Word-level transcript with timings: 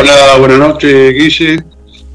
Hola, 0.00 0.36
buenas 0.38 0.58
noches, 0.60 1.12
Guille. 1.12 1.64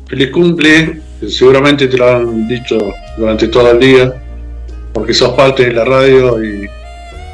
Feliz 0.07 0.31
cumple. 0.31 1.01
Seguramente 1.27 1.89
te 1.89 1.97
lo 1.97 2.07
han 2.07 2.47
dicho 2.47 2.77
durante 3.17 3.49
todo 3.49 3.71
el 3.71 3.79
día, 3.81 4.23
porque 4.93 5.13
sos 5.13 5.33
parte 5.33 5.65
de 5.65 5.73
la 5.73 5.83
radio 5.83 6.41
y 6.41 6.65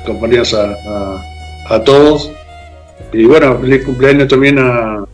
acompañas 0.01 0.55
a, 0.55 1.83
todos. 1.85 2.31
Y 3.13 3.25
bueno, 3.25 3.59
feliz 3.59 3.85
cumpleaños 3.85 4.27
también 4.27 4.57
a, 4.57 5.05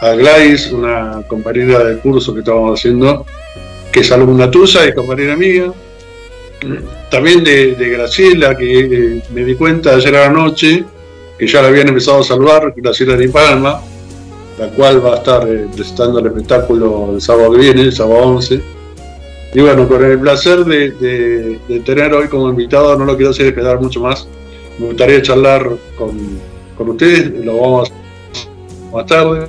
a 0.00 0.10
Gladys, 0.12 0.72
una 0.72 1.22
compañera 1.28 1.84
del 1.84 1.98
curso 1.98 2.32
que 2.32 2.40
estábamos 2.40 2.80
haciendo, 2.80 3.26
que 3.92 4.00
es 4.00 4.10
alumna 4.10 4.50
tuya 4.50 4.86
y 4.86 4.94
compañera 4.94 5.36
mía. 5.36 5.70
También 7.10 7.44
de, 7.44 7.74
Graciela, 7.74 8.56
que 8.56 8.78
eh, 8.80 9.22
me 9.34 9.44
di 9.44 9.54
cuenta 9.54 9.96
ayer 9.96 10.16
a 10.16 10.20
la 10.20 10.30
noche 10.30 10.82
que 11.38 11.46
ya 11.46 11.60
la 11.60 11.68
habían 11.68 11.88
empezado 11.88 12.20
a 12.20 12.24
salvar, 12.24 12.72
Graciela 12.74 13.16
de 13.16 13.28
Palma, 13.28 13.82
la 14.58 14.68
cual 14.68 15.04
va 15.04 15.14
a 15.14 15.16
estar 15.16 15.48
eh, 15.48 15.66
presentando 15.74 16.18
el 16.18 16.26
espectáculo 16.26 17.12
el 17.14 17.20
sábado 17.20 17.52
que 17.52 17.58
viene, 17.58 17.82
el 17.82 17.92
sábado 17.92 18.22
11. 18.22 18.60
Y 19.54 19.60
bueno, 19.60 19.88
con 19.88 20.04
el 20.04 20.18
placer 20.18 20.64
de, 20.64 21.58
tener 21.84 22.12
hoy 22.12 22.28
como 22.28 22.48
invitado, 22.48 22.96
no 22.96 23.04
lo 23.04 23.16
quiero 23.16 23.30
hacer 23.30 23.54
quedar 23.54 23.80
mucho 23.80 24.00
más. 24.00 24.28
Me 24.78 24.86
gustaría 24.88 25.22
charlar 25.22 25.70
con, 25.96 26.38
con 26.76 26.90
ustedes, 26.90 27.44
lo 27.44 27.56
vamos 27.58 27.90
a 27.90 28.94
más 28.94 29.06
tarde. 29.06 29.46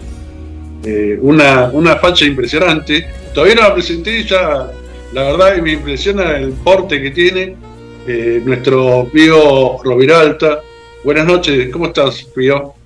Eh, 0.83 1.17
una, 1.21 1.69
una 1.73 1.97
facha 1.97 2.25
impresionante. 2.25 3.07
Todavía 3.33 3.55
no 3.55 3.61
la 3.63 3.73
presenté, 3.73 4.23
ya 4.23 4.71
la 5.13 5.23
verdad 5.23 5.57
me 5.57 5.73
impresiona 5.73 6.37
el 6.37 6.51
porte 6.51 7.01
que 7.01 7.11
tiene 7.11 7.55
eh, 8.07 8.41
nuestro 8.45 9.09
Pío 9.11 9.77
Roviralta. 9.83 10.61
Buenas 11.03 11.25
noches, 11.25 11.69
¿cómo 11.71 11.87
estás, 11.87 12.23
Pío? 12.35 12.76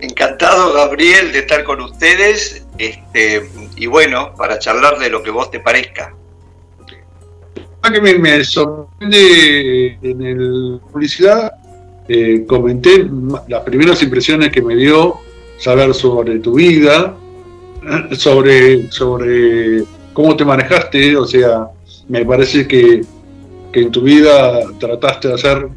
Encantado, 0.00 0.72
Gabriel, 0.74 1.32
de 1.32 1.40
estar 1.40 1.64
con 1.64 1.80
ustedes 1.80 2.64
este, 2.78 3.50
y 3.76 3.86
bueno, 3.86 4.32
para 4.36 4.58
charlar 4.58 4.98
de 4.98 5.10
lo 5.10 5.22
que 5.22 5.30
vos 5.30 5.50
te 5.50 5.60
parezca. 5.60 6.14
Que 7.82 8.00
me, 8.02 8.44
sorprende 8.44 9.98
en 10.02 10.22
el 10.22 10.80
publicidad, 10.92 11.52
eh, 12.06 12.44
comenté 12.46 13.08
las 13.48 13.62
primeras 13.62 14.02
impresiones 14.02 14.50
que 14.50 14.60
me 14.60 14.76
dio 14.76 15.20
saber 15.56 15.94
sobre 15.94 16.38
tu 16.38 16.54
vida, 16.54 17.16
sobre, 18.12 18.92
sobre 18.92 19.84
cómo 20.12 20.36
te 20.36 20.44
manejaste, 20.44 21.16
o 21.16 21.26
sea, 21.26 21.68
me 22.08 22.26
parece 22.26 22.66
que, 22.68 23.02
en 23.72 23.92
tu 23.92 24.02
vida 24.02 24.60
trataste 24.80 25.28
de 25.28 25.34
hacer 25.34 25.68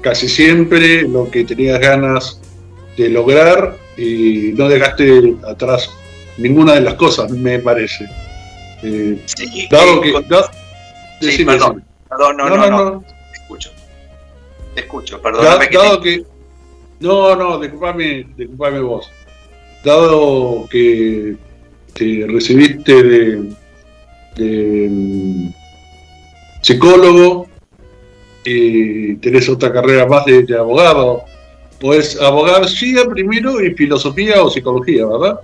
casi 0.00 0.26
siempre 0.26 1.02
lo 1.02 1.30
que 1.30 1.44
tenías 1.44 1.78
ganas 1.78 2.40
de 2.96 3.08
lograr 3.08 3.76
y 3.96 4.52
no 4.54 4.68
dejaste 4.68 5.34
atrás 5.48 5.90
ninguna 6.38 6.74
de 6.74 6.80
las 6.82 6.94
cosas, 6.94 7.30
me 7.30 7.58
parece. 7.58 8.06
Eh, 8.82 9.18
sí, 9.26 9.68
dado 9.70 10.00
que... 10.00 10.12
sí, 11.20 11.44
perdón, 11.44 11.84
perdón, 12.08 12.36
no, 12.36 12.48
no, 12.48 12.70
no, 12.70 13.00
Te 13.00 13.38
escucho. 13.40 13.70
Te 14.74 14.80
escucho, 14.80 15.20
perdón. 15.20 15.44
dado 15.44 16.00
que... 16.00 16.24
No, 17.00 17.34
no, 17.34 17.58
disculpame, 17.58 18.26
disculpame 18.36 18.80
vos. 18.80 19.10
Dado 19.84 20.68
que 20.70 21.36
te 21.92 22.26
recibiste 22.28 23.02
de, 24.36 24.88
mm, 24.88 25.48
psicólogo 26.60 27.48
y 28.44 29.16
tenés 29.16 29.48
otra 29.48 29.72
carrera 29.72 30.06
más 30.06 30.24
de, 30.24 30.46
abogado. 30.56 31.24
Pues 31.82 32.16
abogacía 32.20 33.04
primero 33.06 33.60
y 33.60 33.74
filosofía 33.74 34.40
o 34.40 34.48
psicología, 34.48 35.04
¿verdad? 35.04 35.40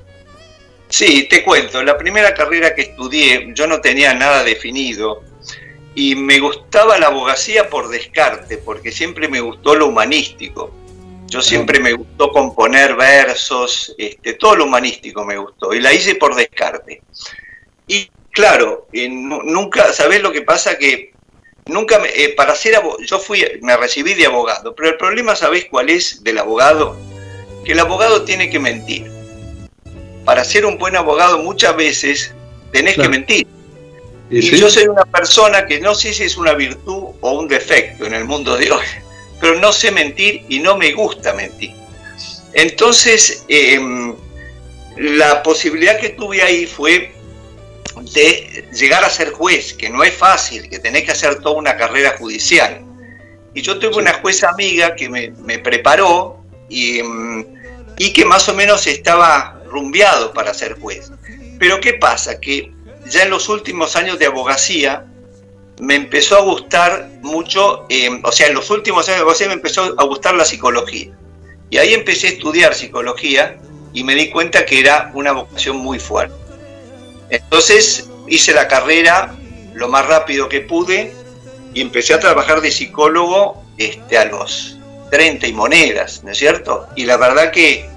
Sí, 0.88 1.26
te 1.28 1.42
cuento. 1.42 1.82
La 1.82 1.98
primera 1.98 2.32
carrera 2.32 2.76
que 2.76 2.82
estudié, 2.82 3.50
yo 3.54 3.66
no 3.66 3.80
tenía 3.80 4.14
nada 4.14 4.44
definido 4.44 5.24
y 5.96 6.14
me 6.14 6.38
gustaba 6.38 6.96
la 6.96 7.08
abogacía 7.08 7.68
por 7.68 7.88
descarte, 7.88 8.56
porque 8.56 8.92
siempre 8.92 9.26
me 9.26 9.40
gustó 9.40 9.74
lo 9.74 9.88
humanístico. 9.88 10.72
Yo 11.26 11.42
siempre 11.42 11.80
me 11.80 11.94
gustó 11.94 12.30
componer 12.30 12.94
versos, 12.94 13.92
este, 13.98 14.34
todo 14.34 14.54
lo 14.54 14.66
humanístico 14.66 15.24
me 15.24 15.38
gustó, 15.38 15.74
y 15.74 15.80
la 15.80 15.92
hice 15.92 16.14
por 16.14 16.36
descarte. 16.36 17.02
Y 17.88 18.08
claro, 18.30 18.86
nunca, 18.92 19.92
¿sabés 19.92 20.22
lo 20.22 20.30
que 20.30 20.42
pasa? 20.42 20.78
Que 20.78 21.14
nunca, 21.68 21.98
me, 21.98 22.08
eh, 22.08 22.34
para 22.36 22.54
ser 22.54 22.76
abogado, 22.76 23.02
yo 23.02 23.18
fui, 23.18 23.44
me 23.62 23.76
recibí 23.76 24.14
de 24.14 24.26
abogado, 24.26 24.74
pero 24.74 24.88
el 24.88 24.96
problema, 24.96 25.36
¿sabés 25.36 25.66
cuál 25.66 25.90
es 25.90 26.24
del 26.24 26.38
abogado? 26.38 26.96
Que 27.64 27.72
el 27.72 27.80
abogado 27.80 28.22
tiene 28.22 28.50
que 28.50 28.58
mentir. 28.58 29.10
Para 30.24 30.44
ser 30.44 30.66
un 30.66 30.78
buen 30.78 30.96
abogado 30.96 31.38
muchas 31.38 31.76
veces 31.76 32.34
tenés 32.72 32.96
que 32.96 33.08
mentir. 33.08 33.46
y 34.30 34.40
yo 34.40 34.68
soy 34.68 34.88
una 34.88 35.04
persona 35.04 35.66
que 35.66 35.80
no 35.80 35.94
sé 35.94 36.12
si 36.12 36.24
es 36.24 36.36
una 36.36 36.52
virtud 36.52 37.14
o 37.20 37.32
un 37.32 37.48
defecto 37.48 38.04
en 38.04 38.12
el 38.12 38.24
mundo 38.24 38.56
de 38.58 38.70
hoy 38.70 38.84
pero 39.40 39.58
no 39.58 39.72
sé 39.72 39.90
mentir 39.90 40.44
y 40.48 40.58
no 40.58 40.76
me 40.76 40.92
gusta 40.92 41.32
mentir. 41.32 41.72
Entonces, 42.52 43.44
em, 43.48 44.14
la 44.96 45.42
posibilidad 45.42 45.98
que 45.98 46.10
tuve 46.10 46.42
ahí 46.42 46.66
fue 46.66 47.12
de 48.02 48.68
llegar 48.72 49.04
a 49.04 49.10
ser 49.10 49.32
juez, 49.32 49.74
que 49.74 49.90
no 49.90 50.02
es 50.04 50.14
fácil, 50.14 50.68
que 50.68 50.78
tenés 50.78 51.04
que 51.04 51.12
hacer 51.12 51.40
toda 51.40 51.56
una 51.56 51.76
carrera 51.76 52.16
judicial. 52.18 52.84
Y 53.54 53.62
yo 53.62 53.78
tuve 53.78 53.96
una 53.96 54.14
jueza 54.14 54.50
amiga 54.50 54.94
que 54.94 55.08
me, 55.08 55.58
preparó 55.58 56.42
y, 56.68 56.98
em, 56.98 57.46
y, 57.96 58.12
que 58.12 58.24
más 58.24 58.48
o 58.48 58.54
menos 58.54 58.86
estaba 58.86 59.60
rumbeado 59.66 60.32
para 60.32 60.54
ser 60.54 60.78
juez. 60.78 61.10
Pero 61.58 61.80
¿qué 61.80 61.94
pasa? 61.94 62.38
Que 62.40 62.72
ya 63.08 63.22
en 63.22 63.30
los 63.30 63.48
últimos 63.48 63.96
años 63.96 64.18
de 64.18 64.26
abogacía 64.26 65.06
me 65.80 65.94
empezó 65.94 66.36
a 66.36 66.42
gustar 66.42 67.08
mucho, 67.22 67.86
eh, 67.88 68.20
o 68.22 68.32
sea, 68.32 68.48
en 68.48 68.54
los 68.54 68.70
últimos 68.70 69.08
años 69.08 69.38
de 69.38 69.46
me 69.46 69.54
empezó 69.54 69.94
a 69.98 70.04
gustar 70.04 70.34
la 70.34 70.44
psicología. 70.44 71.10
Y 71.70 71.78
ahí 71.78 71.94
empecé 71.94 72.28
a 72.28 72.30
estudiar 72.30 72.74
psicología 72.74 73.58
y 73.92 74.04
me 74.04 74.14
di 74.14 74.30
cuenta 74.30 74.64
que 74.64 74.80
era 74.80 75.10
una 75.14 75.32
vocación 75.32 75.76
muy 75.76 75.98
fuerte. 75.98 76.34
Entonces 77.30 78.08
hice 78.26 78.52
la 78.52 78.68
carrera 78.68 79.34
lo 79.74 79.88
más 79.88 80.06
rápido 80.06 80.48
que 80.48 80.60
pude 80.60 81.12
y 81.74 81.80
empecé 81.80 82.14
a 82.14 82.20
trabajar 82.20 82.60
de 82.60 82.70
psicólogo 82.70 83.62
este, 83.76 84.18
a 84.18 84.24
los 84.26 84.78
30 85.10 85.46
y 85.46 85.52
monedas, 85.52 86.22
¿no 86.24 86.32
es 86.32 86.38
cierto? 86.38 86.86
Y 86.96 87.04
la 87.04 87.16
verdad 87.16 87.50
que 87.50 87.88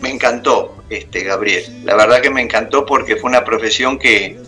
me 0.00 0.10
encantó, 0.10 0.76
este, 0.90 1.24
Gabriel. 1.24 1.64
La 1.84 1.96
verdad 1.96 2.20
que 2.20 2.30
me 2.30 2.42
encantó 2.42 2.86
porque 2.86 3.16
fue 3.16 3.30
una 3.30 3.44
profesión 3.44 3.98
que, 3.98 4.38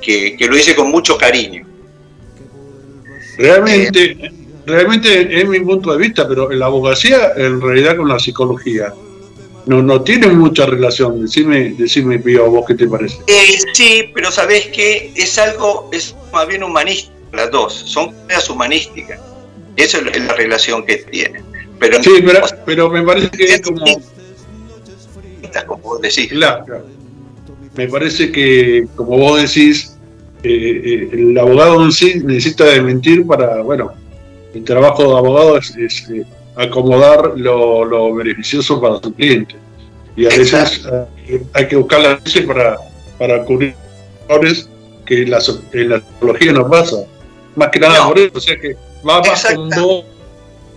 que 0.00 0.46
lo 0.48 0.56
hice 0.56 0.74
con 0.74 0.90
mucho 0.90 1.18
cariño. 1.18 1.66
Realmente, 3.38 4.32
realmente 4.64 5.40
es 5.40 5.48
mi 5.48 5.60
punto 5.60 5.92
de 5.92 5.98
vista, 5.98 6.26
pero 6.26 6.50
la 6.50 6.66
abogacía 6.66 7.32
en 7.36 7.60
realidad 7.60 7.96
con 7.96 8.08
la 8.08 8.18
psicología 8.18 8.94
no, 9.66 9.82
no 9.82 10.02
tiene 10.02 10.28
mucha 10.28 10.66
relación. 10.66 11.20
Decime, 11.20 11.74
decime 11.76 12.18
Pío, 12.18 12.50
vos 12.50 12.64
qué 12.66 12.74
te 12.74 12.86
parece. 12.86 13.18
Eh, 13.26 13.58
sí, 13.72 14.10
pero 14.14 14.30
sabés 14.30 14.66
que 14.68 15.12
es 15.14 15.38
algo, 15.38 15.88
es 15.92 16.14
más 16.32 16.46
bien 16.48 16.62
humanista, 16.62 17.12
las 17.32 17.50
dos, 17.50 17.72
son 17.74 18.12
cosas 18.26 18.48
humanísticas. 18.48 19.20
Esa 19.76 19.98
es 19.98 20.20
la 20.22 20.32
relación 20.34 20.86
que 20.86 20.96
tienen. 20.96 21.44
Pero, 21.78 22.02
sí, 22.02 22.24
pero, 22.64 22.90
me 22.90 23.02
parece 23.02 23.30
que 23.30 23.44
es 23.44 23.60
como... 23.60 23.84
Como 25.66 25.82
vos 25.82 26.00
decís. 26.02 26.28
Claro, 26.28 26.84
Me 27.76 27.88
parece 27.88 28.30
que, 28.30 28.86
como 28.94 29.18
vos 29.18 29.40
decís, 29.40 29.96
eh, 30.42 31.08
el 31.12 31.38
abogado 31.38 31.82
en 31.82 31.92
sí 31.92 32.20
necesita 32.22 32.64
de 32.64 32.82
mentir 32.82 33.26
para, 33.26 33.62
bueno, 33.62 33.92
el 34.54 34.64
trabajo 34.64 35.02
de 35.02 35.18
abogado 35.18 35.58
es, 35.58 36.08
eh, 36.10 36.24
acomodar 36.56 37.32
lo, 37.36 38.14
beneficioso 38.14 38.80
para 38.80 38.98
su 39.00 39.12
cliente. 39.12 39.54
Y 40.16 40.26
a 40.26 40.30
veces 40.30 40.82
eh, 41.28 41.42
hay 41.52 41.68
que 41.68 41.76
buscar 41.76 42.00
la 42.00 42.20
para, 42.46 42.78
para 43.18 43.44
cubrir 43.44 43.74
errores 44.28 44.68
que 45.04 45.26
la, 45.26 45.38
en 45.72 45.88
la 45.90 46.00
psicología 46.00 46.52
no 46.52 46.68
pasa. 46.68 46.96
Más 47.54 47.70
que 47.70 47.80
nada 47.80 48.06
por 48.06 48.18
eso, 48.18 48.32
o 48.34 48.40
sea 48.40 48.56
que 48.58 48.76
va 49.06 49.22
más 49.22 49.44
con 49.54 49.70
vos, 49.70 50.04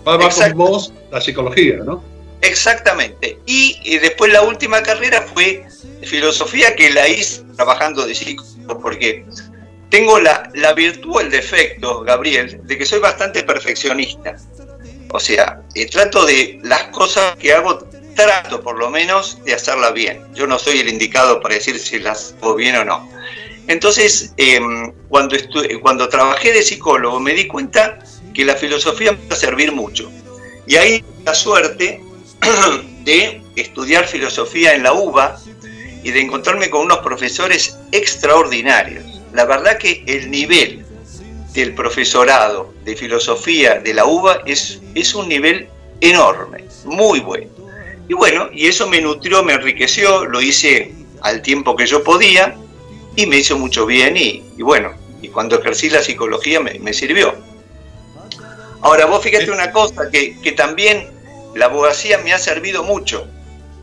va 0.08 0.18
más 0.18 0.40
con 0.40 0.58
vos 0.58 0.94
la 1.12 1.20
psicología, 1.20 1.78
¿no? 1.78 2.04
Exactamente. 2.42 3.38
Y, 3.46 3.78
y, 3.84 3.98
después 3.98 4.32
la 4.32 4.44
última 4.44 4.82
carrera 4.82 5.26
fue 5.34 5.66
filosofía 6.04 6.74
que 6.76 6.90
la 6.90 7.08
hice 7.10 7.44
trabajando 7.58 8.08
de 8.08 8.16
psicólogo, 8.16 8.80
porque 8.80 9.26
tengo 9.90 10.20
la, 10.20 10.74
virtud 10.76 11.16
o 11.16 11.20
el 11.20 11.30
defecto, 11.30 12.02
Gabriel, 12.02 12.62
de 12.64 12.78
que 12.78 12.86
soy 12.86 13.00
bastante 13.00 13.44
perfeccionista. 13.44 14.38
O 15.12 15.20
sea, 15.20 15.62
eh, 15.74 15.88
trato 15.88 16.26
de 16.26 16.60
las 16.64 16.84
cosas 16.86 17.36
que 17.38 17.52
hago, 17.52 17.80
trato 18.20 18.62
por 18.62 18.78
lo 18.78 18.90
menos 18.90 19.44
de 19.46 19.54
hacerlas 19.54 19.94
bien. 19.94 20.22
Yo 20.34 20.46
no 20.46 20.60
soy 20.60 20.80
el 20.80 20.90
indicado 20.90 21.40
para 21.40 21.56
decir 21.56 21.80
si 21.80 22.00
las 22.00 22.36
hago 22.42 22.56
bien 22.56 22.76
o 22.76 22.84
no. 22.84 23.10
Entonces, 23.68 24.34
em, 24.38 24.92
cuando, 25.08 25.38
cuando 25.82 26.10
trabajé 26.10 26.52
de 26.52 26.64
psicólogo 26.64 27.20
me 27.20 27.34
di 27.34 27.48
cuenta 27.48 28.00
que 28.34 28.44
la 28.44 28.56
filosofía 28.56 29.14
me 29.14 29.28
va 29.28 29.36
a 29.36 29.38
servir 29.38 29.72
mucho. 29.72 30.12
Y 30.68 30.76
ahí 30.76 31.04
la 31.26 31.34
suerte 31.34 32.02
de 33.04 33.42
estudiar 33.56 34.06
filosofía 34.08 34.74
en 34.74 34.84
la 34.84 34.94
UBA 34.94 35.40
y 36.04 36.12
de 36.12 36.22
encontrarme 36.22 36.70
con 36.70 36.82
unos 36.82 37.00
profesores 37.00 37.78
extraordinarios. 37.92 39.06
La 39.34 39.46
verdad 39.46 39.78
que 39.78 40.04
el 40.08 40.30
nivel 40.30 40.86
del 41.54 41.74
profesorado 41.74 42.74
de 42.84 42.96
filosofía 42.96 43.80
de 43.80 43.94
la 43.94 44.06
UBA 44.06 44.42
es, 44.46 44.82
es 44.96 45.14
un 45.14 45.30
nivel 45.30 45.70
enorme, 46.02 46.66
muy 46.86 47.20
bueno. 47.20 47.59
Y 48.10 48.16
bueno, 48.16 48.50
y 48.52 48.66
eso 48.66 48.90
me 48.90 49.00
nutrió, 49.00 49.44
me 49.44 49.54
enriqueció, 49.54 50.26
lo 50.26 50.42
hice 50.42 50.92
al 51.22 51.44
tiempo 51.44 51.76
que 51.76 51.86
yo 51.86 52.04
podía 52.04 52.56
y 53.16 53.28
me 53.28 53.38
hizo 53.38 53.56
mucho 53.56 53.86
bien 53.86 54.18
y, 54.18 54.42
bueno, 54.64 54.96
y 55.22 55.28
cuando 55.28 55.60
ejercí 55.60 55.92
la 55.92 56.02
psicología 56.02 56.60
me, 56.60 56.92
sirvió. 56.92 57.36
Ahora, 58.82 59.06
vos 59.06 59.24
fíjate 59.24 59.52
una 59.52 59.72
cosa, 59.72 60.10
que, 60.12 60.54
también 60.58 61.08
la 61.56 61.66
abogacía 61.66 62.18
me 62.18 62.34
ha 62.34 62.40
servido 62.40 62.84
mucho, 62.84 63.28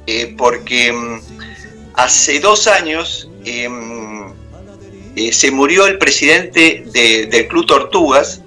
eh, 0.08 0.34
porque 0.36 0.92
mm, 0.92 1.20
hace 1.94 2.40
dos 2.40 2.66
años 2.66 3.30
em, 3.44 4.32
eh, 5.14 5.32
se 5.32 5.52
murió 5.52 5.86
el 5.86 5.98
presidente 5.98 6.82
del 7.30 7.46
Club 7.46 7.66
Tortugas, 7.66 8.42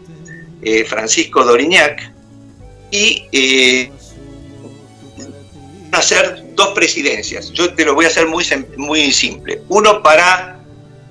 eh, 0.62 0.84
Francisco 0.84 1.46
Doriñac, 1.46 2.12
y 2.92 3.24
hacer 5.91 6.44
dos 6.53 6.69
presidencias. 6.69 7.51
Yo 7.51 7.74
te 7.74 7.86
lo 7.86 7.94
voy 7.95 8.06
a 8.06 8.09
hacer 8.09 8.27
muy, 8.27 8.45
muy 8.77 9.12
simple. 9.12 9.62
Uno 9.69 10.01
para 10.03 10.59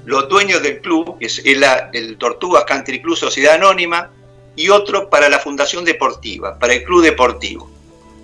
los 0.05 0.29
dueños 0.29 0.63
del 0.63 0.81
club, 0.81 1.19
que 1.19 1.27
es 1.27 1.43
el, 1.45 1.65
el 1.93 2.17
Tortugas 2.17 2.65
Country 2.65 3.03
Club 3.03 3.17
Sociedad 3.17 3.55
Anónima, 3.55 4.11
y 4.59 4.71
otro 4.71 5.09
para 5.09 5.29
la 5.29 5.39
Fundación 5.39 5.85
Deportiva, 5.85 6.59
para 6.59 6.75
el 6.75 6.83
Club 6.83 7.03
Deportivo, 7.03 7.71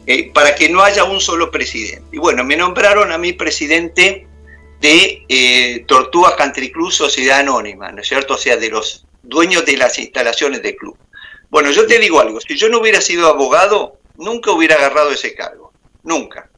eh, 0.07 0.33
para 0.33 0.55
que 0.55 0.69
no 0.69 0.83
haya 0.83 1.05
un 1.05 1.21
solo 1.21 1.51
presidente. 1.51 2.05
Y 2.13 2.19
bueno, 2.19 2.43
me 2.43 2.57
nombraron 2.57 3.13
a 3.13 3.19
mí 3.19 3.33
presidente 3.33 4.27
de 4.81 5.25
eh, 5.29 5.85
Tortugas 5.87 6.35
Country 6.35 6.73
Club 6.73 6.91
Sociedad 6.91 7.39
Anónima, 7.39 7.93
¿no 7.93 8.03
es 8.03 8.09
cierto? 8.09 8.35
O 8.35 8.39
sea, 8.39 8.57
de 8.57 8.69
los 8.69 9.07
dueños 9.23 9.65
de 9.65 9.77
las 9.77 9.99
instalaciones 9.99 10.61
del 10.63 10.75
club. 10.77 10.99
Bueno, 11.51 11.71
yo 11.71 11.87
te 11.87 12.01
digo 12.01 12.21
algo, 12.21 12.41
si 12.41 12.57
yo 12.57 12.69
no 12.69 12.81
hubiera 12.81 13.01
sido 13.01 13.29
abogado, 13.29 13.99
nunca 14.17 14.51
hubiera 14.51 14.75
agarrado 14.75 15.13
ese 15.13 15.35
cargo, 15.35 15.73
nunca. 16.05 16.49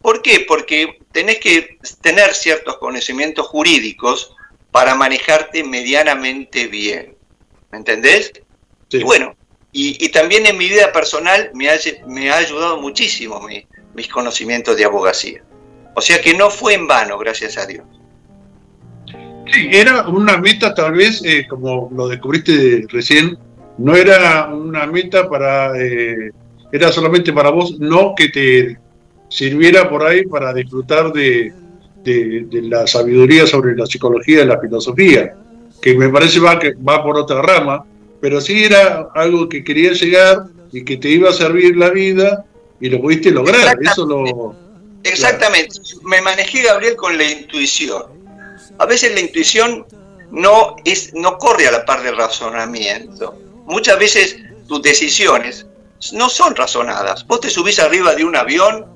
¿Por 0.00 0.22
qué? 0.22 0.44
Porque 0.48 0.98
tenés 1.12 1.38
que 1.38 1.78
tener 2.00 2.32
ciertos 2.34 2.78
conocimientos 2.78 3.46
jurídicos 3.46 4.34
para 4.70 4.94
manejarte 4.94 5.62
medianamente 5.62 6.68
bien. 6.68 7.16
¿Me 7.70 7.78
entendés? 7.78 8.32
Y 8.90 9.02
bueno, 9.02 9.36
y, 9.72 10.08
también 10.08 10.46
en 10.46 10.56
mi 10.56 10.68
vida 10.68 10.92
personal 10.92 11.50
me 11.54 11.70
ha, 11.70 11.74
me 12.06 12.30
ha 12.30 12.38
ayudado 12.38 12.80
muchísimo 12.80 13.46
mis 13.94 14.08
conocimientos 14.08 14.76
de 14.76 14.84
abogacía. 14.84 15.42
O 15.94 16.00
sea 16.00 16.20
que 16.20 16.34
no 16.34 16.50
fue 16.50 16.74
en 16.74 16.86
vano, 16.86 17.18
gracias 17.18 17.58
a 17.58 17.66
Dios. 17.66 17.84
Sí, 19.52 19.68
era 19.72 20.08
una 20.08 20.38
meta 20.38 20.74
tal 20.74 20.92
vez, 20.92 21.22
eh, 21.24 21.46
como 21.48 21.90
lo 21.92 22.08
descubriste 22.08 22.86
recién, 22.88 23.36
no 23.78 23.96
era 23.96 24.46
una 24.46 24.86
meta 24.86 25.28
para, 25.28 25.76
eh, 25.80 26.30
era 26.72 26.92
solamente 26.92 27.32
para 27.32 27.50
vos, 27.50 27.78
no 27.78 28.14
que 28.16 28.28
te 28.28 28.78
sirviera 29.28 29.88
por 29.88 30.04
ahí 30.04 30.26
para 30.26 30.52
disfrutar 30.52 31.12
de, 31.12 31.52
la 32.04 32.86
sabiduría 32.86 33.46
sobre 33.46 33.76
la 33.76 33.86
psicología 33.86 34.42
y 34.42 34.46
la 34.46 34.58
filosofía, 34.58 35.34
que 35.80 35.94
me 35.94 36.08
parece 36.08 36.40
va, 36.40 36.58
que 36.58 36.72
va 36.74 37.02
por 37.02 37.18
otra 37.18 37.42
rama, 37.42 37.84
pero 38.20 38.40
sí 38.40 38.64
era 38.64 39.08
algo 39.14 39.48
que 39.48 39.62
quería 39.62 39.92
llegar 39.92 40.46
y 40.72 40.84
que 40.84 40.96
te 40.96 41.08
iba 41.08 41.30
a 41.30 41.32
servir 41.32 41.76
la 41.76 41.90
vida 41.90 42.44
y 42.80 42.88
lo 42.88 43.00
pudiste 43.00 43.30
lograr. 43.30 43.78
Eso 43.82 44.06
lo, 44.06 44.54
Exactamente. 45.04 45.80
Me 46.02 46.20
manejé, 46.20 46.62
Gabriel, 46.62 46.96
con 46.96 47.16
la 47.16 47.24
intuición. 47.24 48.02
A 48.78 48.86
veces 48.86 49.14
la 49.14 49.20
intuición 49.20 49.86
no, 50.30 50.76
es, 50.84 51.12
no 51.14 51.38
corre 51.38 51.66
a 51.66 51.72
la 51.72 51.84
par 51.84 52.02
del 52.02 52.16
razonamiento. 52.16 53.34
Muchas 53.66 53.98
veces 53.98 54.38
tus 54.68 54.82
decisiones 54.82 55.66
no 56.12 56.28
son 56.28 56.56
razonadas. 56.56 57.26
Vos 57.26 57.40
te 57.40 57.50
subís 57.50 57.78
arriba 57.78 58.14
de 58.14 58.24
un 58.24 58.36
avión 58.36 58.86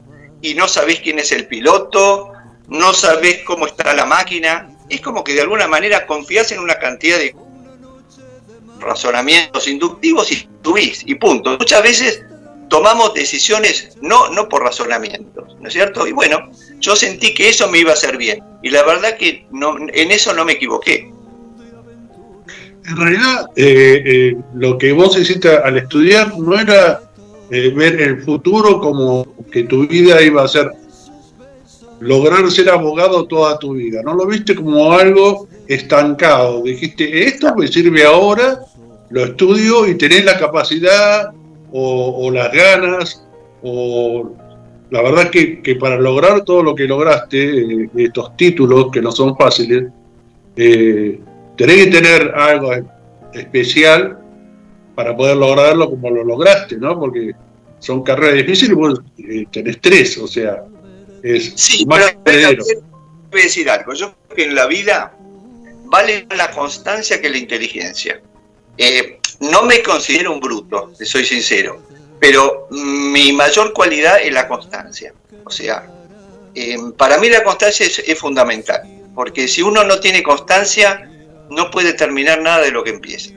y 0.41 0.55
no 0.55 0.69
sabés 0.69 1.01
quién 1.01 1.19
es 1.19 1.33
el 1.33 1.47
piloto, 1.47 2.33
no 2.69 2.93
sabés 2.93 3.43
cómo 3.45 3.67
está 3.67 3.95
la 3.95 4.07
máquina. 4.07 4.71
Es 4.89 5.01
como 5.01 5.25
que 5.25 5.35
de 5.35 5.43
alguna 5.43 5.67
manera 5.67 6.07
confías 6.07 6.53
en 6.53 6.61
una 6.61 6.79
cantidad 6.79 7.19
de 7.19 7.35
razonamientos 8.81 9.67
inductivos 9.69 10.31
y 10.31 10.49
subís, 10.63 11.03
y 11.07 11.15
punto. 11.15 11.57
Muchas 11.59 11.83
veces 11.83 12.23
tomamos 12.69 13.15
decisiones 13.15 13.97
no, 14.01 14.29
no 14.31 14.49
por 14.49 14.63
razonamientos, 14.63 15.57
¿no 15.61 15.69
es 15.69 15.73
cierto? 15.73 16.07
Y 16.07 16.13
bueno, 16.13 16.51
yo 16.79 16.97
sentí 16.97 17.33
que 17.35 17.49
eso 17.49 17.69
me 17.69 17.79
iba 17.79 17.91
a 17.91 17.95
hacer 17.95 18.17
bien. 18.17 18.43
Y 18.63 18.71
la 18.71 18.83
verdad 18.83 19.17
que 19.17 19.47
no, 19.51 19.77
en 19.79 20.11
eso 20.11 20.33
no 20.35 20.45
me 20.45 20.53
equivoqué. 20.53 21.14
En 22.87 22.97
realidad, 22.97 23.47
eh, 23.57 24.03
eh, 24.05 24.37
lo 24.55 24.77
que 24.77 24.93
vos 24.93 25.19
hiciste 25.19 25.49
al 25.49 25.79
estudiar 25.79 26.39
no 26.39 26.59
era 26.59 27.01
eh, 27.51 27.71
ver 27.71 28.01
el 28.01 28.23
futuro 28.23 28.81
como 28.81 29.27
que 29.51 29.65
tu 29.65 29.87
vida 29.87 30.21
iba 30.23 30.43
a 30.43 30.49
ser 30.49 30.71
lograr 32.01 32.51
ser 32.51 32.69
abogado 32.69 33.27
toda 33.27 33.59
tu 33.59 33.75
vida. 33.75 34.03
No 34.03 34.15
lo 34.15 34.27
viste 34.27 34.55
como 34.55 34.93
algo 34.93 35.49
estancado. 35.67 36.63
Dijiste, 36.63 37.27
esto 37.27 37.55
me 37.55 37.67
sirve 37.67 38.05
ahora, 38.05 38.61
lo 39.11 39.25
estudio 39.25 39.87
y 39.89 39.97
tenés 39.97 40.25
la 40.25 40.39
capacidad 40.39 41.33
o, 41.73 42.31
las 42.31 42.53
ganas 42.53 43.27
o 43.63 44.31
la 44.91 45.03
verdad 45.03 45.31
que, 45.31 45.61
que, 45.63 45.77
para 45.77 45.97
lograr 45.97 46.45
todo 46.45 46.63
lo 46.63 46.75
que 46.75 46.87
lograste, 46.87 47.85
eh, 47.85 47.91
estos 47.97 48.37
títulos 48.37 48.89
que 48.93 49.01
no 49.01 49.11
son 49.11 49.37
fáciles, 49.37 49.85
eh, 50.57 51.19
tenés 51.57 51.85
que 51.85 51.91
tener 51.91 52.33
algo 52.35 52.73
especial 53.33 54.19
para 54.95 55.17
poder 55.17 55.37
lograrlo 55.37 55.91
como 55.91 56.11
lo 56.11 56.25
lograste, 56.25 56.77
¿no? 56.77 56.99
Porque 56.99 57.33
son 57.79 58.03
carreras 58.03 58.37
difíciles 58.37 58.71
y 58.71 58.75
vos 58.75 59.01
eh, 59.19 59.45
tenés 59.51 59.81
tres, 59.81 60.17
o 60.19 60.27
sea, 60.27 60.65
es 61.23 61.53
sí, 61.57 61.85
más 61.87 62.17
pero 62.25 62.65
voy 63.31 63.41
a 63.41 63.45
decir 63.45 63.69
algo, 63.69 63.93
yo 63.95 64.15
creo 64.29 64.37
que 64.37 64.45
en 64.45 64.55
la 64.55 64.67
vida 64.67 65.15
vale 65.87 66.27
la 66.37 66.51
constancia 66.51 67.21
que 67.21 67.29
la 67.29 67.39
inteligencia. 67.39 68.21
Eh, 68.77 69.21
no 69.41 69.65
me 69.65 69.83
considero 69.83 70.33
un 70.33 70.41
bruto, 70.41 70.93
soy 71.01 71.25
sincero, 71.25 71.83
pero 72.21 72.69
mi 72.71 73.33
mayor 73.33 73.73
cualidad 73.73 74.21
es 74.23 74.33
la 74.33 74.49
constancia. 74.49 75.13
O 75.45 75.51
sea, 75.51 75.87
eh, 76.55 76.77
para 76.97 77.19
mí 77.19 77.29
la 77.29 77.43
constancia 77.43 77.87
es 77.87 78.19
fundamental, 78.19 78.83
porque 79.15 79.49
si 79.49 79.63
uno 79.63 79.85
no 79.85 80.01
tiene 80.01 80.23
constancia, 80.23 81.11
no 81.51 81.71
puede 81.71 81.93
terminar 81.93 82.41
nada 82.41 82.63
de 82.63 82.71
lo 82.71 82.85
que 82.85 82.91
empieza. 82.91 83.31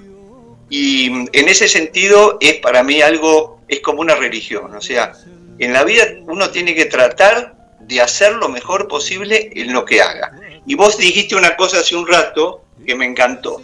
Y 0.70 1.08
en 1.08 1.50
ese 1.50 1.68
sentido 1.68 2.38
es 2.42 2.56
para 2.56 2.84
mí 2.84 3.02
algo, 3.02 3.62
es 3.68 3.80
como 3.80 4.02
una 4.02 4.16
religión. 4.16 4.76
O 4.76 4.82
sea, 4.82 5.14
en 5.60 5.74
la 5.74 5.84
vida 5.84 6.06
uno 6.28 6.50
tiene 6.50 6.76
que 6.76 6.86
tratar 6.86 7.56
de 7.80 8.02
hacer 8.02 8.34
lo 8.34 8.50
mejor 8.50 8.88
posible 8.88 9.50
en 9.56 9.74
lo 9.74 9.86
que 9.86 10.02
haga. 10.02 10.34
Y 10.66 10.76
vos 10.76 10.98
dijiste 10.98 11.36
una 11.36 11.56
cosa 11.56 11.80
hace 11.80 11.96
un 11.96 12.08
rato 12.08 12.66
que 12.86 12.96
me 12.96 13.06
encantó, 13.06 13.62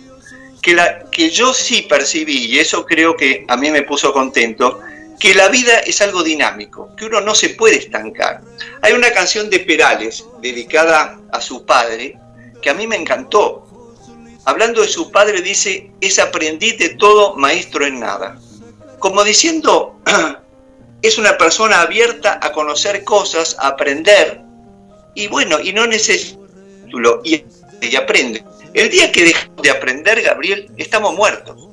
que, 0.61 0.73
la, 0.73 1.03
que 1.11 1.29
yo 1.29 1.53
sí 1.53 1.81
percibí, 1.81 2.45
y 2.45 2.59
eso 2.59 2.85
creo 2.85 3.15
que 3.17 3.45
a 3.47 3.57
mí 3.57 3.69
me 3.69 3.81
puso 3.81 4.13
contento, 4.13 4.79
que 5.19 5.33
la 5.33 5.49
vida 5.49 5.79
es 5.79 6.01
algo 6.01 6.23
dinámico, 6.23 6.95
que 6.95 7.05
uno 7.05 7.21
no 7.21 7.35
se 7.35 7.49
puede 7.49 7.77
estancar. 7.77 8.41
Hay 8.81 8.93
una 8.93 9.11
canción 9.11 9.49
de 9.49 9.59
Perales 9.59 10.25
dedicada 10.41 11.19
a 11.31 11.41
su 11.41 11.65
padre 11.65 12.17
que 12.61 12.69
a 12.69 12.73
mí 12.73 12.87
me 12.87 12.95
encantó, 12.95 13.62
hablando 14.45 14.81
de 14.81 14.87
su 14.87 15.11
padre, 15.11 15.41
dice, 15.41 15.91
es 16.01 16.19
aprendiz 16.19 16.77
de 16.77 16.89
todo, 16.89 17.35
maestro 17.35 17.85
en 17.85 17.99
nada. 17.99 18.39
Como 18.99 19.23
diciendo, 19.23 19.99
es 21.01 21.17
una 21.17 21.37
persona 21.37 21.81
abierta 21.81 22.39
a 22.41 22.51
conocer 22.51 23.03
cosas, 23.03 23.55
a 23.59 23.69
aprender, 23.69 24.41
y 25.15 25.27
bueno, 25.27 25.59
y 25.59 25.73
no 25.73 25.85
necesita 25.87 26.39
y, 27.23 27.43
y 27.81 27.95
aprende. 27.95 28.43
El 28.73 28.89
día 28.89 29.11
que 29.11 29.25
dejamos 29.25 29.61
de 29.61 29.69
aprender, 29.69 30.21
Gabriel, 30.21 30.69
estamos 30.77 31.15
muertos. 31.15 31.69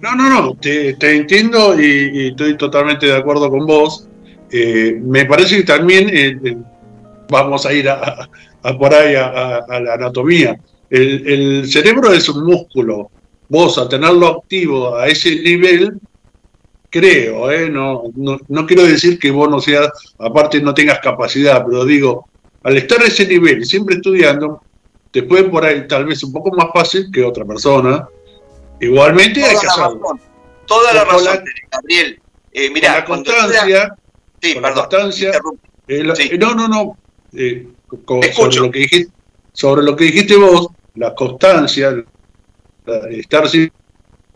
No, 0.00 0.14
no, 0.14 0.28
no, 0.28 0.54
te, 0.56 0.90
entiendo 1.00 1.80
y, 1.80 2.28
estoy 2.28 2.56
totalmente 2.56 3.06
de 3.06 3.16
acuerdo 3.16 3.50
con 3.50 3.66
vos. 3.66 4.06
Eh, 4.50 4.98
me 5.02 5.24
parece 5.24 5.56
que 5.56 5.62
también 5.62 6.08
eh, 6.10 6.38
eh, 6.44 6.56
vamos 7.28 7.64
a 7.64 7.72
ir 7.72 7.88
a, 7.88 8.28
a 8.64 8.76
por 8.76 8.92
ahí 8.94 9.14
a, 9.14 9.64
la 9.68 9.94
anatomía. 9.94 10.58
El, 10.90 11.70
cerebro 11.70 12.12
es 12.12 12.28
un 12.28 12.44
músculo. 12.44 13.10
Vos, 13.48 13.78
a 13.78 13.88
tenerlo 13.88 14.26
activo 14.28 14.96
a 14.96 15.06
ese 15.06 15.36
nivel, 15.36 16.00
creo, 16.88 17.50
¿eh? 17.50 17.68
no, 17.68 18.04
no, 18.16 18.66
quiero 18.66 18.84
decir 18.84 19.18
que 19.18 19.30
vos 19.30 19.50
no 19.50 19.60
seas, 19.60 19.90
aparte 20.18 20.62
no 20.62 20.72
tengas 20.72 20.98
capacidad, 21.00 21.62
pero 21.64 21.84
digo, 21.84 22.26
al 22.62 22.78
estar 22.78 23.02
a 23.02 23.06
ese 23.06 23.26
nivel 23.26 23.66
siempre 23.66 23.96
estudiando, 23.96 24.62
te 25.10 25.22
puede 25.22 25.44
por 25.44 25.64
ahí 25.64 25.86
tal 25.86 26.06
vez 26.06 26.24
un 26.24 26.32
poco 26.32 26.50
más 26.56 26.68
fácil 26.72 27.10
que 27.12 27.22
otra 27.22 27.44
persona. 27.44 28.08
Igualmente 28.80 29.44
hay 29.44 29.56
que 29.56 29.66
hacerlo. 29.66 30.18
Toda 30.66 30.94
la 30.94 31.04
razón, 31.04 31.44
Gabriel. 31.70 32.20
Eh, 32.50 32.70
mira, 32.70 32.94
la 32.94 33.04
constancia, 33.04 33.96
con 34.54 34.62
la 34.62 34.72
constancia. 34.72 35.32
No, 36.38 36.54
no, 36.54 36.66
no. 36.68 36.96
Sobre, 38.34 38.56
lo 38.56 38.70
que 38.70 38.78
dijiste, 38.80 39.12
sobre 39.52 39.82
lo 39.82 39.96
que 39.96 40.04
dijiste 40.04 40.36
vos, 40.36 40.68
la 40.94 41.14
constancia, 41.14 42.04
estar 43.10 43.44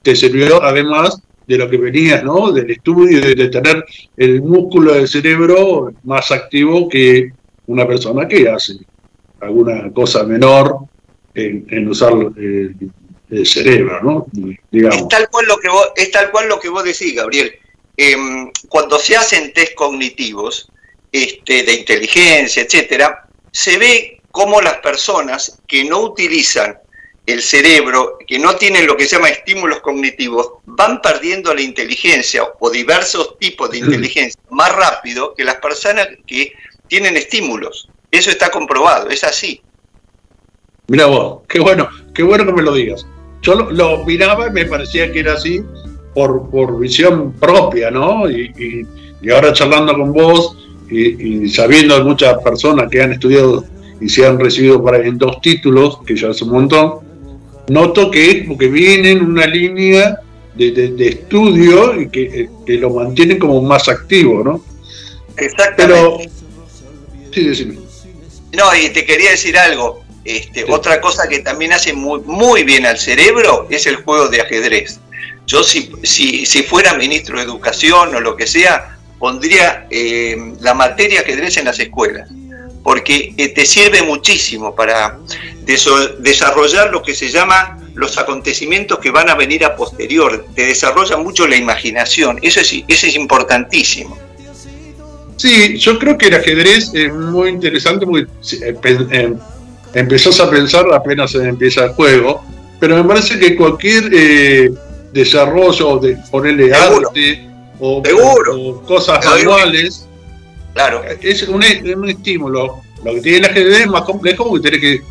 te 0.02 0.16
sirvió 0.16 0.62
además 0.62 1.20
de 1.46 1.56
lo 1.56 1.68
que 1.68 1.78
venías, 1.78 2.22
¿no? 2.22 2.52
Del 2.52 2.70
estudio 2.70 3.20
de, 3.20 3.48
tener 3.48 3.84
el 4.16 4.42
músculo 4.42 4.94
del 4.94 5.08
cerebro 5.08 5.92
más 6.04 6.30
activo 6.30 6.88
que 6.88 7.32
una 7.66 7.86
persona 7.86 8.28
que 8.28 8.48
hace 8.48 8.74
alguna 9.40 9.90
cosa 9.92 10.24
menor 10.24 10.80
en, 11.34 11.88
usar 11.88 12.12
el, 12.12 12.76
cerebro, 13.46 14.02
¿no? 14.02 14.26
Digamos. 14.70 14.98
Es 14.98 15.08
tal 15.08 15.28
cual 15.30 15.46
lo 15.46 15.56
que 15.58 15.68
vos, 15.68 15.88
es 15.96 16.10
tal 16.10 16.30
cual 16.30 16.48
lo 16.48 16.60
que 16.60 16.68
vos 16.68 16.84
decís, 16.84 17.14
Gabriel. 17.14 17.52
Em, 17.96 18.50
cuando 18.68 18.98
se 18.98 19.16
hacen 19.16 19.52
test 19.52 19.74
cognitivos, 19.74 20.70
este, 21.10 21.62
de 21.62 21.72
inteligencia, 21.74 22.62
etcétera, 22.62 23.27
se 23.52 23.78
ve 23.78 24.20
cómo 24.30 24.60
las 24.60 24.78
personas 24.78 25.60
que 25.66 25.84
no 25.84 26.00
utilizan 26.00 26.78
el 27.26 27.42
cerebro, 27.42 28.16
que 28.26 28.38
no 28.38 28.56
tienen 28.56 28.86
lo 28.86 28.96
que 28.96 29.04
se 29.04 29.16
llama 29.16 29.28
estímulos 29.28 29.80
cognitivos, 29.80 30.52
van 30.64 31.02
perdiendo 31.02 31.52
la 31.52 31.60
inteligencia 31.60 32.42
o 32.58 32.70
diversos 32.70 33.38
tipos 33.38 33.70
de 33.70 33.78
inteligencia 33.78 34.40
más 34.48 34.74
rápido 34.74 35.34
que 35.34 35.44
las 35.44 35.56
personas 35.56 36.08
que 36.26 36.54
tienen 36.86 37.18
estímulos. 37.18 37.90
Eso 38.10 38.30
está 38.30 38.50
comprobado, 38.50 39.10
es 39.10 39.24
así. 39.24 39.60
Mira 40.86 41.04
vos, 41.04 41.42
qué 41.46 41.60
bueno, 41.60 41.90
qué 42.14 42.22
bueno 42.22 42.46
que 42.46 42.52
me 42.52 42.62
lo 42.62 42.72
digas. 42.72 43.06
Yo 43.42 43.54
lo, 43.54 44.04
miraba 44.04 44.46
y 44.46 44.50
me 44.50 44.64
parecía 44.64 45.12
que 45.12 45.20
era 45.20 45.34
así 45.34 45.60
por, 46.14 46.50
por 46.50 46.78
visión 46.78 47.34
propia, 47.34 47.90
¿no? 47.90 48.28
Y, 48.30 48.86
ahora 49.30 49.52
charlando 49.52 49.92
con 49.92 50.12
vos 50.12 50.56
y, 50.90 51.44
y, 51.44 51.48
sabiendo 51.48 51.96
de 51.96 52.04
muchas 52.04 52.38
personas 52.42 52.90
que 52.90 53.02
han 53.02 53.12
estudiado 53.12 53.64
y 54.00 54.08
se 54.08 54.26
han 54.26 54.38
recibido 54.38 54.82
para, 54.82 54.98
en 54.98 55.18
dos 55.18 55.40
títulos, 55.40 55.98
que 56.06 56.16
ya 56.16 56.28
es 56.28 56.42
un 56.42 56.50
montón, 56.50 57.00
noto 57.68 58.10
que 58.10 58.30
es 58.30 58.46
porque 58.46 58.68
vienen 58.68 59.22
una 59.22 59.46
línea 59.46 60.20
de, 60.54 61.08
estudio 61.08 62.00
y 62.00 62.08
que, 62.08 62.48
lo 62.66 62.90
mantienen 62.90 63.38
como 63.38 63.62
más 63.62 63.88
activo, 63.88 64.42
¿no? 64.42 64.64
Exactamente. 65.36 65.76
Pero, 65.76 66.18
sí, 67.32 67.44
decime. 67.44 67.78
No, 68.56 68.74
y 68.74 68.88
te 68.90 69.04
quería 69.04 69.30
decir 69.30 69.56
algo. 69.56 70.02
Este, 70.24 70.64
Otra 70.68 71.00
cosa 71.00 71.28
que 71.28 71.38
también 71.38 71.72
hace 71.72 71.92
muy, 71.92 72.20
muy 72.20 72.64
bien 72.64 72.84
al 72.84 72.98
cerebro 72.98 73.66
es 73.70 73.86
el 73.86 73.96
juego 73.96 74.28
de 74.28 74.40
ajedrez. 74.40 75.00
Yo 75.46 75.62
si, 75.62 75.90
si, 76.02 76.44
si 76.44 76.62
fuera 76.62 76.94
ministro 76.94 77.38
de 77.38 77.44
Educación 77.44 78.14
o 78.14 78.20
lo 78.20 78.36
que 78.36 78.46
sea, 78.46 78.97
pondría 79.18 79.86
eh, 79.90 80.36
la 80.60 80.74
materia 80.74 81.20
ajedrez 81.20 81.56
en 81.56 81.64
las 81.64 81.78
escuelas, 81.78 82.28
porque 82.82 83.34
eh, 83.36 83.48
te 83.48 83.66
sirve 83.66 84.02
muchísimo 84.02 84.74
para 84.74 85.18
desarrollar 86.18 86.90
lo 86.90 87.02
que 87.02 87.14
se 87.14 87.28
llama 87.28 87.78
los 87.94 88.16
acontecimientos 88.16 89.00
que 89.00 89.10
van 89.10 89.28
a 89.28 89.34
venir 89.34 89.64
a 89.64 89.76
posterior, 89.76 90.46
te 90.54 90.66
desarrolla 90.66 91.16
mucho 91.16 91.46
la 91.46 91.56
imaginación, 91.56 92.38
eso 92.42 92.60
es, 92.60 92.72
eso 92.86 93.06
es 93.06 93.14
importantísimo. 93.16 94.16
Sí, 95.36 95.76
yo 95.78 95.98
creo 95.98 96.16
que 96.16 96.26
el 96.26 96.34
ajedrez 96.34 96.90
es 96.94 97.12
muy 97.12 97.50
interesante 97.50 98.06
porque 98.06 98.26
eh, 99.10 99.34
empezás 99.94 100.40
a 100.40 100.50
pensar 100.50 100.84
apenas 100.92 101.34
empieza 101.34 101.84
el 101.86 101.90
juego, 101.92 102.44
pero 102.80 102.96
me 102.96 103.04
parece 103.04 103.38
que 103.38 103.56
cualquier 103.56 104.10
eh, 104.12 104.70
desarrollo 105.12 105.98
de 105.98 106.16
ponerle 106.30 106.72
arte 106.72 107.47
o, 107.80 108.82
cosas 108.86 109.24
manuales 109.24 110.06
claro. 110.74 111.02
es 111.20 111.42
un, 111.48 111.62
un, 111.96 112.08
estímulo. 112.08 112.80
Lo 113.04 113.14
que 113.14 113.20
tiene 113.20 113.38
el 113.38 113.44
ajedrez 113.44 113.80
es 113.80 113.86
más 113.86 114.02
complejo 114.02 114.48
porque 114.48 114.70
tiene 114.70 114.80
que 114.80 115.02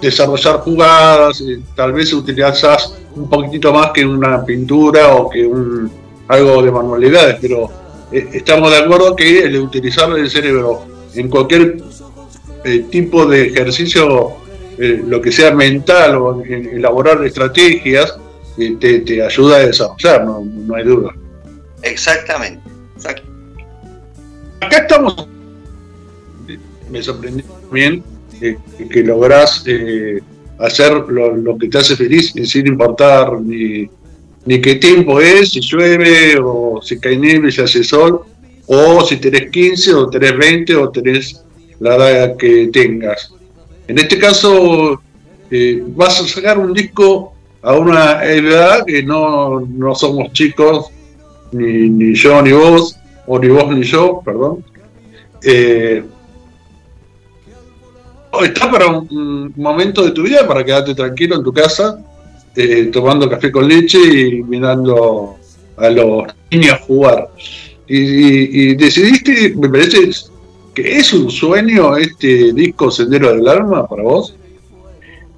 desarrollar 0.00 0.56
jugadas, 0.60 1.40
eh, 1.40 1.60
tal 1.74 1.92
vez 1.92 2.12
utilizas 2.12 2.94
un 3.14 3.28
poquitito 3.28 3.72
más 3.72 3.90
que 3.92 4.04
una 4.04 4.44
pintura 4.44 5.14
o 5.14 5.30
que 5.30 5.46
un, 5.46 5.90
algo 6.28 6.62
de 6.62 6.70
manualidades, 6.70 7.36
pero 7.40 7.70
eh, 8.12 8.28
estamos 8.34 8.70
de 8.70 8.78
acuerdo 8.78 9.14
que 9.14 9.44
el 9.44 9.58
utilizar 9.58 10.10
el 10.18 10.28
cerebro 10.28 10.84
en 11.14 11.28
cualquier 11.28 11.76
eh, 12.64 12.86
tipo 12.90 13.24
de 13.26 13.46
ejercicio, 13.46 14.32
lo 14.76 15.22
que 15.22 15.30
sea 15.30 15.54
mental 15.54 16.16
o 16.16 16.42
en 16.44 16.66
elaborar 16.76 17.24
estrategias, 17.24 18.18
te, 18.56 19.22
ayuda 19.22 19.58
a 19.58 19.66
desarrollar, 19.66 20.24
no, 20.24 20.44
no 20.44 20.74
hay 20.74 20.82
duda. 20.82 21.14
Exactamente. 21.84 22.62
Acá 24.60 24.78
estamos, 24.78 25.28
me 26.90 27.02
sorprendió 27.02 27.44
también 27.44 28.02
que 28.40 29.02
lográs 29.02 29.62
eh, 29.66 30.20
hacer 30.58 30.92
lo, 30.92 31.58
que 31.58 31.68
te 31.68 31.78
hace 31.78 31.96
feliz 31.96 32.32
sin 32.44 32.66
importar 32.66 33.40
ni, 33.40 33.88
ni 34.46 34.60
qué 34.60 34.76
tiempo 34.76 35.20
es, 35.20 35.50
si 35.50 35.60
llueve 35.60 36.38
o 36.42 36.80
si 36.82 36.98
cae 36.98 37.16
nieve 37.16 37.52
se 37.52 37.62
hace 37.62 37.84
sol, 37.84 38.22
o 38.66 39.04
si 39.04 39.16
tenés 39.16 39.50
15 39.50 39.94
o 39.94 40.08
tenés 40.08 40.36
20 40.36 40.76
o 40.76 40.90
tenés 40.90 41.44
la 41.80 41.96
edad 41.96 42.36
que 42.36 42.68
tengas. 42.72 43.32
En 43.86 43.98
este 43.98 44.18
caso, 44.18 45.00
eh, 45.50 45.82
vas 45.88 46.20
a 46.20 46.26
sacar 46.26 46.58
un 46.58 46.72
disco 46.72 47.34
a 47.62 47.74
una 47.74 48.24
edad 48.24 48.84
que 48.86 49.02
no, 49.02 49.60
no 49.60 49.94
somos 49.94 50.32
chicos, 50.32 50.90
ni, 51.54 51.88
ni, 51.88 52.14
yo 52.14 52.42
ni 52.42 52.52
vos, 52.52 52.96
o 53.26 53.38
ni 53.38 53.48
vos 53.48 53.74
ni 53.74 53.82
yo, 53.82 54.20
perdón. 54.24 54.64
Eh, 55.42 56.02
está 58.42 58.70
para 58.70 58.88
un, 58.88 59.52
momento 59.56 60.04
de 60.04 60.10
tu 60.10 60.22
vida 60.22 60.46
para 60.46 60.64
quedarte 60.64 60.94
tranquilo 60.94 61.36
en 61.36 61.44
tu 61.44 61.52
casa, 61.52 61.98
eh, 62.56 62.90
tomando 62.92 63.28
café 63.30 63.52
con 63.52 63.68
leche 63.68 63.98
y 63.98 64.42
mirando 64.42 65.36
a 65.76 65.90
los 65.90 66.24
niños 66.50 66.80
jugar. 66.86 67.28
Y, 67.86 68.74
decidiste, 68.74 69.54
me 69.56 69.68
parece 69.68 70.10
que 70.74 70.96
es 70.96 71.12
un 71.12 71.30
sueño 71.30 71.96
este 71.96 72.52
disco 72.52 72.90
Sendero 72.90 73.34
del 73.34 73.46
Alma 73.46 73.86
para 73.86 74.02
vos. 74.02 74.34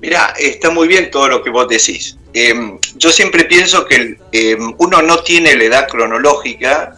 Mira, 0.01 0.33
está 0.39 0.71
muy 0.71 0.89
bien 0.89 1.11
todo 1.11 1.29
lo 1.29 1.43
que 1.43 1.51
vos 1.51 1.69
decís. 1.69 2.17
Em, 2.39 2.79
yo 2.97 3.11
siempre 3.11 3.47
pienso 3.47 3.87
que 3.87 4.19
em, 4.31 4.75
uno 4.77 5.01
no 5.01 5.23
tiene 5.23 5.57
la 5.57 5.65
edad 5.65 5.89
cronológica, 5.89 6.95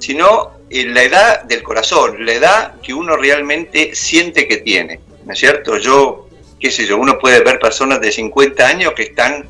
sino 0.00 0.50
eh, 0.68 0.84
la 0.84 1.04
edad 1.04 1.44
del 1.44 1.62
corazón, 1.62 2.26
la 2.26 2.32
edad 2.32 2.80
que 2.80 2.92
uno 2.92 3.16
realmente 3.16 3.94
siente 3.94 4.48
que 4.48 4.56
tiene. 4.56 4.98
¿no 5.24 5.32
es 5.32 5.38
cierto? 5.38 5.76
Yo, 5.76 6.28
qué 6.58 6.72
sé 6.72 6.86
yo, 6.86 6.96
uno 6.96 7.20
puede 7.20 7.38
ver 7.38 7.60
personas 7.60 8.00
de 8.00 8.10
50 8.10 8.66
años 8.66 8.92
que 8.94 9.04
están 9.04 9.48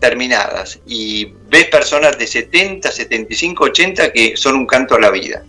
terminadas 0.00 0.78
y 0.86 1.32
ves 1.48 1.68
personas 1.68 2.18
de 2.18 2.26
70, 2.26 2.92
75, 2.92 3.64
80 3.64 4.12
que 4.12 4.36
son 4.36 4.54
un 4.54 4.66
canto 4.66 4.96
a 4.96 5.00
la 5.00 5.08
vida. 5.08 5.42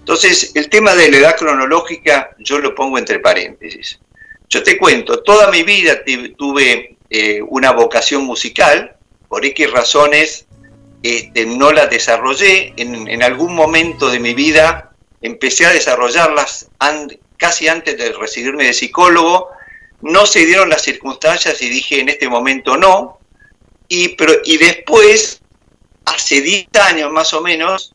Entonces, 0.00 0.52
el 0.56 0.68
tema 0.68 0.94
de 0.94 1.10
la 1.10 1.16
edad 1.16 1.36
cronológica 1.38 2.36
yo 2.38 2.58
lo 2.58 2.74
pongo 2.74 2.98
entre 2.98 3.18
paréntesis. 3.18 3.98
Yo 4.50 4.62
te 4.62 4.76
cuento, 4.76 5.22
toda 5.22 5.50
mi 5.50 5.62
vida 5.62 6.02
tuve 6.36 6.94
eh, 7.16 7.40
una 7.42 7.70
vocación 7.70 8.24
musical, 8.24 8.96
por 9.28 9.46
X 9.46 9.70
razones 9.70 10.46
este, 11.00 11.46
no 11.46 11.70
la 11.70 11.86
desarrollé, 11.86 12.74
en, 12.76 13.22
algún 13.22 13.54
momento 13.54 14.10
de 14.10 14.18
mi 14.18 14.34
vida 14.34 14.90
empecé 15.22 15.64
a 15.64 15.70
desarrollarlas 15.70 16.70
casi 17.36 17.68
antes 17.68 17.96
de 17.98 18.10
recibirme 18.14 18.64
de 18.64 18.72
psicólogo, 18.72 19.50
no 20.02 20.26
se 20.26 20.44
dieron 20.44 20.68
las 20.70 20.82
circunstancias 20.82 21.62
y 21.62 21.68
dije 21.68 22.00
en 22.00 22.08
este 22.08 22.28
momento 22.28 22.76
no, 22.76 23.20
y, 23.86 24.08
pero, 24.16 24.32
y 24.44 24.56
después, 24.56 25.40
hace 26.06 26.40
10 26.40 26.66
años 26.82 27.12
más 27.12 27.32
o 27.32 27.40
menos, 27.40 27.94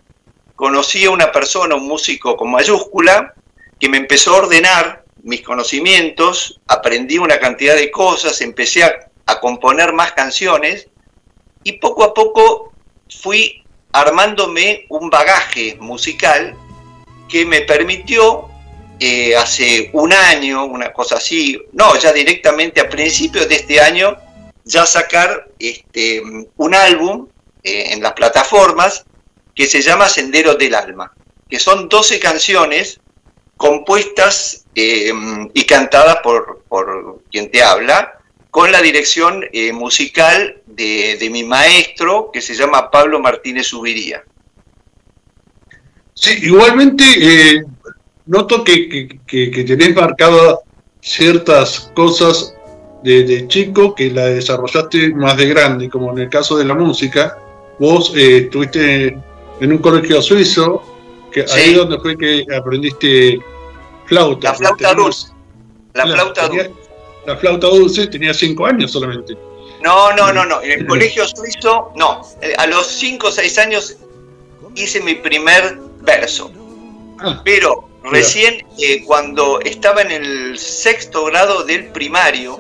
conocí 0.56 1.04
a 1.04 1.12
una 1.12 1.30
persona, 1.30 1.76
un 1.76 1.90
músico 1.90 2.38
con 2.38 2.52
mayúscula, 2.52 3.34
que 3.82 3.90
me 3.90 3.98
empezó 3.98 4.36
a 4.36 4.38
ordenar 4.38 5.04
mis 5.24 5.42
conocimientos, 5.42 6.62
aprendí 6.68 7.18
una 7.18 7.38
cantidad 7.40 7.76
de 7.76 7.92
cosas, 7.92 8.40
empecé 8.40 8.84
a, 8.84 9.09
a 9.32 9.40
componer 9.40 9.94
más 9.94 10.14
canciones 10.14 10.88
y 11.64 11.74
poco 11.74 12.04
a 12.04 12.14
poco 12.14 12.72
fui 13.22 13.64
armándome 13.92 14.86
un 14.90 15.10
bagaje 15.10 15.78
musical 15.80 16.56
que 17.28 17.46
me 17.46 17.62
permitió 17.62 18.50
eh, 19.00 19.36
hace 19.36 19.90
un 19.94 20.12
año, 20.12 20.66
una 20.66 20.92
cosa 20.92 21.16
así, 21.16 21.58
no, 21.72 21.96
ya 21.98 22.12
directamente 22.12 22.82
a 22.82 22.90
principios 22.90 23.48
de 23.48 23.56
este 23.56 23.80
año, 23.80 24.18
ya 24.66 24.86
sacar 24.86 25.48
este, 25.58 26.22
un 26.58 26.76
álbum 26.76 27.28
eh, 27.64 27.94
en 27.94 28.02
las 28.02 28.14
plataformas 28.14 29.06
que 29.56 29.68
se 29.68 29.82
llama 29.82 30.10
Sendero 30.10 30.56
del 30.56 30.76
Alma, 30.76 31.14
que 31.50 31.60
son 31.60 31.88
12 31.88 32.20
canciones 32.20 33.00
compuestas 33.56 34.66
eh, 34.76 35.12
y 35.54 35.66
cantadas 35.66 36.18
por, 36.18 36.64
por, 36.68 37.22
quien 37.32 37.52
te 37.52 37.64
habla, 37.64 38.19
con 38.52 38.72
la 38.72 38.82
dirección 38.82 39.46
musical 39.74 40.62
de, 40.66 41.18
de 41.20 41.30
mi 41.30 41.44
maestro, 41.44 42.30
que 42.32 42.42
se 42.42 42.56
llama 42.56 42.90
Pablo 42.90 43.20
Martínez 43.20 43.68
Subiría. 43.68 44.24
Sí, 46.20 46.38
igualmente 46.42 47.04
eh, 47.18 47.64
noto 48.26 48.62
que, 48.66 49.20
que, 49.26 49.64
tenés 49.64 49.96
marcado 49.96 50.64
ciertas 51.00 51.92
cosas 51.96 52.54
de, 53.04 53.48
chico 53.48 53.96
que 53.96 54.12
la 54.12 54.26
desarrollaste 54.26 55.14
más 55.16 55.38
de 55.38 55.48
grande, 55.48 55.90
como 55.90 56.12
en 56.12 56.20
el 56.20 56.30
caso 56.30 56.58
de 56.58 56.66
la 56.66 56.74
música. 56.74 57.38
Vos 57.80 58.12
eh, 58.18 58.40
estuviste 58.40 59.18
en 59.62 59.72
un 59.72 59.78
colegio 59.78 60.22
suizo, 60.22 60.84
que 61.32 61.46
ahí 61.54 61.74
donde 61.74 61.98
fue 62.00 62.18
que 62.18 62.44
aprendiste 62.54 63.40
flauta. 64.06 64.50
La 64.50 64.56
flauta 64.56 64.94
dulce. 64.94 65.28
La, 65.94 66.06
flauta 66.06 66.48
dulce. 66.50 66.72
La 67.26 67.38
flauta 67.38 67.68
dulce 67.68 68.08
tenía 68.08 68.34
cinco 68.34 68.66
años 68.66 68.92
solamente. 68.92 69.38
No, 69.82 70.12
no, 70.14 70.32
no, 70.34 70.46
no. 70.46 70.62
En 70.62 70.72
el 70.72 70.88
colegio 70.88 71.28
suizo, 71.28 71.92
no. 71.96 72.22
Eh, 72.42 72.54
a 72.58 72.68
los 72.68 72.88
cinco 72.88 73.28
o 73.28 73.32
seis 73.32 73.58
años 73.58 73.98
hice 74.76 75.02
mi 75.02 75.16
primer 75.16 75.78
verso. 76.02 76.52
Ah. 77.20 77.42
Pero 77.44 77.88
recién 78.04 78.66
eh, 78.80 79.04
cuando 79.06 79.60
estaba 79.62 80.02
en 80.02 80.12
el 80.12 80.58
sexto 80.58 81.26
grado 81.26 81.64
del 81.64 81.88
primario, 81.88 82.60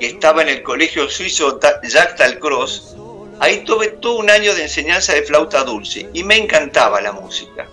que 0.00 0.06
estaba 0.06 0.42
en 0.42 0.48
el 0.48 0.62
colegio 0.62 1.08
suizo 1.08 1.58
Jacques 1.60 2.16
Talcross, 2.16 2.96
ahí 3.40 3.62
tuve 3.64 3.88
todo 3.88 4.18
un 4.18 4.30
año 4.30 4.54
de 4.54 4.62
enseñanza 4.62 5.14
de 5.14 5.22
flauta 5.22 5.64
dulce 5.64 6.08
y 6.12 6.22
me 6.22 6.36
encantaba 6.36 7.00
la 7.00 7.12
música. 7.12 7.68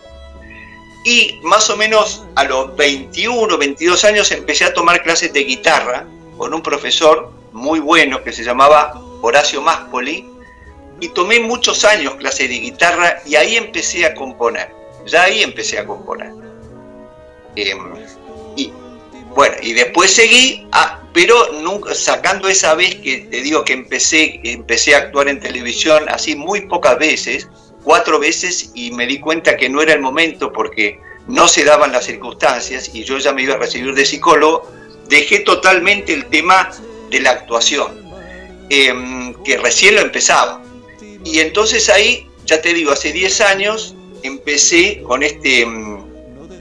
Y 1.04 1.40
más 1.44 1.70
o 1.70 1.78
menos 1.78 2.24
a 2.36 2.44
los 2.44 2.76
21, 2.76 3.58
22 3.58 4.04
años 4.04 4.32
empecé 4.32 4.66
a 4.66 4.74
tomar 4.74 5.02
clases 5.02 5.34
de 5.34 5.44
guitarra 5.44 6.06
con 6.42 6.56
un 6.56 6.64
profesor 6.64 7.32
muy 7.52 7.80
bueno 7.80 8.24
que 8.24 8.34
se 8.34 8.44
llamaba 8.44 9.00
Horacio 9.22 9.62
Máspoli 9.62 10.26
y 11.00 11.10
tomé 11.10 11.40
muchos 11.40 11.86
años 11.86 12.16
clases 12.16 12.50
de 12.50 12.56
guitarra 12.56 13.22
y 13.28 13.36
ahí 13.36 13.58
empecé 13.58 14.08
a 14.08 14.16
componer. 14.16 14.74
Ya 15.06 15.22
ahí 15.22 15.44
empecé 15.44 15.78
a 15.78 15.86
componer. 15.86 16.32
Em, 17.56 17.94
y 18.56 18.74
bueno, 19.36 19.56
y 19.62 19.74
después 19.74 20.16
seguí, 20.16 20.68
pero 21.14 21.36
nunca, 21.62 21.94
sacando 21.94 22.48
esa 22.48 22.74
vez 22.74 22.96
que 22.96 23.20
te 23.30 23.42
digo 23.44 23.64
que 23.64 23.74
empecé, 23.74 24.42
empecé 24.44 24.96
a 24.96 24.98
actuar 24.98 25.28
en 25.28 25.40
televisión 25.40 26.06
así 26.10 26.36
muy 26.36 26.62
pocas 26.62 26.98
veces, 26.98 27.50
cuatro 27.84 28.18
veces 28.18 28.72
y 28.74 28.90
me 28.90 29.06
di 29.06 29.20
cuenta 29.20 29.58
que 29.58 29.70
no 29.70 29.80
era 29.80 29.94
el 29.94 30.02
momento 30.02 30.52
porque 30.52 31.00
no 31.28 31.48
se 31.48 31.64
daban 31.64 31.92
las 31.92 32.06
circunstancias 32.06 32.90
y 32.96 33.04
yo 33.04 33.20
ya 33.20 33.32
me 33.32 33.44
iba 33.44 33.54
a 33.54 33.58
recibir 33.58 33.94
de 33.94 34.08
psicólogo, 34.08 34.81
dejé 35.12 35.42
totalmente 35.42 36.14
el 36.14 36.26
tema 36.28 36.72
de 37.10 37.20
la 37.20 37.32
actuación, 37.32 37.90
em, 38.70 39.34
que 39.44 39.58
recién 39.58 39.96
lo 39.96 40.02
empezaba. 40.02 40.64
Y 41.24 41.40
entonces 41.40 41.90
ahí, 41.90 42.28
ya 42.46 42.62
te 42.62 42.74
digo, 42.74 42.92
hace 42.92 43.12
10 43.12 43.42
años 43.42 43.94
empecé 44.24 45.04
con 45.04 45.22
este, 45.22 45.62
em, 45.62 46.00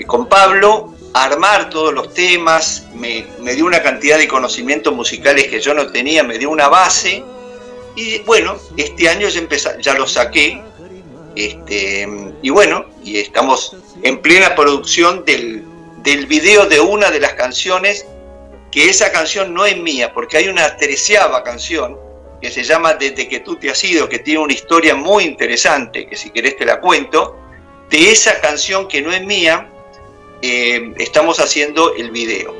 con 0.07 0.29
Pablo, 0.29 0.95
a 1.15 1.25
armar 1.25 1.71
todos 1.71 1.95
los 1.95 2.13
temas, 2.13 2.87
me, 2.95 3.25
me 3.41 3.55
dio 3.55 3.67
una 3.67 3.83
cantidad 3.83 4.19
de 4.19 4.29
conocimientos 4.29 4.93
musicales 4.95 5.49
que 5.49 5.61
yo 5.61 5.73
no 5.73 5.91
tenía, 5.91 6.23
me 6.23 6.39
dio 6.39 6.51
una 6.51 6.69
base, 6.69 7.23
y 7.97 8.19
bueno, 8.21 8.57
este 8.77 9.09
año 9.09 9.29
ya, 9.29 9.39
empecé, 9.39 9.71
ya 9.81 9.95
lo 9.95 10.07
saqué, 10.07 10.61
este, 11.37 12.09
y 12.43 12.51
bueno, 12.51 12.87
y 13.05 13.19
estamos 13.19 13.77
en 14.03 14.21
plena 14.23 14.55
producción 14.55 15.25
del, 15.25 15.65
del 16.03 16.27
video 16.27 16.67
de 16.67 16.81
una 16.81 17.11
de 17.11 17.21
las 17.21 17.35
canciones, 17.35 18.07
que 18.71 18.89
esa 18.89 19.11
canción 19.11 19.53
no 19.53 19.67
es 19.67 19.77
mía, 19.77 20.13
porque 20.13 20.37
hay 20.37 20.49
una 20.49 20.77
treceava 20.77 21.43
canción 21.43 21.97
que 22.41 22.51
se 22.51 22.63
llama 22.63 22.95
Desde 22.95 23.29
que 23.29 23.41
tú 23.41 23.57
te 23.57 23.71
has 23.71 23.83
ido, 23.85 24.09
que 24.09 24.19
tiene 24.21 24.41
una 24.41 24.53
historia 24.53 24.95
muy 24.95 25.25
interesante, 25.25 26.07
que 26.07 26.17
si 26.17 26.31
querés 26.31 26.57
te 26.57 26.65
la 26.65 26.81
cuento. 26.81 27.37
De 27.91 28.11
esa 28.11 28.41
canción 28.41 28.87
que 28.87 29.03
no 29.03 29.13
es 29.13 29.25
mía, 29.27 29.69
eh, 30.43 30.95
estamos 30.99 31.41
haciendo 31.41 31.95
el 31.97 32.11
video. 32.11 32.55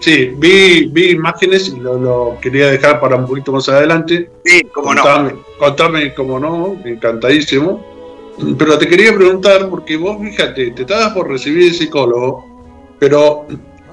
Sí, 0.00 0.32
vi, 0.36 0.86
vi 0.86 1.10
imágenes 1.10 1.68
y 1.68 1.76
lo, 1.76 2.38
quería 2.40 2.70
dejar 2.70 3.00
para 3.00 3.16
un 3.16 3.26
poquito 3.26 3.52
más 3.52 3.68
adelante. 3.68 4.30
Sí, 4.44 4.62
como 4.72 4.94
no. 4.94 5.02
Contame, 5.58 6.14
como 6.14 6.38
no, 6.38 6.76
encantadísimo. 6.84 7.86
Pero 8.58 8.78
te 8.78 8.88
quería 8.88 9.14
preguntar, 9.14 9.68
porque 9.68 9.96
vos, 9.96 10.18
fíjate, 10.20 10.70
te 10.70 10.82
estabas 10.82 11.12
por 11.12 11.28
recibir 11.28 11.70
de 11.70 11.76
psicólogo, 11.76 12.46
pero 12.98 13.46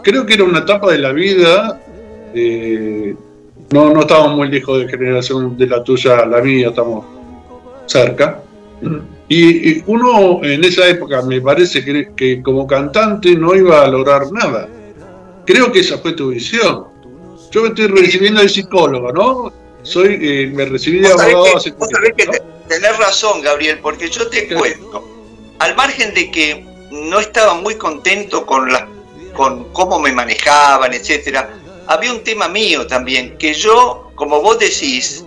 creo 0.07 0.25
que 0.25 0.35
era 0.35 0.45
una 0.45 0.59
etapa 0.59 0.89
de 0.89 0.99
la 0.99 1.11
vida, 1.11 1.81
eh, 2.33 3.13
no, 3.71 3.93
no 3.93 3.99
estamos 3.99 4.37
muy 4.37 4.47
lejos 4.47 4.79
de 4.79 4.87
generación 4.87 5.57
de 5.57 5.67
la 5.67 5.83
tuya 5.83 6.25
la 6.25 6.39
mía, 6.39 6.69
estamos 6.69 7.05
cerca. 7.87 8.41
Y, 9.27 9.81
uno 9.85 10.41
en 10.45 10.63
esa 10.63 10.87
época 10.87 11.21
me 11.23 11.41
parece 11.41 11.83
que, 11.83 12.13
que, 12.15 12.41
como 12.41 12.65
cantante 12.65 13.35
no 13.35 13.53
iba 13.53 13.83
a 13.83 13.89
lograr 13.89 14.31
nada. 14.31 14.69
Creo 15.45 15.73
que 15.73 15.81
esa 15.81 15.97
fue 15.97 16.13
tu 16.13 16.29
visión. 16.29 16.85
Yo 17.51 17.63
me 17.63 17.67
estoy 17.67 17.87
recibiendo 17.87 18.41
de 18.41 18.47
psicólogo, 18.47 19.11
¿no? 19.11 19.51
Soy, 19.83 20.19
eh, 20.21 20.51
me 20.55 20.63
recibí 20.65 20.99
de 20.99 21.09
abogado 21.09 21.57
hace 21.57 21.71
Vos 21.71 21.89
sabés 21.91 22.13
que 22.15 22.27
tenés 22.69 22.97
razón, 22.97 23.41
Gabriel, 23.41 23.79
porque 23.81 24.09
yo 24.09 24.29
te 24.29 24.47
cuento, 24.47 25.03
al 25.59 25.75
margen 25.75 26.13
de 26.13 26.31
que 26.31 26.65
no 26.91 27.19
estaba 27.19 27.55
muy 27.55 27.75
contento 27.75 28.45
con, 28.45 28.71
la, 28.71 28.87
con 29.37 29.71
cómo 29.71 29.99
me 29.99 30.11
manejaban, 30.11 30.93
etcétera, 30.93 31.49
había 31.87 32.11
un 32.11 32.23
tema 32.23 32.49
mío 32.49 32.85
también, 32.87 33.37
que 33.37 33.53
yo, 33.53 34.11
como 34.15 34.41
vos 34.41 34.59
decís, 34.59 35.23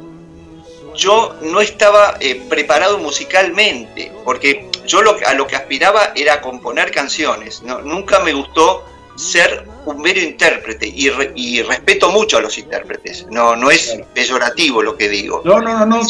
yo 0.95 1.35
no 1.41 1.61
estaba 1.61 2.17
eh, 2.21 2.43
preparado 2.49 2.99
musicalmente, 2.99 4.13
porque 4.25 4.69
yo 4.87 5.01
lo, 5.03 5.17
a 5.25 5.35
lo 5.35 5.47
que 5.47 5.57
aspiraba 5.57 6.13
era 6.15 6.41
componer 6.41 6.91
canciones. 6.91 7.63
¿no? 7.63 7.81
Nunca 7.81 8.21
me 8.21 8.35
gustó 8.35 8.85
ser 9.17 9.65
un 9.87 10.01
mero 10.01 10.21
intérprete 10.21 10.87
y, 10.87 11.11
y, 11.35 11.63
respeto 11.63 12.11
mucho 12.11 12.39
a 12.39 12.41
los 12.41 12.59
intérpretes. 12.59 13.27
No, 13.31 13.57
no 13.57 13.71
es 13.71 13.99
peyorativo 14.15 14.83
lo 14.83 14.97
que 14.97 15.09
digo. 15.09 15.43
No, 15.45 15.61
no, 15.61 15.87
no, 15.87 15.87
no. 15.87 16.07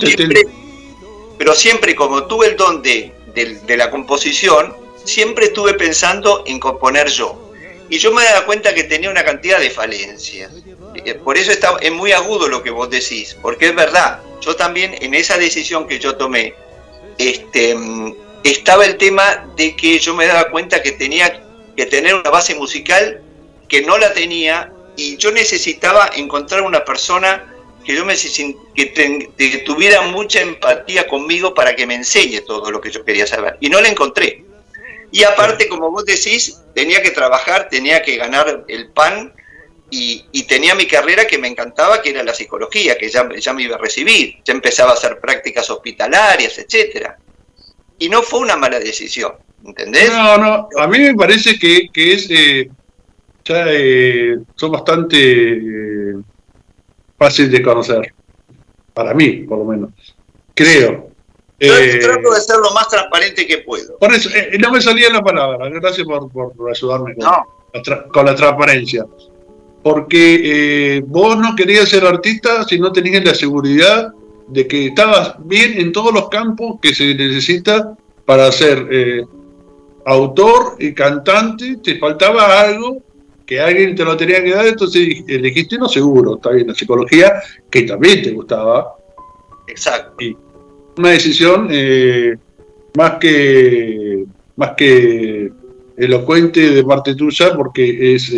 pero 1.38 1.54
siempre 1.54 1.94
como 1.94 2.24
tuve 2.24 2.48
el 2.48 2.56
don 2.56 2.82
de, 2.82 3.12
de, 3.34 3.76
la 3.76 3.90
composición, 3.90 4.74
siempre 5.04 5.46
estuve 5.46 5.74
pensando 5.74 6.42
en 6.46 6.58
componer 6.58 7.08
yo. 7.08 7.49
Y 7.90 7.98
yo 7.98 8.12
me 8.12 8.24
daba 8.24 8.46
cuenta 8.46 8.72
que 8.74 8.84
tenía 8.84 9.10
una 9.10 9.24
cantidad 9.24 9.60
de 9.60 9.68
falencias. 9.68 10.52
Eh, 11.04 11.14
por 11.14 11.36
eso 11.36 11.50
está, 11.50 11.76
es 11.80 11.92
muy 11.92 12.12
agudo 12.12 12.48
lo 12.48 12.62
que 12.62 12.70
vos 12.70 12.88
decís, 12.88 13.36
porque 13.42 13.66
es 13.66 13.74
verdad 13.74 14.20
yo 14.40 14.56
también 14.56 14.96
en 15.00 15.14
esa 15.14 15.38
decisión 15.38 15.86
que 15.86 15.98
yo 15.98 16.16
tomé, 16.16 16.54
este, 17.18 17.76
estaba 18.42 18.84
el 18.84 18.96
tema 18.96 19.46
de 19.56 19.76
que 19.76 19.98
yo 19.98 20.14
me 20.14 20.26
daba 20.26 20.50
cuenta 20.50 20.82
que 20.82 20.92
tenía 20.92 21.42
que 21.76 21.86
tener 21.86 22.14
una 22.14 22.30
base 22.30 22.54
musical 22.54 23.20
que 23.68 23.82
no 23.82 23.98
la 23.98 24.12
tenía 24.12 24.72
y 24.96 25.16
yo 25.16 25.30
necesitaba 25.30 26.10
encontrar 26.14 26.62
una 26.62 26.84
persona 26.84 27.54
que 27.84 27.94
yo 27.94 28.04
me 28.04 28.14
que, 28.74 29.62
tuviera 29.64 30.02
mucha 30.02 30.40
empatía 30.40 31.06
conmigo 31.06 31.54
para 31.54 31.74
que 31.74 31.86
me 31.86 31.94
enseñe 31.94 32.40
todo 32.40 32.70
lo 32.70 32.80
que 32.80 32.90
yo 32.90 33.04
quería 33.04 33.26
saber 33.26 33.56
y 33.60 33.68
no 33.68 33.80
la 33.80 33.88
encontré. 33.88 34.44
Y 35.12 35.24
aparte, 35.24 35.68
como 35.68 35.90
vos 35.90 36.04
decís, 36.04 36.60
tenía 36.74 37.02
que 37.02 37.10
trabajar, 37.10 37.68
tenía 37.68 38.02
que 38.02 38.16
ganar 38.16 38.64
el 38.68 38.88
pan 38.90 39.32
y, 39.90 40.44
tenía 40.44 40.74
mi 40.74 40.86
carrera 40.86 41.26
que 41.26 41.38
me 41.38 41.48
encantaba, 41.48 42.00
que 42.00 42.10
era 42.10 42.22
la 42.22 42.34
psicología, 42.34 42.96
que 42.96 43.08
ya, 43.08 43.28
ya 43.36 43.52
me 43.52 43.62
iba 43.62 43.76
a 43.76 43.78
recibir, 43.78 44.36
ya 44.44 44.52
empezaba 44.52 44.92
a 44.92 44.94
hacer 44.94 45.18
prácticas 45.18 45.68
hospitalarias, 45.70 46.58
etcétera. 46.58 47.18
Y 47.98 48.08
no 48.08 48.22
fue 48.22 48.40
una 48.40 48.56
mala 48.56 48.78
decisión, 48.78 49.32
¿entendés? 49.64 50.10
No, 50.10 50.38
no, 50.38 50.68
a 50.78 50.86
mí 50.86 50.98
me 50.98 51.14
parece 51.14 51.58
que, 51.58 51.88
que 51.92 52.12
es, 52.12 52.28
eh, 52.30 52.70
ya 53.44 53.64
eh, 53.68 54.38
son 54.54 54.72
bastante 54.72 55.18
eh, 55.18 56.14
fáciles 57.18 57.50
de 57.50 57.62
conocer, 57.62 58.14
para 58.94 59.12
mí, 59.12 59.42
por 59.42 59.58
lo 59.58 59.64
menos, 59.64 59.90
creo. 60.54 61.09
Yo 61.60 62.00
trato 62.00 62.32
de 62.32 62.40
ser 62.40 62.56
lo 62.56 62.72
más 62.72 62.88
transparente 62.88 63.46
que 63.46 63.58
puedo. 63.58 63.98
Por 63.98 64.12
eso, 64.14 64.30
no 64.58 64.72
me 64.72 64.80
salía 64.80 65.10
la 65.10 65.22
palabra, 65.22 65.68
gracias 65.68 66.06
por, 66.06 66.30
por 66.32 66.70
ayudarme 66.70 67.14
con 68.12 68.26
la 68.26 68.34
transparencia 68.34 69.04
porque 69.82 70.96
eh, 70.96 71.02
vos 71.06 71.38
no 71.38 71.54
querías 71.56 71.88
ser 71.88 72.04
artista 72.04 72.64
si 72.64 72.78
no 72.78 72.92
tenías 72.92 73.24
la 73.24 73.34
seguridad 73.34 74.12
de 74.48 74.66
que 74.66 74.88
estabas 74.88 75.34
bien 75.40 75.78
en 75.80 75.92
todos 75.92 76.12
los 76.12 76.28
campos 76.28 76.78
que 76.82 76.94
se 76.94 77.14
necesita 77.14 77.96
para 78.24 78.50
ser 78.52 78.86
eh, 78.90 79.24
autor 80.04 80.76
y 80.78 80.92
cantante, 80.92 81.78
te 81.82 81.98
faltaba 81.98 82.60
algo 82.60 83.02
que 83.46 83.60
alguien 83.60 83.96
te 83.96 84.04
lo 84.04 84.16
tenía 84.16 84.42
que 84.44 84.54
dar, 84.54 84.66
entonces 84.66 85.24
elegiste 85.26 85.76
no 85.78 85.88
seguro, 85.88 86.36
está 86.36 86.50
bien, 86.50 86.68
la 86.68 86.74
psicología, 86.74 87.42
que 87.68 87.82
también 87.82 88.22
te 88.22 88.30
gustaba. 88.30 88.94
Exacto. 89.66 90.22
Y 90.22 90.36
una 90.96 91.10
decisión 91.10 91.68
eh, 91.70 92.36
más 92.96 93.12
que 93.18 94.24
más 94.56 94.72
que 94.76 95.50
elocuente 95.96 96.70
de 96.70 96.84
parte 96.84 97.14
tuya, 97.14 97.54
porque 97.54 98.14
es 98.14 98.32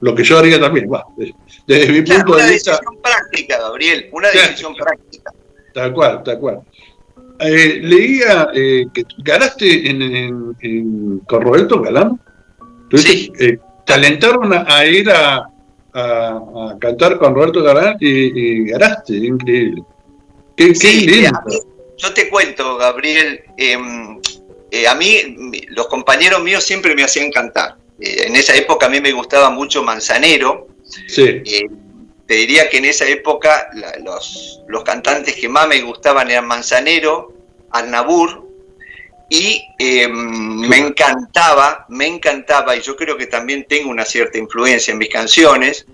lo 0.00 0.14
que 0.14 0.24
yo 0.24 0.38
haría 0.38 0.58
también, 0.58 0.88
desde 1.66 1.92
mi 1.92 2.02
punto 2.02 2.36
de 2.36 2.50
vista. 2.50 2.72
Una 2.72 2.80
decisión 2.80 3.02
práctica, 3.02 3.58
Gabriel, 3.58 4.08
una 4.12 4.28
decisión 4.30 4.74
práctica. 4.74 5.32
Tal 5.74 5.92
cual, 5.92 6.22
tal 6.24 6.38
cual. 6.38 6.60
eh, 7.40 7.80
leía 7.82 8.48
eh, 8.54 8.86
que 8.92 9.04
ganaste 9.18 9.90
en, 9.90 11.20
con 11.26 11.42
Roberto 11.42 11.80
Galán. 11.80 12.20
Sí. 12.94 13.32
Eh, 13.38 13.58
te 13.86 13.92
alentaron 13.92 14.52
a, 14.52 14.84
ir 14.86 15.10
a, 15.10 15.48
cantar 16.80 17.18
con 17.18 17.34
Roberto 17.34 17.62
Galán 17.62 17.96
y, 18.00 18.64
ganaste, 18.64 19.16
increíble. 19.16 19.82
Qué, 20.56 20.72
lindo. 20.72 21.40
Yo 22.00 22.14
te 22.14 22.28
cuento, 22.28 22.76
Gabriel, 22.76 23.42
em, 23.56 24.20
a 24.88 24.94
mí 24.94 25.62
los 25.68 25.88
compañeros 25.88 26.42
míos 26.42 26.64
siempre 26.64 26.94
me 26.94 27.04
hacían 27.04 27.30
cantar. 27.30 27.76
en 28.02 28.34
esa 28.34 28.54
época 28.56 28.86
a 28.86 28.88
mí 28.88 28.98
me 28.98 29.12
gustaba 29.12 29.50
mucho 29.50 29.82
Manzanero. 29.82 30.68
Sí 31.06 31.42
te 32.30 32.36
diría 32.36 32.70
que 32.70 32.76
en 32.76 32.84
esa 32.84 33.08
época 33.08 33.70
los, 34.04 34.60
los, 34.68 34.84
cantantes 34.84 35.34
que 35.34 35.48
más 35.48 35.66
me 35.66 35.80
gustaban 35.80 36.30
eran 36.30 36.46
Manzanero, 36.46 37.34
Arnabur, 37.72 38.48
y 39.28 39.60
em, 39.80 40.60
me 40.60 40.76
encantaba, 40.76 41.86
me 41.88 42.06
encantaba, 42.06 42.76
y 42.76 42.82
yo 42.82 42.94
creo 42.94 43.16
que 43.16 43.26
también 43.26 43.66
tengo 43.68 43.90
una 43.90 44.04
cierta 44.04 44.38
influencia 44.38 44.92
en 44.92 44.98
mis 44.98 45.08
canciones, 45.08 45.86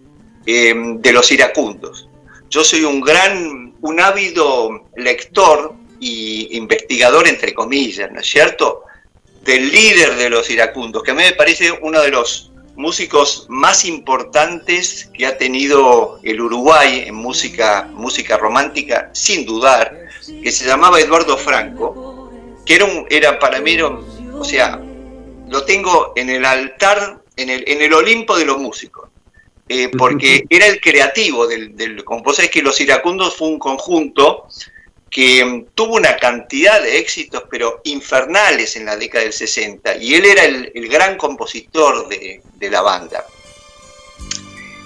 em, 0.45 1.01
de 1.01 1.11
los 1.15 1.33
iracundos. 1.33 2.07
Yo 2.51 2.63
soy 2.65 2.85
un 2.85 3.01
gran, 3.01 3.73
un 3.81 3.99
ávido 3.99 4.91
lector 4.95 5.73
y 6.01 6.57
investigador, 6.57 7.29
entre 7.29 7.55
comillas, 7.55 8.11
¿no 8.13 8.21
es 8.21 8.27
cierto?, 8.27 8.83
del 9.43 9.71
líder 9.71 10.17
de 10.17 10.29
los 10.29 10.51
iracundos, 10.51 11.03
que 11.03 11.13
a 11.13 11.15
mí 11.15 11.23
me 11.23 11.33
parece 11.33 11.71
uno 11.71 12.01
de 12.01 12.11
los 12.11 12.51
músicos 12.75 13.47
más 13.49 13.85
importantes 13.85 15.09
que 15.15 15.25
ha 15.25 15.39
tenido 15.39 16.21
el 16.23 16.41
Uruguay 16.41 17.05
en 17.07 17.15
música, 17.15 17.89
música 17.93 18.37
romántica, 18.37 19.11
sin 19.13 19.47
dudar, 19.47 20.09
que 20.43 20.51
se 20.51 20.67
llamaba 20.67 21.01
Eduardo 21.01 21.39
Franco, 21.39 22.31
que 22.67 22.75
era, 22.75 22.85
un, 22.85 23.07
era 23.09 23.39
para 23.39 23.61
mí, 23.61 23.81
o 23.81 24.45
sea, 24.45 24.81
lo 25.49 25.65
tengo 25.65 26.13
en 26.17 26.29
el 26.29 26.45
altar, 26.45 27.23
en 27.37 27.49
el, 27.49 27.65
en 27.67 27.83
el 27.83 27.95
Olimpo 27.95 28.37
de 28.37 28.45
los 28.45 28.59
músicos, 28.59 29.09
eh, 29.69 29.91
porque 29.97 30.45
era 30.51 30.67
el 30.67 30.81
creativo 30.81 31.47
del, 31.47 31.77
del 31.77 32.05
como 32.05 32.23
vos 32.23 32.37
sabés 32.37 32.51
que 32.51 32.63
Los 32.63 32.81
Iracundos 32.81 33.37
fue 33.37 33.49
un 33.49 33.59
conjunto 33.59 34.47
que 35.17 35.43
mm, 35.43 35.69
tuvo 35.75 35.95
una 35.95 36.15
cantidad 36.19 36.83
de 36.83 36.99
éxitos, 36.99 37.45
pero 37.51 37.81
infernales 37.85 38.77
en 38.77 38.85
la 38.85 38.99
década 38.99 39.25
del 39.25 39.33
60, 39.33 39.97
y 39.97 40.15
él 40.15 40.27
era 40.27 40.45
el, 40.45 40.89
gran 40.91 41.17
compositor 41.17 42.07
de, 42.07 42.71
la 42.71 42.83
banda. 42.83 43.25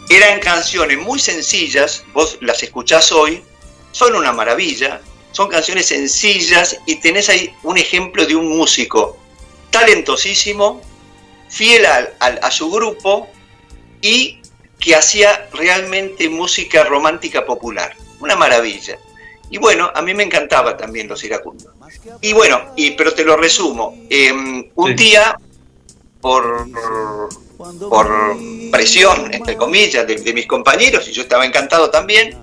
Eran 0.08 0.38
canciones 0.38 0.98
muy 0.98 1.18
sencillas, 1.18 2.04
vos 2.12 2.38
las 2.42 2.62
escuchás 2.62 3.10
hoy, 3.10 3.42
son 3.90 4.14
una 4.14 4.30
maravilla, 4.30 5.00
son 5.32 5.48
canciones 5.48 5.86
sencillas 5.86 6.78
y 6.86 7.00
tenés 7.00 7.28
ahí 7.28 7.52
un 7.64 7.76
ejemplo 7.76 8.24
de 8.24 8.36
un 8.36 8.56
músico 8.56 9.18
talentosísimo, 9.70 10.80
fiel 11.48 11.86
a 11.86 12.50
su 12.52 12.70
grupo 12.70 13.28
y 14.00 14.40
que 14.78 14.94
hacía 14.94 15.48
realmente 15.52 16.28
música 16.28 16.84
romántica 16.84 17.44
popular. 17.44 17.96
Una 18.20 18.36
maravilla. 18.36 18.96
Y 19.50 19.58
bueno, 19.58 19.90
a 19.92 20.00
mí 20.00 20.14
me 20.14 20.22
encantaba 20.22 20.76
también 20.76 21.08
los 21.08 21.22
iracundos. 21.24 21.72
Y 22.20 22.32
bueno, 22.32 22.72
y, 22.76 22.92
pero 22.92 23.12
te 23.12 23.24
lo 23.24 23.36
resumo. 23.36 23.98
Em, 24.08 24.70
un 24.76 24.94
día, 24.94 25.36
por, 26.20 26.68
por 27.88 28.36
presión, 28.70 29.34
entre 29.34 29.56
comillas, 29.56 30.06
de, 30.06 30.32
mis 30.32 30.46
compañeros, 30.46 31.08
y 31.08 31.12
yo 31.12 31.22
estaba 31.22 31.44
encantado 31.44 31.90
también, 31.90 32.38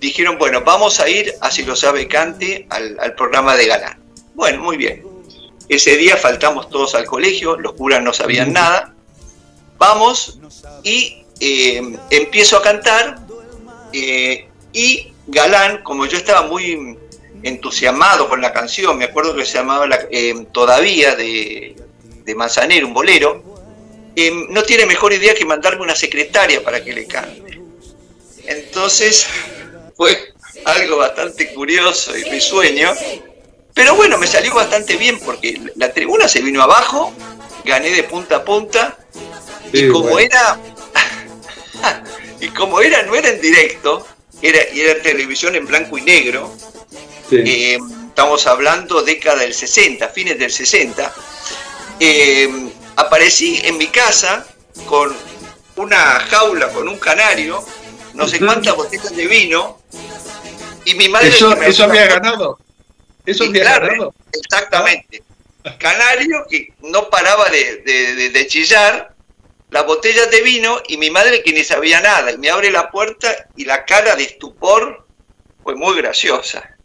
dijeron, 0.00 0.38
bueno, 0.38 0.62
vamos 0.64 1.00
a 1.00 1.08
ir, 1.08 1.34
así 1.40 1.64
lo 1.64 1.74
sabe 1.74 2.06
Cante, 2.06 2.66
al, 2.70 3.14
programa 3.16 3.56
de 3.56 3.66
Galán. 3.66 3.98
Bueno, 4.34 4.62
muy 4.62 4.76
bien. 4.76 5.04
Ese 5.68 5.96
día 5.96 6.16
faltamos 6.16 6.70
todos 6.70 6.94
al 6.94 7.06
colegio, 7.06 7.56
los 7.56 7.72
curas 7.72 8.02
no 8.02 8.12
sabían 8.12 8.52
nada. 8.52 8.94
Vamos 9.78 10.38
y 10.84 11.24
em, 11.40 11.96
empiezo 12.10 12.56
a 12.56 12.62
cantar 12.62 13.18
eh, 13.92 14.48
y 14.72 15.12
Galán, 15.30 15.82
como 15.82 16.06
yo 16.06 16.18
estaba 16.18 16.46
muy 16.46 16.98
entusiasmado 17.42 18.28
con 18.28 18.40
la 18.40 18.52
canción, 18.52 18.98
me 18.98 19.04
acuerdo 19.04 19.34
que 19.34 19.46
se 19.46 19.58
llamaba 19.58 19.88
eh, 20.10 20.46
Todavía 20.52 21.14
de, 21.14 21.76
de, 22.24 22.34
Manzanero, 22.34 22.86
un 22.86 22.94
bolero, 22.94 23.42
eh, 24.16 24.30
no 24.48 24.62
tiene 24.64 24.86
mejor 24.86 25.12
idea 25.12 25.34
que 25.34 25.44
mandarme 25.44 25.82
una 25.82 25.94
secretaria 25.94 26.62
para 26.62 26.82
que 26.84 26.92
le 26.92 27.06
cante. 27.06 27.60
Entonces 28.46 29.26
fue 29.96 30.34
algo 30.64 30.96
bastante 30.96 31.54
curioso 31.54 32.16
y 32.16 32.24
risueño, 32.24 32.92
pero 33.72 33.94
bueno, 33.94 34.18
me 34.18 34.26
salió 34.26 34.52
bastante 34.52 34.96
bien 34.96 35.20
porque 35.20 35.60
la 35.76 35.92
tribuna 35.92 36.26
se 36.26 36.42
vino 36.42 36.60
abajo, 36.60 37.12
gané 37.64 37.90
de 37.90 38.02
punta 38.02 38.36
a 38.36 38.44
punta, 38.44 38.98
y 39.72 39.88
como 39.88 40.18
era, 40.18 40.58
y 42.40 42.48
como 42.48 42.80
era, 42.80 43.04
no 43.04 43.14
era 43.14 43.28
en 43.28 43.40
directo, 43.40 44.04
era, 44.42 44.60
era 44.74 45.02
televisión 45.02 45.54
en 45.54 45.66
blanco 45.66 45.98
y 45.98 46.02
negro. 46.02 46.54
Eh, 47.30 47.78
estamos 48.08 48.46
hablando 48.46 49.02
década 49.02 49.40
del 49.40 49.54
60, 49.54 50.08
fines 50.08 50.38
del 50.38 50.50
60. 50.50 51.12
Eh, 52.00 52.70
aparecí 52.96 53.60
en 53.64 53.78
mi 53.78 53.88
casa 53.88 54.46
con 54.86 55.14
una 55.76 56.20
jaula 56.20 56.68
con 56.68 56.88
un 56.88 56.98
canario, 56.98 57.64
no 58.14 58.28
sé 58.28 58.38
cuántas 58.38 58.74
botellas 58.74 59.14
de 59.14 59.26
vino, 59.26 59.80
y 60.84 60.94
mi 60.94 61.08
madre... 61.08 61.28
Eso, 61.28 61.52
eso 61.62 61.84
había 61.84 62.06
ganado. 62.06 62.58
Eso 63.24 63.44
había 63.44 63.78
ganado. 63.78 64.14
Exactamente. 64.32 65.22
Canario 65.78 66.46
que 66.48 66.72
no 66.80 67.08
paraba 67.08 67.48
de, 67.50 68.30
de 68.32 68.46
chillar 68.46 69.14
las 69.70 69.86
botellas 69.86 70.30
de 70.30 70.42
vino 70.42 70.80
y 70.88 70.96
mi 70.96 71.10
madre 71.10 71.42
que 71.42 71.52
ni 71.52 71.64
sabía 71.64 72.00
nada 72.00 72.32
y 72.32 72.38
me 72.38 72.50
abre 72.50 72.70
la 72.70 72.90
puerta 72.90 73.48
y 73.56 73.64
la 73.64 73.84
cara 73.84 74.16
de 74.16 74.24
estupor 74.24 75.06
fue 75.62 75.74
muy 75.76 75.96
graciosa. 75.96 76.76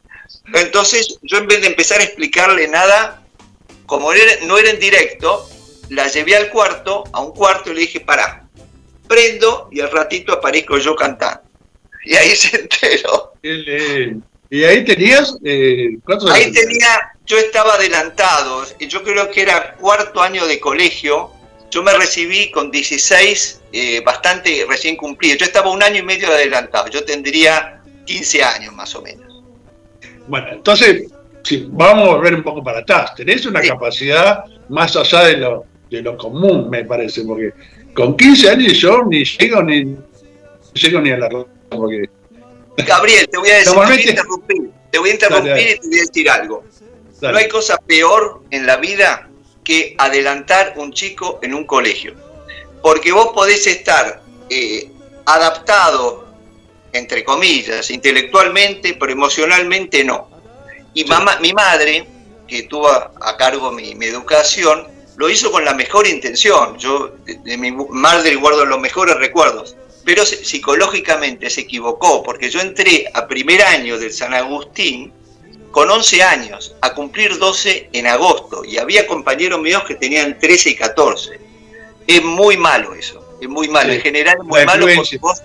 Entonces 0.54 1.18
yo 1.24 1.38
en 1.38 1.48
vez 1.48 1.62
de 1.62 1.68
empezar 1.68 2.00
a 2.00 2.04
explicarle 2.04 2.68
nada, 2.68 3.24
como 3.86 4.12
no 4.44 4.58
era 4.58 4.70
en 4.70 4.80
directo, 4.80 5.50
la 5.90 6.08
llevé 6.08 6.36
al 6.36 6.50
cuarto, 6.50 7.04
a 7.12 7.22
un 7.22 7.34
cuarto 7.34 7.72
y 7.72 7.76
le 7.76 7.82
dije, 7.82 8.00
pará, 8.00 8.48
prendo 9.08 9.70
y 9.72 9.82
al 9.82 9.92
ratito 9.92 10.34
aparezco 10.34 10.78
yo 10.78 10.96
cantando. 10.96 11.42
Y 12.06 12.16
ahí 12.16 12.36
se 12.36 12.56
enteró. 12.58 13.34
¿Y 13.42 14.64
ahí 14.64 14.86
tenías? 14.86 15.36
Eh, 15.44 15.98
ahí 16.32 16.52
tenía, 16.52 17.14
yo 17.26 17.38
estaba 17.38 17.74
adelantado, 17.74 18.64
yo 18.80 19.04
creo 19.04 19.32
que 19.32 19.42
era 19.42 19.74
cuarto 19.74 20.22
año 20.22 20.46
de 20.46 20.60
colegio, 20.60 21.32
yo 21.76 21.84
me 21.84 21.92
recibí 21.94 22.50
con 22.52 22.72
16, 22.72 23.64
eh, 23.74 24.00
bastante 24.00 24.66
recién 24.66 24.96
cumplido. 24.96 25.36
Yo 25.36 25.46
estaba 25.46 25.70
un 25.70 25.84
año 25.84 25.98
y 25.98 26.04
medio 26.04 26.30
adelantado. 26.30 26.88
Yo 26.88 27.04
tendría 27.04 27.82
15 28.06 28.44
años 28.44 28.74
más 28.74 28.96
o 28.96 29.02
menos. 29.02 29.44
Bueno, 30.26 30.48
entonces, 30.54 31.12
si 31.44 31.68
vamos 31.70 32.08
a 32.08 32.16
volver 32.16 32.36
un 32.36 32.44
poco 32.44 32.64
para 32.64 32.80
atrás. 32.80 33.14
Tenés 33.14 33.46
una 33.46 33.62
capacidad 33.62 34.46
más 34.70 34.96
allá 34.96 35.26
de 35.26 35.36
lo, 35.36 35.66
de 35.90 36.02
lo 36.02 36.18
común, 36.18 36.70
me 36.70 36.86
parece, 36.86 37.24
porque 37.26 37.52
con 37.94 38.16
15 38.16 38.50
años 38.52 38.74
yo 38.78 39.04
ni 39.04 39.26
llego 39.26 39.62
ni, 39.62 39.98
llego 40.76 41.02
ni 41.02 41.12
a 41.12 41.18
la 41.18 41.30
porque 41.70 42.10
Gabriel, 42.78 43.28
te 43.30 43.38
voy 43.38 43.50
a 43.50 43.56
decir, 43.56 43.74
te 43.74 43.78
voy 43.78 43.92
a 43.92 44.10
interrumpir, 44.10 44.72
te 44.92 44.98
voy 44.98 45.10
a 45.10 45.14
interrumpir 45.14 45.58
y 45.58 45.80
te 45.80 45.88
voy 45.88 45.98
a 45.98 46.02
decir 46.02 46.30
algo. 46.30 46.64
No 47.22 47.38
hay 47.38 47.50
cosa 47.50 47.78
peor 47.86 48.44
en 48.50 48.66
la 48.66 48.78
vida 48.78 49.30
que 49.66 49.96
adelantar 49.98 50.76
un 50.78 50.94
chico 50.94 51.40
en 51.42 51.54
un 51.54 51.66
colegio. 51.66 52.14
Porque 52.82 53.12
vos 53.12 53.32
podés 53.34 53.68
estar 53.68 54.22
eh, 54.50 54.90
adaptado, 55.26 56.26
entre 56.94 57.26
comillas, 57.26 57.90
intelectualmente, 57.90 58.94
pero 58.94 59.12
emocionalmente 59.12 60.06
no. 60.06 60.30
Y 60.94 61.04
mamá, 61.04 61.40
mi 61.42 61.52
madre, 61.52 62.08
que 62.48 62.64
tuvo 62.64 62.88
a 62.88 63.38
cargo 63.38 63.72
mi, 63.72 63.92
educación, 64.06 64.88
lo 65.18 65.30
hizo 65.30 65.52
con 65.52 65.66
la 65.66 65.74
mejor 65.74 66.08
intención. 66.08 66.78
Yo 66.78 67.16
de, 67.26 67.58
mi 67.58 67.72
madre 67.72 68.36
guardo 68.36 68.66
los 68.66 68.80
mejores 68.80 69.16
recuerdos. 69.16 69.76
Pero 70.06 70.24
psicológicamente 70.24 71.50
se 71.50 71.62
equivocó, 71.62 72.22
porque 72.22 72.52
yo 72.52 72.62
entré 72.62 73.10
a 73.12 73.28
primer 73.28 73.64
año 73.64 73.98
del 73.98 74.14
San 74.14 74.36
Agustín 74.36 75.12
con 75.76 75.92
11 75.92 76.24
años, 76.24 76.74
a 76.80 76.94
cumplir 76.94 77.38
12 77.38 77.90
en 77.92 78.08
agosto, 78.08 78.64
y 78.64 78.78
había 78.78 79.06
compañeros 79.06 79.60
míos 79.60 79.84
que 79.86 79.96
tenían 79.96 80.40
13 80.40 80.70
y 80.70 80.76
14. 80.78 81.38
Es 82.08 82.24
muy 82.24 82.56
malo 82.56 82.96
eso, 82.96 83.36
es 83.42 83.50
muy 83.50 83.68
malo. 83.68 83.92
En 83.92 84.00
general 84.00 84.38
es 84.40 84.46
muy 84.46 84.66
malo 84.66 84.88
porque 84.96 85.18
vos, 85.18 85.42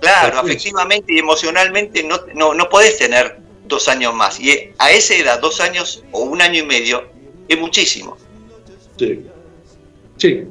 claro, 0.00 0.38
afectivamente 0.38 1.12
y 1.12 1.18
emocionalmente 1.18 2.02
no, 2.02 2.18
no, 2.32 2.54
no 2.54 2.70
podés 2.70 2.96
tener 2.96 3.36
dos 3.66 3.86
años 3.88 4.14
más. 4.14 4.40
Y 4.40 4.72
a 4.78 4.90
esa 4.92 5.14
edad, 5.14 5.40
dos 5.40 5.60
años 5.60 6.02
o 6.10 6.20
un 6.20 6.40
año 6.40 6.62
y 6.62 6.66
medio, 6.66 7.04
es 7.46 7.58
muchísimo. 7.58 8.16
Sí, 8.98 9.26
sí, 10.16 10.44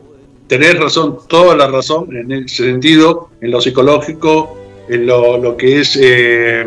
tenés 0.47 0.77
razón, 0.77 1.17
toda 1.27 1.55
la 1.55 1.65
razón 1.65 2.15
en 2.15 2.31
ese 2.31 2.57
sentido, 2.57 3.31
en 3.41 3.49
lo 3.49 3.59
psicológico, 3.59 4.55
en 4.87 5.07
lo, 5.07 5.39
lo 5.39 5.57
que 5.57 5.79
es 5.79 5.97
eh, 5.99 6.63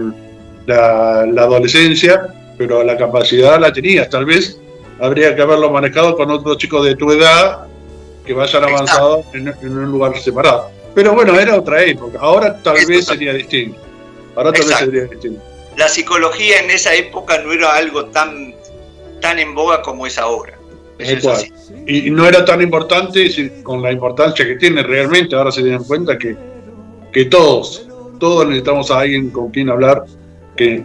la, 0.66 1.24
la, 1.24 1.42
adolescencia, 1.42 2.34
pero 2.58 2.82
la 2.82 2.96
capacidad 2.96 3.58
la 3.58 3.72
tenías. 3.72 4.10
Tal 4.10 4.26
vez 4.26 4.60
habría 5.00 5.34
que 5.34 5.40
haberlo 5.40 5.70
manejado 5.70 6.16
con 6.16 6.30
otros 6.30 6.58
chicos 6.58 6.84
de 6.84 6.96
tu 6.96 7.10
edad 7.12 7.66
que 8.26 8.34
vayan 8.34 8.64
avanzados 8.64 9.24
en, 9.32 9.48
un 9.62 9.90
lugar 9.90 10.18
separado. 10.18 10.70
Pero 10.94 11.14
bueno, 11.14 11.38
era 11.38 11.56
otra 11.56 11.82
época. 11.84 12.18
Ahora 12.20 12.60
tal 12.62 12.84
vez 12.86 13.06
sería 13.06 13.32
distinto. 13.32 13.78
Ahora 14.34 14.52
tal 14.52 14.66
vez 14.66 14.76
sería 14.76 15.04
distinto. 15.04 15.40
La 15.76 15.88
psicología 15.88 16.58
en 16.58 16.70
esa 16.70 16.92
época 16.92 17.38
no 17.38 17.52
era 17.52 17.76
algo 17.76 18.06
tan, 18.06 18.52
tan 19.20 19.38
en 19.38 19.54
boga 19.54 19.80
como 19.80 20.06
es 20.06 20.18
ahora. 20.18 20.58
y 21.86 22.10
no 22.10 22.26
era 22.26 22.44
tan 22.44 22.60
importante 22.60 23.62
con 23.62 23.80
la 23.80 23.92
importancia 23.92 24.44
que 24.44 24.56
tiene 24.56 24.82
realmente. 24.82 25.36
Ahora 25.36 25.52
se 25.52 25.64
dan 25.64 25.84
cuenta 25.84 26.18
que, 26.18 26.36
que 27.12 27.26
todos, 27.26 27.88
todos 28.18 28.46
necesitamos 28.46 28.90
a 28.90 29.00
alguien 29.00 29.30
con 29.30 29.50
quien 29.50 29.70
hablar 29.70 30.04
que, 30.58 30.82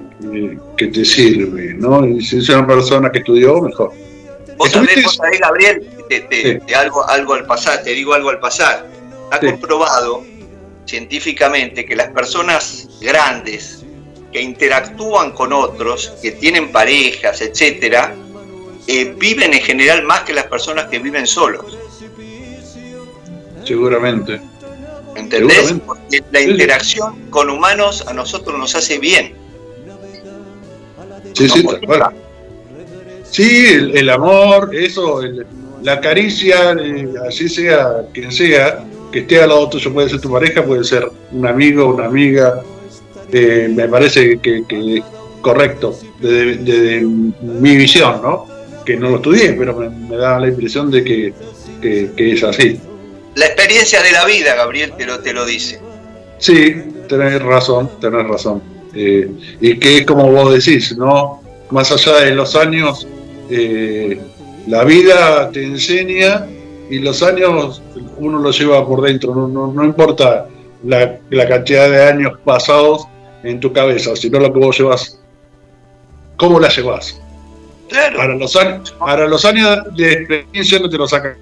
que 0.78 0.88
te 0.88 1.04
sirve, 1.04 1.74
¿no? 1.74 2.06
Y 2.06 2.22
si 2.22 2.38
es 2.38 2.50
una 2.50 2.66
persona 2.68 3.12
que 3.12 3.18
estudió, 3.18 3.60
mejor. 3.60 3.92
Vos 4.56 4.70
sabés, 4.70 5.04
vos 5.04 5.16
sabés, 5.16 5.40
Gabriel, 5.40 5.90
te, 6.08 6.62
algo, 6.76 7.10
algo 7.10 7.34
al 7.34 7.46
pasar, 7.48 7.84
te 7.84 7.90
digo 7.90 8.14
algo 8.14 8.30
al 8.30 8.40
pasar. 8.40 8.88
Ha 9.32 9.40
comprobado 9.40 10.24
científicamente 10.86 11.86
que 11.86 11.96
las 11.96 12.10
personas 12.10 12.88
grandes 13.02 13.84
que 14.32 14.42
interactúan 14.42 15.32
con 15.32 15.52
otros, 15.52 16.14
que 16.22 16.32
tienen 16.34 16.72
parejas, 16.72 17.42
etcétera, 17.42 18.16
eh, 18.88 19.16
viven 19.18 19.54
en 19.54 19.62
general 19.62 20.04
más 20.04 20.22
que 20.22 20.34
las 20.34 20.46
personas 20.46 20.86
que 20.86 21.00
viven 21.00 21.26
solos. 21.26 21.78
Seguramente. 23.66 24.40
¿Entendés? 25.16 25.74
Porque 25.86 26.22
la 26.32 26.42
interacción 26.42 27.30
con 27.32 27.50
humanos 27.50 28.06
a 28.08 28.14
nosotros 28.14 28.58
nos 28.60 28.76
hace 28.76 29.00
bien. 29.00 29.43
Sí, 31.34 31.50
sí, 31.50 31.66
Sí, 33.34 33.66
el, 33.96 34.10
amor, 34.12 34.76
eso, 34.76 35.22
la 35.82 36.00
caricia, 36.00 36.74
eh, 36.74 37.14
así 37.28 37.50
sea 37.50 38.04
quien 38.14 38.32
sea, 38.32 38.86
que 39.12 39.20
esté 39.20 39.42
al 39.42 39.50
lado 39.50 39.70
tuyo, 39.70 39.92
puede 39.92 40.10
ser 40.10 40.22
tu 40.22 40.32
pareja, 40.32 40.64
puede 40.64 40.84
ser 40.84 41.10
un 41.32 41.48
amigo, 41.48 41.96
una 41.96 42.06
amiga, 42.06 42.62
eh, 43.32 43.68
me 43.74 43.88
parece 43.88 44.38
que, 44.38 44.64
es 44.70 45.04
correcto, 45.42 45.98
desde, 46.20 47.02
mi 47.02 47.76
visión, 47.76 48.22
¿no? 48.22 48.46
Que 48.86 48.98
no 48.98 49.10
lo 49.10 49.16
estudié, 49.16 49.54
pero 49.54 49.76
me, 49.78 50.16
da 50.16 50.40
la 50.40 50.50
impresión 50.50 50.92
de 50.92 51.04
que, 51.04 51.34
es 51.82 52.44
así. 52.44 52.80
La 53.34 53.48
experiencia 53.48 54.04
de 54.04 54.12
la 54.12 54.26
vida, 54.26 54.54
Gabriel, 54.54 54.94
te 54.96 55.08
lo, 55.08 55.20
te 55.22 55.34
lo 55.34 55.44
dice. 55.44 55.80
Sí, 56.38 56.84
tenés 57.10 57.42
razón, 57.42 57.90
tenés 58.00 58.28
razón. 58.28 58.73
Eh, 58.96 59.30
y 59.60 59.80
que 59.80 60.06
como 60.06 60.32
vos 60.32 60.54
decís, 60.54 60.96
¿no? 60.98 61.42
Más 61.72 61.92
allá 61.92 62.18
de 62.20 62.36
los 62.36 62.56
años, 62.56 63.08
eh, 63.50 64.20
la 64.68 64.84
vida 64.84 65.50
te 65.52 65.64
enseña 65.64 66.46
y 66.90 67.00
los 67.00 67.24
años 67.24 67.82
uno 68.18 68.40
los 68.40 68.60
lleva 68.60 68.86
por 68.86 69.02
dentro, 69.02 69.48
no, 69.48 69.84
importa 69.84 70.48
la, 70.84 71.20
cantidad 71.48 71.90
de 71.90 72.04
años 72.04 72.34
pasados 72.44 73.08
en 73.44 73.60
tu 73.60 73.74
cabeza, 73.74 74.16
sino 74.16 74.40
lo 74.40 74.54
que 74.54 74.60
vos 74.60 74.78
llevas, 74.78 75.20
cómo 76.38 76.60
la 76.60 76.70
llevas. 76.70 77.20
Claro. 77.90 78.18
Para 78.18 78.36
los, 78.36 78.56
años, 78.56 78.92
para 79.00 79.28
los 79.28 79.46
años 79.46 79.80
de 79.96 80.14
experiencia 80.14 80.80
no 80.80 80.90
te 80.90 80.98
lo 80.98 81.08
sacan. 81.08 81.38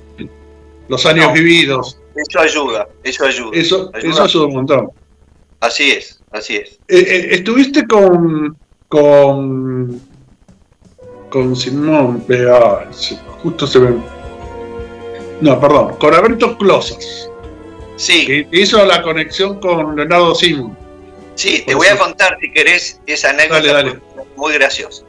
Los 0.88 1.06
años 1.06 1.32
vividos. 1.34 1.98
Eso 2.16 2.40
ayuda, 2.40 2.88
eso 3.04 3.26
ayuda. 3.26 3.52
Eso 3.54 3.92
ayuda, 3.94 4.10
eso 4.10 4.24
ayuda 4.24 4.46
un 4.48 4.54
montón. 4.54 4.92
Así 5.60 5.92
es. 5.92 6.21
Así 6.32 6.58
es. 6.58 6.80
Eh, 6.88 7.00
eh, 7.00 7.28
estuviste 7.32 7.88
con. 7.88 8.58
con. 8.88 10.02
con 11.30 11.56
Simón. 11.56 12.26
Ah, 12.50 12.86
justo 13.44 13.68
se 13.68 13.80
ven. 13.80 14.04
No, 15.42 15.60
perdón, 15.60 15.96
con 15.98 16.14
Alberto 16.14 16.58
Closas. 16.58 17.30
Sí. 17.96 18.26
Que 18.26 18.48
hizo 18.52 18.84
la 18.86 19.02
conexión 19.02 19.60
con 19.60 19.96
Leonardo 19.96 20.36
Simón. 20.36 20.78
Sí, 21.36 21.64
te 21.66 21.76
voy 21.76 21.88
a 21.88 21.98
contar 21.98 22.38
si 22.40 22.52
querés 22.52 23.00
esa 23.06 23.30
anécdota 23.32 24.00
muy 24.36 24.54
graciosa. 24.54 25.04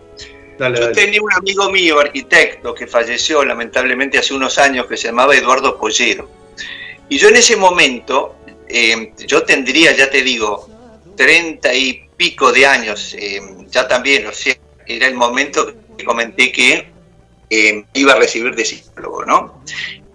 Yo 0.58 0.92
tenía 0.92 1.20
un 1.20 1.32
amigo 1.32 1.70
mío, 1.70 1.98
arquitecto, 1.98 2.74
que 2.74 2.86
falleció 2.86 3.44
lamentablemente 3.44 4.18
hace 4.18 4.34
unos 4.34 4.58
años, 4.58 4.86
que 4.86 4.96
se 4.96 5.08
llamaba 5.08 5.34
Eduardo 5.34 5.76
Pollero. 5.78 6.28
Y 7.08 7.18
yo 7.18 7.28
en 7.28 7.36
ese 7.36 7.56
momento, 7.56 8.36
eh, 8.68 9.12
yo 9.26 9.42
tendría, 9.42 9.92
ya 9.92 10.08
te 10.08 10.22
digo, 10.22 10.68
treinta 11.16 11.72
y 11.74 12.08
pico 12.16 12.52
de 12.52 12.66
años, 12.66 13.14
eh, 13.18 13.40
ya 13.68 13.88
también, 13.88 14.26
o 14.26 14.32
sea, 14.32 14.56
era 14.86 15.06
el 15.06 15.14
momento 15.14 15.72
que 15.96 16.04
comenté 16.04 16.52
que 16.52 16.86
eh, 17.50 17.84
iba 17.94 18.12
a 18.12 18.16
recibir 18.16 18.54
de 18.54 18.64
psicólogo, 18.64 19.24
¿no? 19.24 19.62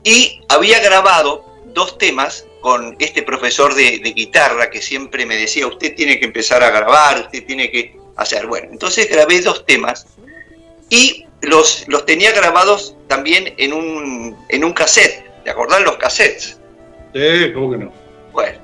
Y 0.04 0.42
había 0.50 0.80
grabado 0.80 1.46
dos 1.74 1.98
temas 1.98 2.46
con 2.62 2.96
este 3.00 3.22
profesor 3.24 3.76
de, 3.76 4.00
guitarra 4.16 4.70
que 4.70 4.82
siempre 4.82 5.26
me 5.26 5.36
decía, 5.36 5.68
usted 5.68 5.96
tiene 5.96 6.20
que 6.20 6.26
empezar 6.26 6.64
a 6.64 6.72
grabar, 6.72 7.22
usted 7.22 7.46
tiene 7.46 7.70
que 7.70 7.96
hacer. 8.16 8.48
Bueno, 8.48 8.70
entonces 8.72 9.10
grabé 9.10 9.42
dos 9.42 9.66
temas 9.66 10.08
y 10.90 11.26
los, 11.42 11.86
los 11.88 12.06
tenía 12.06 12.32
grabados 12.32 12.96
también 13.08 13.54
en 13.58 13.74
un, 13.74 14.38
en 14.50 14.64
un 14.64 14.74
cassette. 14.74 15.24
¿Te 15.44 15.52
acordás 15.52 15.82
los 15.82 15.98
cassettes? 15.98 16.60
Sí, 17.14 17.54
¿cómo 17.54 17.72
que 17.72 17.78
no? 17.78 17.94
Bueno, 18.34 18.60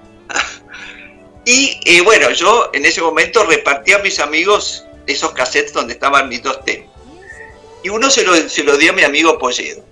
y 1.46 1.80
eh, 1.86 2.02
bueno, 2.02 2.32
yo 2.32 2.70
en 2.74 2.86
ese 2.86 3.02
momento 3.02 3.44
repartí 3.44 3.92
a 3.92 4.00
mis 4.00 4.20
amigos 4.20 4.86
esos 5.08 5.34
cassettes 5.34 5.74
donde 5.74 5.94
estaban 5.94 6.30
mis 6.30 6.42
dos 6.42 6.64
temas. 6.64 6.90
Y 7.84 7.90
uno 7.90 8.10
se 8.10 8.24
lo, 8.24 8.36
se 8.48 8.64
lo 8.64 8.78
dio 8.78 8.92
a 8.92 8.96
mi 8.96 9.04
amigo 9.04 9.38
Polledo. 9.38 9.84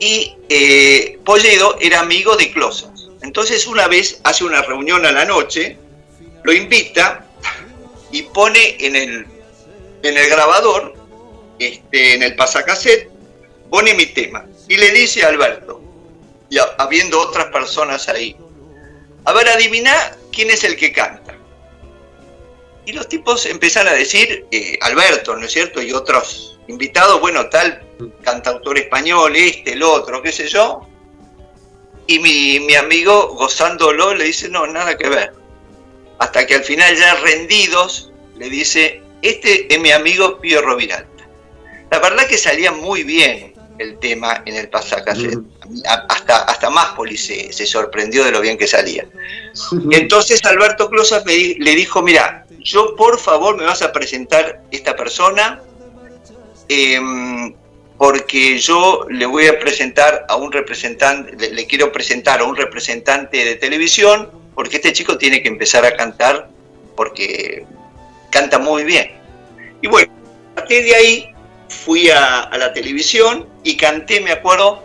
Y 0.00 0.36
eh, 0.48 1.18
Polledo 1.24 1.76
era 1.80 2.00
amigo 2.00 2.36
de 2.36 2.50
Closas. 2.50 3.08
Entonces 3.22 3.66
una 3.66 3.88
vez 3.88 4.20
hace 4.24 4.44
una 4.44 4.62
reunión 4.62 5.04
a 5.04 5.12
la 5.12 5.24
noche, 5.24 5.76
lo 6.42 6.52
invita 6.52 7.26
y 8.10 8.22
pone 8.22 8.76
en 8.80 8.96
el, 8.96 9.26
en 10.02 10.16
el 10.16 10.28
grabador, 10.30 10.94
este, 11.58 12.14
en 12.14 12.22
el 12.22 12.36
pasacassette, 12.36 13.10
pone 13.70 13.94
mi 13.94 14.06
tema. 14.06 14.46
Y 14.68 14.76
le 14.76 14.90
dice 14.92 15.24
a 15.24 15.28
Alberto, 15.28 15.82
y 16.48 16.56
habiendo 16.78 17.20
otras 17.20 17.46
personas 17.46 18.08
ahí, 18.08 18.36
a 19.24 19.32
ver, 19.32 19.48
adivina 19.48 20.16
quién 20.32 20.50
es 20.50 20.64
el 20.64 20.76
que 20.76 20.92
canta. 20.92 21.34
Y 22.86 22.92
los 22.92 23.08
tipos 23.08 23.46
empezaron 23.46 23.92
a 23.92 23.96
decir, 23.96 24.46
eh, 24.50 24.78
Alberto, 24.82 25.34
¿no 25.36 25.46
es 25.46 25.52
cierto? 25.52 25.80
Y 25.80 25.92
otros 25.92 26.60
invitados, 26.68 27.20
bueno, 27.20 27.48
tal 27.48 27.82
cantautor 28.22 28.76
español, 28.78 29.34
este, 29.36 29.72
el 29.72 29.82
otro, 29.82 30.20
qué 30.22 30.32
sé 30.32 30.48
yo. 30.48 30.86
Y 32.06 32.18
mi, 32.18 32.60
mi 32.60 32.74
amigo, 32.74 33.28
gozándolo, 33.34 34.14
le 34.14 34.24
dice, 34.24 34.48
no, 34.48 34.66
nada 34.66 34.98
que 34.98 35.08
ver. 35.08 35.32
Hasta 36.18 36.46
que 36.46 36.56
al 36.56 36.64
final, 36.64 36.94
ya 36.94 37.14
rendidos, 37.14 38.12
le 38.36 38.50
dice, 38.50 39.00
este 39.22 39.72
es 39.72 39.80
mi 39.80 39.90
amigo 39.90 40.38
Pío 40.38 40.60
Roviralta. 40.60 41.26
La 41.90 41.98
verdad 42.00 42.26
que 42.26 42.36
salía 42.36 42.72
muy 42.72 43.04
bien 43.04 43.53
el 43.78 43.98
tema 43.98 44.42
en 44.46 44.56
el 44.56 44.68
pasacassette. 44.68 45.40
Hasta, 46.08 46.38
hasta 46.44 46.70
más 46.70 46.90
Poli 46.90 47.16
se, 47.16 47.52
sorprendió 47.52 48.24
de 48.24 48.30
lo 48.30 48.40
bien 48.40 48.58
que 48.58 48.66
salía. 48.66 49.06
Entonces 49.90 50.44
Alberto 50.44 50.88
Closas 50.88 51.24
le 51.26 51.74
dijo, 51.74 52.02
mira, 52.02 52.44
yo 52.64 52.96
por 52.96 53.18
favor 53.18 53.56
me 53.56 53.64
vas 53.64 53.82
a 53.82 53.92
presentar 53.92 54.62
esta 54.70 54.96
persona 54.96 55.60
em, 56.68 57.54
porque 57.98 58.58
yo 58.58 59.06
le 59.10 59.26
voy 59.26 59.46
a 59.46 59.58
presentar 59.60 60.24
a 60.28 60.36
un 60.36 60.50
representante, 60.50 61.36
le, 61.36 61.66
quiero 61.66 61.92
presentar 61.92 62.40
a 62.40 62.44
un 62.44 62.56
representante 62.56 63.44
de 63.44 63.56
televisión 63.56 64.30
porque 64.54 64.76
este 64.76 64.92
chico 64.92 65.18
tiene 65.18 65.42
que 65.42 65.48
empezar 65.48 65.84
a 65.84 65.94
cantar 65.94 66.48
porque 66.96 67.66
canta 68.30 68.58
muy 68.58 68.84
bien. 68.84 69.10
Y 69.82 69.88
bueno, 69.88 70.10
a 70.52 70.54
partir 70.56 70.84
de 70.84 70.94
ahí 70.94 71.33
fui 71.74 72.08
a, 72.10 72.50
la 72.56 72.72
televisión 72.72 73.46
y 73.62 73.76
canté, 73.76 74.20
me 74.20 74.32
acuerdo, 74.32 74.82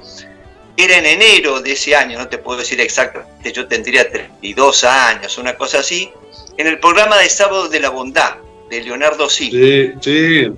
era 0.75 0.97
en 0.97 1.05
enero 1.05 1.61
de 1.61 1.73
ese 1.73 1.95
año, 1.95 2.17
no 2.17 2.27
te 2.27 2.37
puedo 2.37 2.59
decir 2.59 2.81
exactamente, 2.81 3.51
yo 3.51 3.67
tendría 3.67 4.09
32 4.09 4.83
años, 4.83 5.37
una 5.37 5.55
cosa 5.55 5.79
así, 5.79 6.09
en 6.57 6.67
el 6.67 6.79
programa 6.79 7.17
de 7.17 7.29
Sábado 7.29 7.69
de 7.69 7.79
la 7.79 7.89
Bondad, 7.89 8.35
de 8.69 8.81
Leonardo 8.81 9.29
Sí. 9.29 9.49
Sí, 9.51 9.91
sí, 10.01 10.51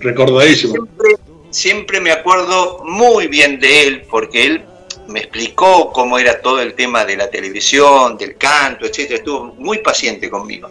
recordadísimo. 0.00 0.74
Siempre, 0.74 1.14
siempre 1.50 2.00
me 2.00 2.10
acuerdo 2.10 2.82
muy 2.84 3.28
bien 3.28 3.60
de 3.60 3.82
él, 3.86 4.02
porque 4.10 4.46
él 4.46 4.64
me 5.06 5.20
explicó 5.20 5.90
cómo 5.92 6.18
era 6.18 6.40
todo 6.40 6.60
el 6.60 6.74
tema 6.74 7.04
de 7.04 7.16
la 7.16 7.30
televisión, 7.30 8.18
del 8.18 8.36
canto, 8.36 8.84
etc. 8.84 9.12
Estuvo 9.12 9.54
muy 9.54 9.78
paciente 9.78 10.28
conmigo. 10.28 10.70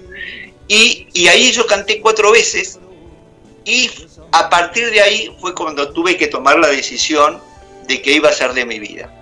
Y, 0.68 1.08
y 1.14 1.28
ahí 1.28 1.52
yo 1.52 1.66
canté 1.66 2.00
cuatro 2.00 2.32
veces 2.32 2.80
y 3.68 3.92
a 4.32 4.50
partir 4.50 4.90
de 4.92 5.02
ahí 5.02 5.36
fue 5.42 5.54
cuando 5.54 5.92
tuve 5.92 6.16
que 6.16 6.28
tomar 6.28 6.58
la 6.58 6.70
decisión 6.70 7.42
de 7.86 8.02
qué 8.02 8.14
iba 8.14 8.30
a 8.30 8.32
ser 8.32 8.54
de 8.54 8.66
mi 8.66 8.80
vida. 8.80 9.14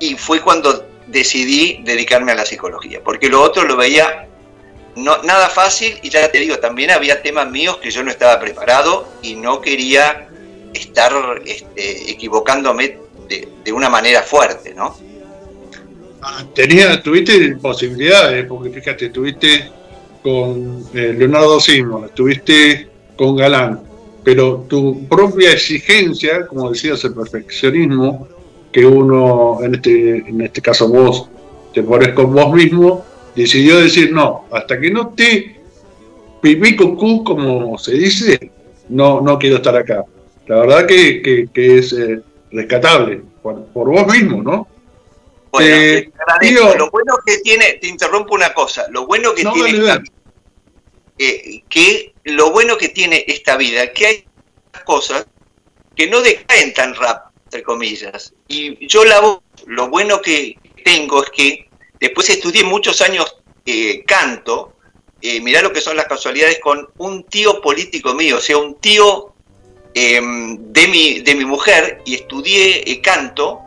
Y 0.00 0.14
fue 0.14 0.40
cuando 0.40 0.86
decidí 1.06 1.82
dedicarme 1.84 2.32
a 2.32 2.34
la 2.34 2.46
psicología, 2.46 3.02
porque 3.04 3.28
lo 3.28 3.42
otro 3.42 3.64
lo 3.64 3.76
veía 3.76 4.26
no, 4.96 5.22
nada 5.22 5.50
fácil 5.50 5.98
y 6.02 6.08
ya 6.08 6.30
te 6.32 6.38
digo, 6.38 6.58
también 6.58 6.90
había 6.90 7.20
temas 7.20 7.50
míos 7.50 7.76
que 7.76 7.90
yo 7.90 8.02
no 8.02 8.10
estaba 8.10 8.40
preparado 8.40 9.06
y 9.20 9.34
no 9.34 9.60
quería 9.60 10.28
estar 10.72 11.12
este, 11.44 12.10
equivocándome 12.10 12.98
de, 13.28 13.72
una 13.72 13.90
manera 13.90 14.22
fuerte, 14.22 14.72
¿no? 14.72 14.96
Ah, 16.22 16.42
tenía, 16.54 17.02
tuviste 17.02 17.56
posibilidades, 17.56 18.46
porque 18.46 18.70
fíjate, 18.70 19.10
tuviste 19.10 19.70
con 20.22 20.86
eh, 20.94 21.14
Leonardo 21.18 21.60
Simon, 21.60 22.06
estuviste 22.06 22.95
con 23.16 23.36
Galán, 23.36 23.80
pero 24.24 24.66
tu 24.68 25.06
propia 25.06 25.52
exigencia, 25.52 26.46
como 26.46 26.70
decías, 26.70 27.04
el 27.04 27.14
perfeccionismo, 27.14 28.28
que 28.72 28.84
uno, 28.84 29.58
en 29.62 29.76
este, 29.76 30.16
en 30.18 30.40
este 30.42 30.60
caso 30.60 30.88
vos, 30.88 31.28
te 31.72 31.82
pones 31.82 32.10
con 32.10 32.34
vos 32.34 32.52
mismo, 32.52 33.04
decidió 33.34 33.78
decir, 33.78 34.12
no, 34.12 34.46
hasta 34.50 34.78
que 34.80 34.90
no 34.90 35.08
te 35.08 35.56
pipí 36.40 36.76
cucú, 36.76 37.24
como 37.24 37.78
se 37.78 37.92
dice, 37.92 38.50
no, 38.88 39.20
no 39.20 39.38
quiero 39.38 39.56
estar 39.56 39.76
acá. 39.76 40.04
La 40.46 40.60
verdad 40.60 40.86
que, 40.86 41.48
es 41.54 41.92
eh, 41.92 42.20
rescatable, 42.50 43.22
por, 43.42 43.66
vos 43.74 44.06
mismo, 44.06 44.42
¿no? 44.42 44.68
Bueno, 45.52 45.74
eh, 45.74 46.10
lo 46.76 46.90
bueno 46.90 47.14
que 47.24 47.38
tiene, 47.38 47.78
te 47.80 47.88
interrumpo 47.88 48.34
una 48.34 48.52
cosa, 48.52 48.86
lo 48.90 49.06
bueno 49.06 49.34
que 49.34 49.44
tiene 49.44 50.02
eh, 51.18 51.62
que 51.68 52.14
lo 52.24 52.50
bueno 52.50 52.76
que 52.76 52.88
tiene 52.88 53.24
esta 53.26 53.56
vida, 53.56 53.92
que 53.92 54.06
hay 54.06 54.24
cosas 54.84 55.26
que 55.94 56.08
no 56.08 56.20
decaen 56.20 56.74
tan 56.74 56.94
rápido, 56.94 57.32
entre 57.44 57.62
comillas. 57.62 58.34
Y 58.48 58.86
yo 58.86 59.04
la 59.04 59.40
lo 59.66 59.88
bueno 59.88 60.20
que 60.20 60.58
tengo 60.84 61.24
es 61.24 61.30
que 61.30 61.68
después 61.98 62.28
estudié 62.28 62.64
muchos 62.64 63.00
años 63.00 63.36
eh, 63.64 64.04
canto, 64.06 64.74
eh, 65.22 65.40
mirá 65.40 65.62
lo 65.62 65.72
que 65.72 65.80
son 65.80 65.96
las 65.96 66.06
casualidades 66.06 66.60
con 66.60 66.88
un 66.98 67.24
tío 67.24 67.60
político 67.62 68.14
mío, 68.14 68.36
o 68.36 68.40
sea, 68.40 68.58
un 68.58 68.74
tío 68.76 69.34
em, 69.94 70.72
de, 70.72 70.88
mi, 70.88 71.20
de 71.20 71.34
mi 71.34 71.44
mujer, 71.44 72.02
y 72.04 72.16
estudié 72.16 73.00
canto, 73.02 73.60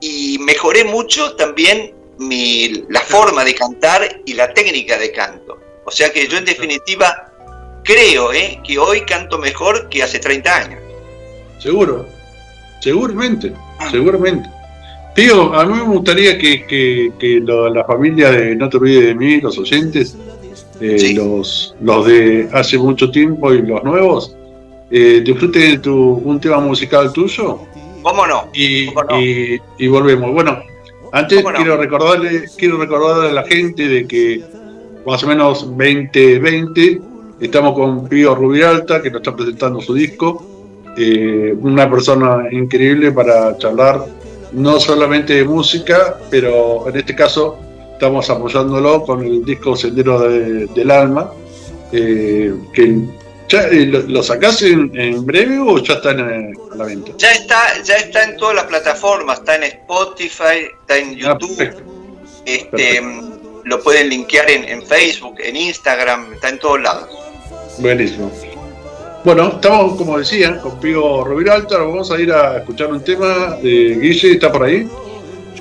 y 0.00 0.38
mejoré 0.40 0.84
mucho 0.84 1.34
también 1.36 1.94
mi, 2.18 2.84
la 2.88 3.00
forma 3.00 3.44
de 3.44 3.54
cantar 3.54 4.20
y 4.26 4.34
la 4.34 4.52
técnica 4.52 4.98
de 4.98 5.12
canto. 5.12 5.58
O 5.84 5.90
sea 5.90 6.12
que 6.12 6.26
yo 6.28 6.38
en 6.38 6.44
definitiva 6.44 7.32
creo 7.84 8.32
eh, 8.32 8.60
que 8.64 8.78
hoy 8.78 9.02
canto 9.02 9.38
mejor 9.38 9.88
que 9.88 10.02
hace 10.02 10.18
30 10.18 10.56
años. 10.56 10.80
Seguro, 11.58 12.06
seguramente, 12.80 13.52
ah. 13.78 13.88
seguramente. 13.90 14.48
Tío, 15.14 15.54
a 15.54 15.66
mí 15.66 15.74
me 15.74 15.82
gustaría 15.82 16.38
que, 16.38 17.42
la 17.44 17.84
familia 17.84 18.30
de 18.30 18.56
No 18.56 18.68
te 18.68 18.78
olvides 18.78 19.06
de 19.06 19.14
mí, 19.14 19.40
los 19.40 19.58
oyentes, 19.58 20.16
eh, 20.80 21.12
los, 21.14 21.74
los 21.80 22.06
de 22.06 22.48
hace 22.52 22.78
mucho 22.78 23.10
tiempo 23.10 23.52
y 23.52 23.60
los 23.60 23.84
nuevos, 23.84 24.34
eh, 24.90 25.22
disfruten 25.24 25.82
tu, 25.82 25.94
un 26.24 26.40
tema 26.40 26.60
musical 26.60 27.12
tuyo. 27.12 27.60
¿Cómo 28.02 28.26
no? 28.26 28.48
Y, 28.54 28.88
y, 29.78 29.86
volvemos. 29.88 30.32
Bueno, 30.32 30.62
antes 31.12 31.44
quiero 31.56 31.76
recordarle, 31.76 32.46
quiero 32.56 32.78
recordarle 32.78 33.28
a 33.28 33.32
la 33.32 33.44
gente 33.44 33.86
de 33.86 34.06
que 34.08 34.42
más 35.06 35.22
o 35.22 35.26
menos 35.26 35.60
2020. 35.76 37.00
Estamos 37.40 37.74
con 37.74 38.08
Pío 38.08 38.34
Rubialta, 38.34 39.02
que 39.02 39.10
nos 39.10 39.20
está 39.20 39.34
presentando 39.34 39.80
su 39.80 39.94
disco. 39.94 40.46
Eh, 40.96 41.54
una 41.58 41.90
persona 41.90 42.48
increíble 42.50 43.12
para 43.12 43.56
charlar 43.56 44.04
no 44.52 44.78
solamente 44.78 45.34
de 45.34 45.44
música, 45.44 46.18
pero 46.30 46.88
en 46.88 46.96
este 46.96 47.14
caso 47.14 47.58
estamos 47.92 48.28
apoyándolo 48.28 49.02
con 49.02 49.24
el 49.24 49.44
disco 49.44 49.74
Sendero 49.74 50.20
del 50.20 50.90
Alma, 50.90 51.32
eh, 51.92 52.52
que 52.74 52.98
ya, 53.48 53.62
eh, 53.68 53.86
lo, 53.86 54.22
sacás 54.22 54.62
en, 54.62 55.24
breve 55.24 55.58
o 55.58 55.78
ya 55.78 55.94
está 55.94 56.10
en, 56.10 56.54
a 56.72 56.76
la 56.76 56.84
venta? 56.84 57.12
Ya 57.16 57.32
está, 57.32 57.82
ya 57.82 57.96
está 57.96 58.24
en 58.24 58.36
todas 58.36 58.56
las 58.56 58.64
plataformas, 58.64 59.38
está 59.38 59.56
en 59.56 59.64
Spotify, 59.64 60.68
está 60.80 60.98
en 60.98 61.08
ah, 61.24 61.38
YouTube. 61.40 61.74
este, 62.44 63.00
lo 63.64 63.82
pueden 63.82 64.08
linkear 64.08 64.50
en, 64.50 64.82
Facebook, 64.86 65.36
en 65.38 65.56
Instagram, 65.56 66.32
está 66.34 66.48
en 66.48 66.58
todos 66.58 66.80
lados. 66.80 67.08
Buenísimo. 67.78 68.30
Bueno, 69.24 69.52
estamos, 69.54 69.96
como 69.96 70.18
decía, 70.18 70.58
con 70.60 70.80
Pío 70.80 71.22
Roviralta, 71.24 71.78
vamos 71.78 72.10
a 72.10 72.20
ir 72.20 72.32
a 72.32 72.58
escuchar 72.58 72.92
un 72.92 73.04
tema 73.04 73.56
de 73.62 73.98
Guille, 74.00 74.32
¿está 74.32 74.50
por 74.50 74.64
ahí? 74.64 74.88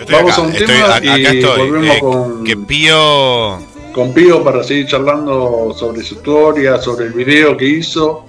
vamos 0.09 0.35
a 0.35 0.41
un 0.41 0.51
tema 0.51 0.99
y 0.99 1.43
volvemos 1.43 1.95
eh, 1.95 1.99
con, 1.99 2.43
que 2.43 2.57
Pío... 2.57 3.59
con 3.93 4.13
Pío 4.15 4.43
para 4.43 4.63
seguir 4.63 4.87
charlando 4.87 5.75
sobre 5.77 6.01
su 6.03 6.15
historia, 6.15 6.79
sobre 6.79 7.05
el 7.05 7.13
video 7.13 7.55
que 7.55 7.65
hizo, 7.65 8.25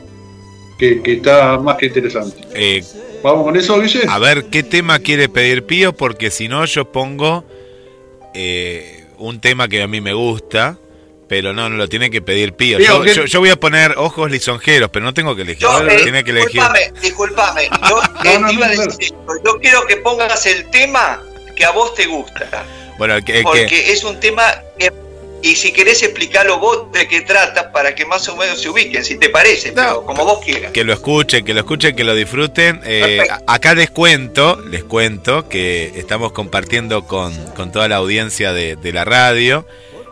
que, 0.79 1.01
está 1.03 1.59
más 1.59 1.79
que 1.79 1.87
interesante. 1.87 2.43
Eh, 2.55 2.85
¿Vamos 3.23 3.45
con 3.45 3.57
eso, 3.57 3.81
Guille? 3.81 4.03
A 4.09 4.19
ver, 4.19 4.45
¿qué 4.51 4.63
tema 4.63 4.99
quiere 4.99 5.31
pedir 5.31 5.65
Pío? 5.65 5.95
Porque 5.95 6.31
si 6.31 6.49
no, 6.49 6.67
yo 6.67 6.85
pongo... 6.85 7.45
Eh, 8.35 9.02
un 9.23 9.41
tema 9.41 9.69
que 9.69 9.83
a 9.83 9.89
mí 9.89 10.01
me 10.01 10.13
gusta, 10.13 10.79
pero 11.29 11.53
no, 11.53 11.69
no 11.69 11.77
lo 11.77 11.89
tiene 11.89 12.11
que 12.11 12.21
pedir 12.21 12.55
Pío. 12.55 12.79
Yo, 12.79 13.41
voy 13.41 13.51
a 13.51 13.57
poner 13.57 13.95
ojos 13.97 14.31
lisonjeros, 14.31 14.91
pero 14.93 15.05
no 15.05 15.15
tengo 15.15 15.35
que 15.35 15.43
elegir. 15.43 15.63
Yo, 15.63 15.89
eh, 15.89 16.01
tiene 16.03 16.25
que 16.25 16.33
elegir. 16.33 16.63
Disculpame, 17.01 17.71
Yo, 17.89 18.01
yo 19.45 19.61
quiero 19.61 19.87
que 19.87 19.97
pongas 19.99 20.45
el 20.47 20.69
tema 20.71 21.23
que 21.57 21.65
a 21.65 21.71
vos 21.71 21.95
te 21.95 22.07
gusta. 22.07 22.65
Bueno, 22.99 23.15
porque 23.43 23.93
es 23.93 24.05
un 24.05 24.21
tema 24.21 24.45
que 24.79 24.93
y 25.43 25.57
si 25.57 25.73
querés 25.73 26.03
explicarlo 26.03 26.59
vos 26.59 26.93
de 26.93 27.09
qué 27.09 27.23
trata 27.23 27.73
para 27.73 27.95
que 27.95 28.07
más 28.07 28.29
o 28.29 28.37
menos 28.37 28.61
se 28.61 28.69
ubiquen, 28.69 29.05
si 29.05 29.19
te 29.19 29.29
parece, 29.29 29.73
pero 29.73 30.05
como 30.05 30.25
vos 30.25 30.45
quieras. 30.45 30.73
Que 30.73 30.85
lo 30.85 30.93
escuchen, 30.93 31.45
que 31.45 31.53
lo 31.53 31.61
escuchen, 31.61 31.97
que 31.97 32.05
lo 32.05 32.15
disfruten. 32.15 32.81
Eh, 32.85 33.27
acá 33.47 33.75
les 33.75 33.91
cuento, 33.91 34.61
les 34.71 34.85
cuento 34.85 35.49
que 35.49 35.93
estamos 35.97 36.33
compartiendo 36.33 37.07
con, 37.07 37.33
toda 37.73 37.89
la 37.89 37.97
audiencia 37.97 38.53
de, 38.53 38.93
la 38.93 39.05
radio 39.05 39.67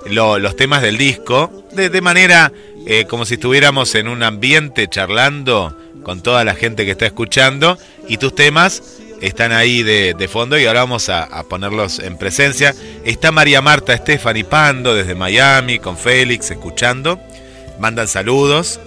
los 0.06 0.56
temas 0.56 0.82
del 0.82 0.96
disco, 0.96 1.64
de, 1.72 2.00
manera 2.00 2.52
eh, 2.86 3.04
como 3.04 3.24
si 3.24 3.34
estuviéramos 3.34 3.94
en 3.94 4.08
un 4.08 4.22
ambiente 4.22 4.88
charlando 4.88 5.76
con 6.02 6.22
toda 6.22 6.44
la 6.44 6.54
gente 6.54 6.84
que 6.84 6.92
está 6.92 7.06
escuchando 7.06 7.78
y 8.08 8.16
tus 8.16 8.34
temas 8.34 8.82
están 9.20 9.52
ahí 9.52 9.82
de, 9.82 10.28
fondo 10.28 10.58
y 10.58 10.66
ahora 10.66 10.80
vamos 10.80 11.08
a, 11.08 11.42
ponerlos 11.44 11.98
en 11.98 12.16
presencia. 12.16 12.74
Está 13.04 13.32
María 13.32 13.60
Marta 13.62 13.96
Stephanie 13.96 14.44
Pando 14.44 14.94
desde 14.94 15.14
Miami 15.14 15.78
con 15.78 15.96
Félix 15.96 16.50
escuchando. 16.50 17.20
Mandan 17.78 18.08
saludos. 18.08 18.80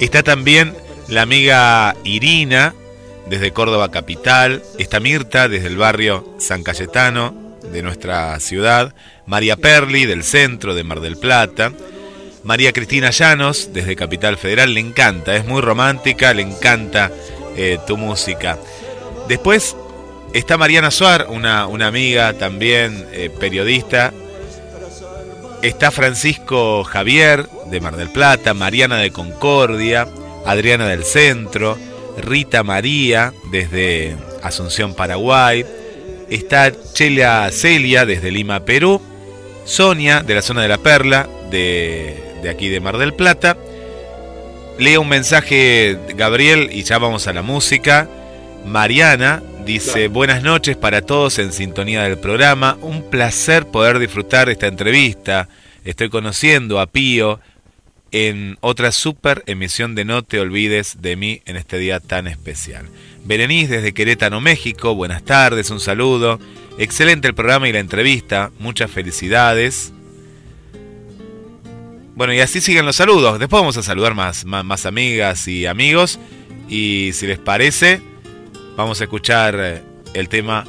Está 0.00 0.22
también 0.22 0.74
la 1.08 1.22
amiga 1.22 1.96
Irina 2.04 2.74
desde 3.28 3.52
Córdoba 3.52 3.90
Capital. 3.90 4.62
Está 4.78 5.00
Mirta 5.00 5.48
desde 5.48 5.68
el 5.68 5.76
barrio 5.76 6.34
San 6.38 6.62
Cayetano 6.62 7.34
de 7.72 7.82
nuestra 7.82 8.38
ciudad. 8.40 8.94
María 9.26 9.56
Perli 9.56 10.06
del 10.06 10.22
centro 10.22 10.74
de 10.74 10.84
Mar 10.84 11.00
del 11.00 11.16
Plata. 11.16 11.72
María 12.44 12.72
Cristina 12.72 13.10
Llanos 13.10 13.70
desde 13.72 13.96
Capital 13.96 14.36
Federal. 14.36 14.72
Le 14.72 14.80
encanta, 14.80 15.34
es 15.34 15.44
muy 15.44 15.60
romántica, 15.60 16.32
le 16.32 16.42
encanta 16.42 17.10
eh, 17.56 17.78
tu 17.86 17.96
música. 17.96 18.58
Después 19.28 19.76
está 20.32 20.56
Mariana 20.56 20.90
Suar, 20.90 21.26
una, 21.30 21.64
amiga 21.64 22.32
también 22.34 23.06
eh, 23.12 23.30
periodista. 23.30 24.12
Está 25.62 25.90
Francisco 25.90 26.84
Javier 26.84 27.48
de 27.70 27.80
Mar 27.80 27.96
del 27.96 28.10
Plata, 28.10 28.54
Mariana 28.54 28.98
de 28.98 29.10
Concordia, 29.10 30.06
Adriana 30.44 30.86
del 30.86 31.04
Centro, 31.04 31.76
Rita 32.18 32.62
María 32.62 33.32
desde 33.50 34.16
Asunción, 34.42 34.94
Paraguay. 34.94 35.66
Está 36.30 36.72
Chelia 36.92 37.50
Celia 37.50 38.06
desde 38.06 38.30
Lima, 38.30 38.60
Perú. 38.60 39.00
Sonia 39.64 40.22
de 40.22 40.34
la 40.36 40.42
zona 40.42 40.62
de 40.62 40.68
la 40.68 40.78
Perla, 40.78 41.28
de, 41.50 42.16
de 42.42 42.48
aquí 42.48 42.68
de 42.68 42.80
Mar 42.80 42.98
del 42.98 43.14
Plata. 43.14 43.56
Leo 44.78 45.00
un 45.00 45.08
mensaje, 45.08 45.98
Gabriel, 46.14 46.68
y 46.70 46.84
ya 46.84 46.98
vamos 46.98 47.26
a 47.26 47.32
la 47.32 47.42
música. 47.42 48.08
Mariana 48.66 49.44
dice, 49.64 50.08
buenas 50.08 50.42
noches 50.42 50.76
para 50.76 51.00
todos 51.00 51.38
en 51.38 51.52
sintonía 51.52 52.02
del 52.02 52.18
programa, 52.18 52.76
un 52.82 53.08
placer 53.08 53.64
poder 53.66 54.00
disfrutar 54.00 54.48
esta 54.48 54.66
entrevista. 54.66 55.48
Estoy 55.84 56.10
conociendo 56.10 56.80
a 56.80 56.86
Pío 56.86 57.38
en 58.10 58.58
otra 58.60 58.90
super 58.90 59.44
emisión 59.46 59.94
de 59.94 60.04
No 60.04 60.24
te 60.24 60.40
olvides 60.40 61.00
de 61.00 61.14
mí 61.14 61.42
en 61.46 61.56
este 61.56 61.78
día 61.78 62.00
tan 62.00 62.26
especial. 62.26 62.86
Berenice 63.24 63.76
desde 63.76 63.94
Querétaro, 63.94 64.40
México, 64.40 64.96
buenas 64.96 65.24
tardes, 65.24 65.70
un 65.70 65.80
saludo. 65.80 66.40
Excelente 66.76 67.28
el 67.28 67.34
programa 67.34 67.68
y 67.68 67.72
la 67.72 67.78
entrevista, 67.78 68.50
muchas 68.58 68.90
felicidades. 68.90 69.92
Bueno, 72.16 72.34
y 72.34 72.40
así 72.40 72.60
siguen 72.60 72.84
los 72.84 72.96
saludos. 72.96 73.38
Después 73.38 73.60
vamos 73.60 73.76
a 73.76 73.84
saludar 73.84 74.14
más, 74.14 74.44
más 74.44 74.86
amigas 74.86 75.46
y 75.46 75.66
amigos. 75.66 76.18
Y 76.68 77.10
si 77.12 77.28
les 77.28 77.38
parece, 77.38 78.00
Vamos 78.76 79.00
a 79.00 79.04
escuchar 79.04 79.56
eh, 79.58 79.82
el 80.12 80.28
tema 80.28 80.64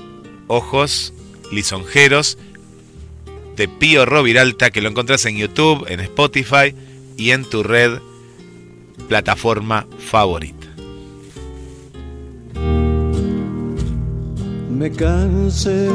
Ojos 0.48 1.14
Lisonjeros. 1.52 2.38
de 3.58 3.68
Pío 3.68 4.06
Roviralta, 4.06 4.70
que 4.70 4.82
lo 4.82 4.90
encontrás 4.90 5.26
en 5.26 5.36
YouTube, 5.36 5.86
en 5.90 6.00
Spotify 6.00 6.76
y 7.18 7.32
en 7.32 7.44
tu 7.44 7.64
red 7.64 8.00
plataforma 9.10 9.88
favorita. 9.98 10.68
Me 14.70 14.92
cansé 14.92 15.90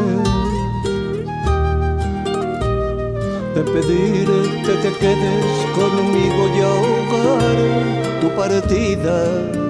de 3.55 3.63
pedirte 3.63 4.63
que 4.65 4.75
te 4.83 4.93
quedes 4.99 5.67
conmigo 5.77 6.51
y 6.57 6.61
ahogar 6.61 8.21
tu 8.21 8.29
partida. 8.35 9.62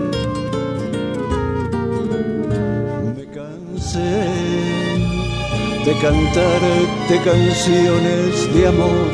Cansé 3.93 4.01
de 5.85 5.93
cantarte 6.01 7.21
canciones 7.25 8.55
de 8.55 8.69
amor 8.69 9.11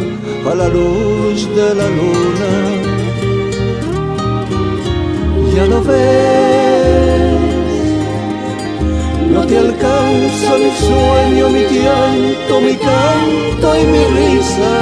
a 0.51 0.55
la 0.55 0.69
luz 0.69 1.49
de 1.57 1.75
la 1.75 1.89
luna. 1.89 2.53
Ya 5.55 5.67
lo 5.67 5.83
ves, 5.83 7.41
no 9.33 9.47
te 9.47 9.59
alcanza 9.59 10.51
mi 10.63 10.71
sueño, 10.87 11.49
mi 11.51 11.63
llanto, 11.63 12.61
mi 12.61 12.77
canto 12.77 13.81
y 13.81 13.85
mi 13.87 14.05
risa. 14.17 14.75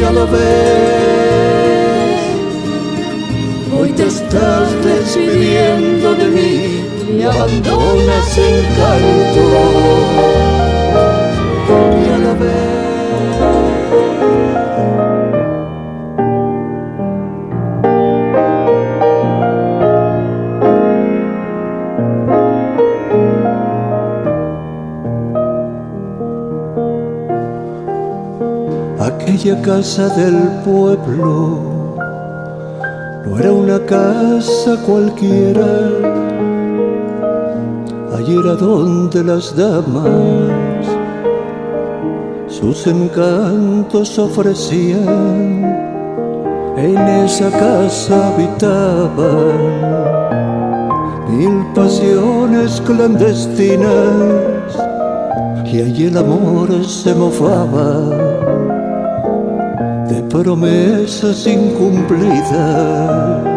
Ya 0.00 0.10
lo 0.10 0.26
ves, 0.26 0.83
y 7.24 7.26
abandonas. 7.26 8.36
Ya 12.06 12.18
lo 12.18 12.32
ves. 12.40 12.74
Aquella 29.00 29.62
casa 29.62 30.08
del 30.10 30.36
pueblo 30.64 32.06
no 33.24 33.38
era 33.38 33.52
una 33.52 33.78
casa 33.86 34.76
cualquiera 34.86 36.13
Allí 38.24 38.38
era 38.38 38.54
donde 38.54 39.22
las 39.22 39.54
damas 39.54 40.86
sus 42.48 42.86
encantos 42.86 44.18
ofrecían. 44.18 45.62
En 46.78 46.96
esa 46.96 47.50
casa 47.50 48.28
habitaban 48.28 49.58
mil 51.36 51.66
pasiones 51.74 52.80
clandestinas 52.86 53.92
y 55.66 55.82
allí 55.82 56.06
el 56.06 56.16
amor 56.16 56.82
se 56.82 57.14
mofaba 57.14 58.08
de 60.08 60.22
promesas 60.30 61.46
incumplidas 61.46 63.53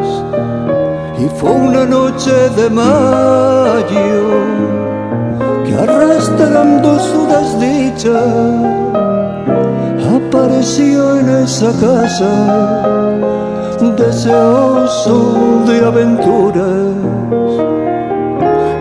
fue 1.40 1.52
una 1.52 1.86
noche 1.86 2.32
de 2.56 2.70
mayo 2.70 4.24
que 5.66 5.74
arrastrando 5.74 7.00
su 7.00 7.28
desdicha 7.28 8.20
apareció 10.16 11.20
en 11.20 11.30
esa 11.30 11.72
casa 11.80 12.34
deseoso 13.96 15.64
de 15.68 15.86
aventuras 15.86 16.96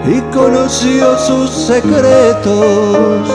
y 0.07 0.21
conoció 0.35 1.19
sus 1.19 1.51
secretos, 1.51 3.29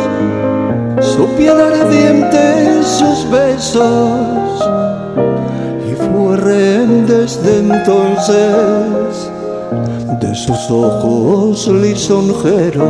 su 1.00 1.26
piel 1.38 1.60
ardiente, 1.60 2.84
sus 2.84 3.30
besos 3.30 4.72
fue 6.14 6.38
rehén 6.38 7.06
desde 7.06 7.60
entonces 7.60 9.01
sus 10.46 10.72
ojos 10.72 11.68
lisonjeros. 11.68 12.82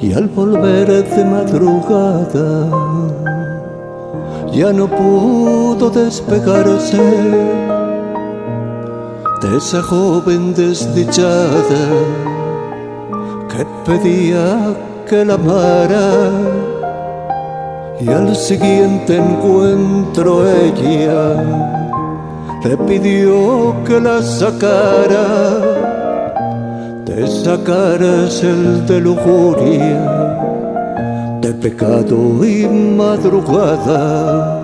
Y 0.00 0.12
al 0.12 0.28
volver 0.28 0.86
de 0.86 1.24
madrugada, 1.24 2.68
ya 4.52 4.72
no 4.74 4.86
pudo 4.86 5.88
despegarse 5.88 6.98
de 6.98 7.77
esa 9.58 9.82
joven 9.82 10.54
desdichada 10.54 11.82
que 13.50 13.66
pedía 13.84 14.74
que 15.08 15.24
la 15.24 15.34
amara. 15.34 16.10
Y 18.00 18.08
al 18.08 18.36
siguiente 18.36 19.16
encuentro 19.16 20.48
ella 20.48 21.42
le 22.64 22.76
pidió 22.88 23.74
que 23.84 24.00
la 24.00 24.22
sacara. 24.22 25.26
De 27.04 27.24
esa 27.24 27.56
cárcel 27.64 28.86
de 28.86 29.00
lujuria 29.00 30.28
de 31.40 31.52
pecado 31.54 32.44
y 32.44 32.66
madrugada. 32.96 34.58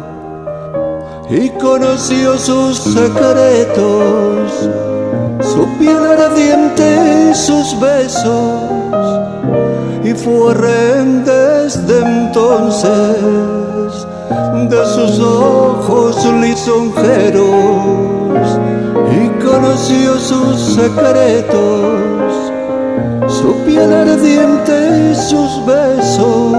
Y 1.30 1.48
conoció 1.50 2.36
sus 2.38 2.78
secretos, 2.78 4.68
su 5.54 5.66
piel 5.78 6.04
ardiente 6.04 7.32
sus 7.34 7.78
besos 7.78 8.62
y 10.02 10.12
fue 10.12 10.54
rehén 10.54 11.24
desde 11.24 12.00
entonces 12.00 13.22
de 14.68 14.84
sus 14.94 15.20
ojos 15.20 16.24
lisonjeros 16.40 17.44
y 19.12 19.28
conoció 19.44 20.18
sus 20.18 20.74
secretos 20.74 22.24
su 23.28 23.54
piel 23.64 23.92
ardiente 23.92 25.14
sus 25.14 25.64
besos, 25.66 26.52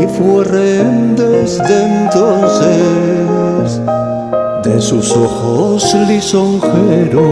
y 0.00 0.06
fue 0.06 0.44
rehén 0.44 1.16
desde 1.16 2.04
entonces 2.04 3.80
de 4.74 4.80
sus 4.80 5.12
ojos 5.12 5.94
lisonjeros. 6.08 7.24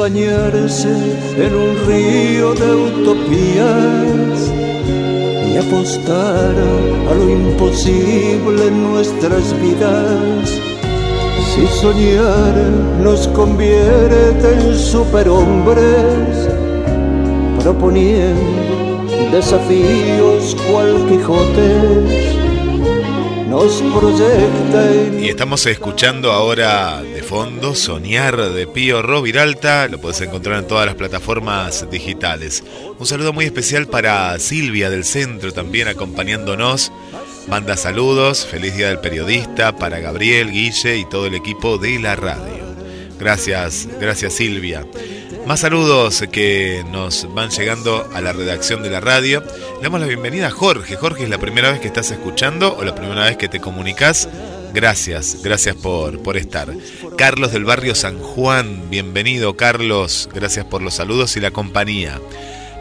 Bañarse 0.00 0.88
en 1.36 1.54
un 1.54 1.76
río 1.86 2.54
de 2.54 2.74
utopías 2.74 4.50
y 5.46 5.58
apostar 5.58 6.54
a 7.10 7.14
lo 7.14 7.28
imposible 7.28 8.68
en 8.68 8.82
nuestras 8.82 9.44
vidas. 9.60 10.58
Si 11.50 11.66
soñar 11.82 12.54
nos 13.02 13.28
convierte 13.28 14.54
en 14.54 14.78
superhombres, 14.78 16.48
proponiendo 17.62 19.04
desafíos 19.30 20.56
cual 20.70 20.96
Quijotes 21.10 22.36
nos 23.50 23.82
proyecta 23.94 25.20
Y 25.20 25.28
estamos 25.28 25.66
escuchando 25.66 26.32
ahora 26.32 27.02
fondo 27.30 27.76
Soñar 27.76 28.36
de 28.36 28.66
Pío 28.66 29.02
Roviralta, 29.02 29.86
lo 29.86 30.00
puedes 30.00 30.20
encontrar 30.20 30.58
en 30.58 30.66
todas 30.66 30.84
las 30.84 30.96
plataformas 30.96 31.88
digitales. 31.88 32.64
Un 32.98 33.06
saludo 33.06 33.32
muy 33.32 33.44
especial 33.44 33.86
para 33.86 34.36
Silvia 34.40 34.90
del 34.90 35.04
Centro 35.04 35.52
también 35.52 35.86
acompañándonos. 35.86 36.90
Manda 37.46 37.76
saludos, 37.76 38.44
feliz 38.46 38.76
día 38.76 38.88
del 38.88 38.98
periodista 38.98 39.76
para 39.76 40.00
Gabriel, 40.00 40.50
Guille 40.50 40.96
y 40.96 41.04
todo 41.04 41.26
el 41.26 41.36
equipo 41.36 41.78
de 41.78 42.00
la 42.00 42.16
radio. 42.16 42.64
Gracias, 43.20 43.86
gracias 44.00 44.32
Silvia. 44.32 44.84
Más 45.46 45.60
saludos 45.60 46.24
que 46.32 46.84
nos 46.90 47.32
van 47.32 47.50
llegando 47.50 48.10
a 48.12 48.20
la 48.20 48.32
redacción 48.32 48.82
de 48.82 48.90
la 48.90 48.98
radio. 48.98 49.40
Le 49.76 49.82
damos 49.84 50.00
la 50.00 50.08
bienvenida 50.08 50.48
a 50.48 50.50
Jorge. 50.50 50.96
Jorge, 50.96 51.22
¿es 51.22 51.30
la 51.30 51.38
primera 51.38 51.70
vez 51.70 51.80
que 51.80 51.86
estás 51.86 52.10
escuchando 52.10 52.76
o 52.76 52.82
la 52.82 52.96
primera 52.96 53.26
vez 53.26 53.36
que 53.36 53.48
te 53.48 53.60
comunicas? 53.60 54.28
Gracias, 54.72 55.38
gracias 55.42 55.74
por, 55.76 56.22
por 56.22 56.36
estar. 56.36 56.68
Carlos 57.16 57.52
del 57.52 57.64
barrio 57.64 57.94
San 57.94 58.18
Juan, 58.18 58.88
bienvenido 58.88 59.56
Carlos, 59.56 60.28
gracias 60.32 60.64
por 60.64 60.80
los 60.80 60.94
saludos 60.94 61.36
y 61.36 61.40
la 61.40 61.50
compañía. 61.50 62.20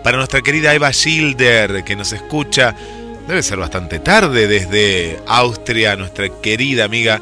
Para 0.04 0.18
nuestra 0.18 0.42
querida 0.42 0.74
Eva 0.74 0.94
Schilder, 0.94 1.84
que 1.84 1.96
nos 1.96 2.14
escucha, 2.14 2.76
debe 3.28 3.44
ser 3.44 3.58
bastante 3.58 4.00
tarde 4.00 4.48
desde 4.48 5.20
Austria, 5.28 5.96
nuestra 5.96 6.30
querida 6.42 6.86
amiga 6.86 7.22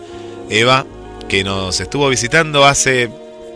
Eva, 0.50 0.86
que 1.30 1.44
nos 1.44 1.80
estuvo 1.80 2.10
visitando 2.10 2.66
hace 2.66 3.10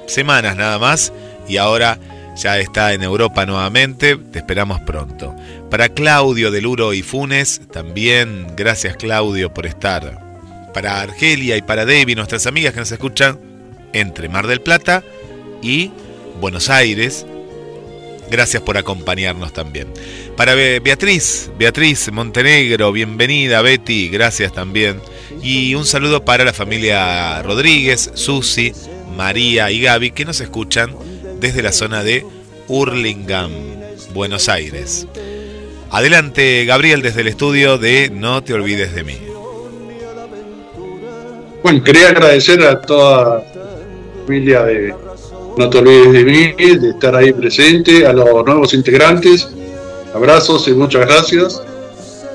semanas 0.08 0.56
nada 0.56 0.80
más 0.80 1.14
y 1.48 1.58
ahora 1.58 2.00
ya 2.36 2.58
está 2.58 2.94
en 2.94 3.04
Europa 3.04 3.46
nuevamente. 3.46 4.16
Te 4.16 4.40
esperamos 4.40 4.80
pronto. 4.82 5.36
Para 5.70 5.90
Claudio 5.90 6.52
del 6.52 6.66
Uro 6.66 6.94
y 6.94 7.02
Funes, 7.02 7.62
también 7.72 8.48
gracias 8.56 8.96
Claudio 8.96 9.54
por 9.54 9.66
estar. 9.66 10.31
Para 10.74 11.02
Argelia 11.02 11.58
y 11.58 11.62
para 11.62 11.86
Debbie, 11.86 12.16
nuestras 12.16 12.48
amigas 12.48 12.74
que 12.74 12.80
nos 12.80 12.92
escuchan 12.92 13.40
entre 13.94 14.30
Mar 14.30 14.48
del 14.48 14.62
Plata 14.62 15.04
y 15.62 15.92
Buenos 16.40 16.70
Aires. 16.70 17.26
Gracias 18.30 18.64
por 18.64 18.78
acompañarnos 18.78 19.52
también. 19.52 19.88
Para 20.38 20.56
Beatriz, 20.56 21.52
Beatriz 21.60 22.10
Montenegro, 22.12 22.94
bienvenida 22.94 23.62
Betty, 23.62 24.08
gracias 24.08 24.54
también. 24.54 25.02
Y 25.44 25.76
un 25.76 25.86
saludo 25.86 26.24
para 26.24 26.46
la 26.46 26.54
familia 26.54 27.42
Rodríguez, 27.42 28.12
Susi, 28.14 28.72
María 29.18 29.70
y 29.70 29.82
Gaby 29.82 30.12
que 30.12 30.26
nos 30.26 30.40
escuchan 30.40 30.96
desde 31.42 31.62
la 31.62 31.74
zona 31.74 32.04
de 32.04 32.26
Hurlingham, 32.68 33.52
Buenos 34.14 34.48
Aires. 34.48 35.08
Adelante, 35.90 36.64
Gabriel, 36.64 37.02
desde 37.02 37.22
el 37.22 37.28
estudio 37.28 37.78
de 37.78 38.10
No 38.10 38.42
te 38.44 38.54
olvides 38.54 38.96
de 38.96 39.04
mí. 39.04 39.31
Bueno, 41.64 41.84
quería 41.84 42.10
agradecer 42.10 42.62
a 42.64 42.82
toda 42.82 43.36
la 43.36 43.44
familia 44.26 44.64
de 44.64 44.96
No 45.58 45.70
te 45.70 45.78
olvides 45.78 46.14
de 46.14 46.24
mí, 46.24 46.76
de 46.80 46.90
estar 46.90 47.16
ahí 47.16 47.32
presente, 47.34 48.06
a 48.06 48.14
los 48.14 48.46
nuevos 48.46 48.74
integrantes. 48.74 49.48
Abrazos 50.14 50.68
y 50.68 50.74
muchas 50.74 51.06
gracias. 51.06 51.62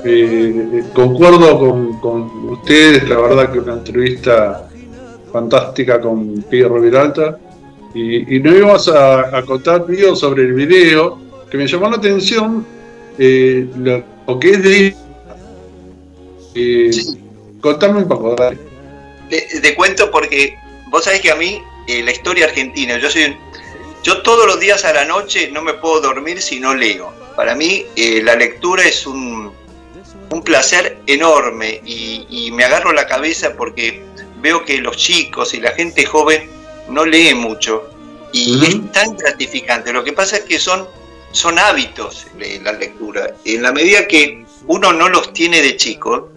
Eh, 0.05 0.83
concuerdo 0.93 1.59
con, 1.99 2.49
ustedes, 2.51 3.09
la 3.09 3.19
verdad 3.19 3.51
que 3.51 3.59
una 3.59 3.73
entrevista 3.73 4.69
fantástica 5.33 5.99
con 5.99 6.43
Pierre 6.43 6.79
Viralta 6.79 7.37
y, 7.93 8.39
nos 8.39 8.55
íbamos 8.55 8.87
a, 8.87 9.43
contar 9.45 9.85
video 9.85 10.15
sobre 10.15 10.43
el 10.43 10.53
video 10.53 11.19
que 11.49 11.57
me 11.57 11.67
llamó 11.67 11.89
la 11.89 11.97
atención 11.97 12.65
eh, 13.17 13.67
lo, 13.75 14.39
que 14.39 14.51
es 14.51 14.63
de 14.63 14.95
eh, 16.55 16.91
contame 17.59 17.99
un 17.99 18.07
poco 18.07 18.35
dale. 18.35 18.66
Te, 19.29 19.75
cuento 19.75 20.09
porque 20.11 20.57
vos 20.87 21.03
sabés 21.03 21.21
que 21.21 21.31
a 21.31 21.35
mí 21.35 21.61
eh, 21.87 22.03
la 22.03 22.11
historia 22.11 22.45
argentina 22.45 22.97
yo 22.97 23.09
soy 23.09 23.37
yo 24.03 24.21
todos 24.21 24.45
los 24.45 24.59
días 24.59 24.85
a 24.85 24.93
la 24.93 25.05
noche 25.05 25.49
no 25.51 25.61
me 25.61 25.73
puedo 25.73 25.99
dormir 26.01 26.41
si 26.41 26.59
no 26.59 26.73
leo 26.73 27.13
para 27.35 27.55
mí 27.55 27.85
eh, 27.95 28.21
la 28.23 28.35
lectura 28.35 28.83
es 28.83 29.05
un, 29.05 29.51
un 30.29 30.43
placer 30.43 30.99
enorme 31.07 31.81
y, 31.85 32.25
y 32.29 32.51
me 32.51 32.63
agarro 32.63 32.93
la 32.93 33.05
cabeza 33.05 33.53
porque 33.57 34.03
veo 34.41 34.63
que 34.63 34.77
los 34.77 34.97
chicos 34.97 35.53
y 35.53 35.59
la 35.59 35.71
gente 35.71 36.05
joven 36.05 36.49
no 36.89 37.05
lee 37.05 37.33
mucho 37.33 37.89
y 38.31 38.65
es 38.65 38.91
tan 38.91 39.15
gratificante. 39.15 39.93
Lo 39.93 40.03
que 40.03 40.13
pasa 40.13 40.37
es 40.37 40.43
que 40.43 40.59
son, 40.59 40.87
son 41.31 41.57
hábitos 41.59 42.27
la 42.61 42.73
lectura. 42.73 43.33
En 43.45 43.63
la 43.63 43.71
medida 43.71 44.07
que 44.07 44.45
uno 44.67 44.93
no 44.93 45.09
los 45.09 45.33
tiene 45.33 45.61
de 45.61 45.77
chico, 45.77 46.29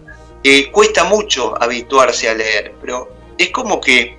eh, 0.43 0.71
cuesta 0.71 1.03
mucho 1.03 1.61
habituarse 1.61 2.29
a 2.29 2.33
leer, 2.33 2.73
pero 2.81 3.09
es 3.37 3.49
como 3.51 3.79
que, 3.79 4.17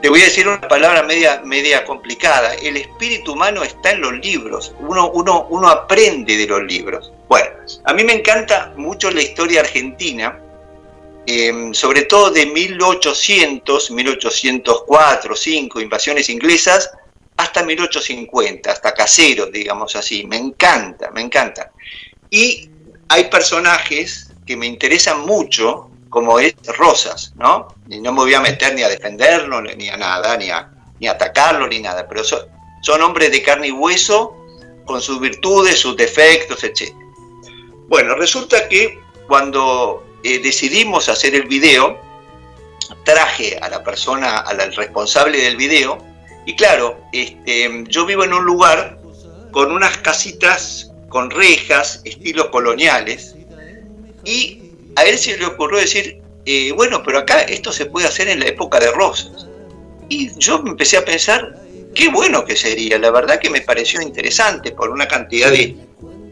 te 0.00 0.08
voy 0.08 0.20
a 0.20 0.24
decir 0.24 0.48
una 0.48 0.60
palabra 0.60 1.02
media, 1.02 1.42
media 1.44 1.84
complicada, 1.84 2.54
el 2.54 2.76
espíritu 2.76 3.32
humano 3.32 3.62
está 3.62 3.92
en 3.92 4.00
los 4.00 4.12
libros, 4.14 4.74
uno, 4.80 5.10
uno, 5.10 5.46
uno 5.50 5.68
aprende 5.68 6.36
de 6.36 6.46
los 6.46 6.62
libros. 6.64 7.12
Bueno, 7.28 7.50
a 7.84 7.92
mí 7.94 8.02
me 8.04 8.14
encanta 8.14 8.72
mucho 8.76 9.10
la 9.10 9.22
historia 9.22 9.60
argentina, 9.60 10.38
Em, 11.24 11.72
sobre 11.72 12.02
todo 12.02 12.30
de 12.30 12.46
1800, 12.46 13.92
1804, 13.92 15.36
5, 15.36 15.80
invasiones 15.80 16.28
inglesas, 16.28 16.90
hasta 17.36 17.62
1850, 17.62 18.72
hasta 18.72 18.92
Casero, 18.92 19.46
digamos 19.46 19.94
así. 19.94 20.24
Me 20.26 20.36
encanta, 20.36 21.10
me 21.12 21.20
encanta. 21.20 21.70
Y 22.28 22.68
hay 23.08 23.24
personajes 23.30 24.31
que 24.46 24.56
me 24.56 24.66
interesan 24.66 25.20
mucho, 25.20 25.90
como 26.08 26.38
es 26.38 26.54
Rosas, 26.76 27.32
¿no? 27.36 27.68
Y 27.88 28.00
no 28.00 28.12
me 28.12 28.20
voy 28.20 28.34
a 28.34 28.40
meter 28.40 28.74
ni 28.74 28.82
a 28.82 28.88
defenderlo, 28.88 29.62
ni 29.62 29.88
a 29.88 29.96
nada, 29.96 30.36
ni 30.36 30.50
a, 30.50 30.70
ni 31.00 31.08
atacarlo, 31.08 31.66
ni 31.68 31.80
nada, 31.80 32.06
pero 32.08 32.22
son, 32.22 32.40
son 32.82 33.02
hombres 33.02 33.30
de 33.30 33.42
carne 33.42 33.68
y 33.68 33.72
hueso, 33.72 34.36
con 34.84 35.00
sus 35.00 35.20
virtudes, 35.20 35.78
sus 35.78 35.96
defectos, 35.96 36.64
etc. 36.64 36.92
Bueno, 37.88 38.14
resulta 38.14 38.68
que 38.68 39.00
cuando 39.28 40.04
eh, 40.24 40.38
decidimos 40.40 41.08
hacer 41.08 41.34
el 41.34 41.44
video, 41.44 42.00
traje 43.04 43.58
a 43.58 43.68
la 43.68 43.82
persona, 43.82 44.38
al 44.38 44.74
responsable 44.74 45.38
del 45.38 45.56
video, 45.56 45.98
y 46.44 46.56
claro, 46.56 47.00
este, 47.12 47.84
yo 47.88 48.04
vivo 48.04 48.24
en 48.24 48.32
un 48.32 48.44
lugar 48.44 48.98
con 49.52 49.70
unas 49.70 49.98
casitas 49.98 50.90
con 51.08 51.30
rejas, 51.30 52.00
estilos 52.04 52.46
coloniales, 52.46 53.36
y 54.24 54.62
a 54.96 55.04
él 55.04 55.18
se 55.18 55.36
le 55.36 55.46
ocurrió 55.46 55.80
decir, 55.80 56.20
eh, 56.44 56.72
bueno, 56.72 57.02
pero 57.04 57.18
acá 57.18 57.40
esto 57.42 57.72
se 57.72 57.86
puede 57.86 58.06
hacer 58.06 58.28
en 58.28 58.40
la 58.40 58.46
época 58.46 58.78
de 58.80 58.90
rosas. 58.90 59.46
Y 60.08 60.30
yo 60.38 60.62
empecé 60.66 60.96
a 60.96 61.04
pensar, 61.04 61.56
qué 61.94 62.08
bueno 62.08 62.44
que 62.44 62.56
sería, 62.56 62.98
la 62.98 63.10
verdad 63.10 63.38
que 63.40 63.50
me 63.50 63.60
pareció 63.60 64.00
interesante 64.02 64.72
por 64.72 64.90
una 64.90 65.06
cantidad 65.06 65.50
de, 65.50 65.76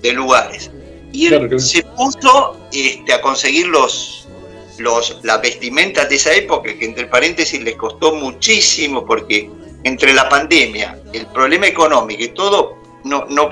de 0.02 0.12
lugares. 0.12 0.70
Y 1.12 1.26
él 1.26 1.60
se 1.60 1.82
puso 1.82 2.56
este, 2.72 3.12
a 3.12 3.20
conseguir 3.20 3.66
los, 3.66 4.28
los, 4.78 5.18
las 5.22 5.42
vestimentas 5.42 6.08
de 6.08 6.16
esa 6.16 6.32
época, 6.34 6.76
que 6.76 6.84
entre 6.84 7.06
paréntesis 7.06 7.60
les 7.62 7.76
costó 7.76 8.14
muchísimo 8.14 9.04
porque 9.04 9.50
entre 9.82 10.12
la 10.12 10.28
pandemia, 10.28 11.00
el 11.12 11.26
problema 11.26 11.66
económico 11.66 12.22
y 12.22 12.28
todo, 12.28 12.76
no, 13.04 13.24
no, 13.30 13.48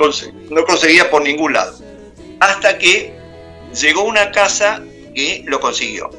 no 0.50 0.64
conseguía 0.64 1.10
por 1.10 1.22
ningún 1.22 1.54
lado. 1.54 1.78
Hasta 2.40 2.78
que 2.78 3.17
llegó 3.74 4.02
una 4.04 4.30
casa 4.32 4.82
que 5.14 5.44
lo 5.46 5.60
consiguió. 5.60 6.10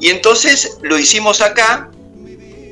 Y 0.00 0.10
entonces 0.10 0.78
lo 0.82 0.98
hicimos 0.98 1.40
acá. 1.40 1.90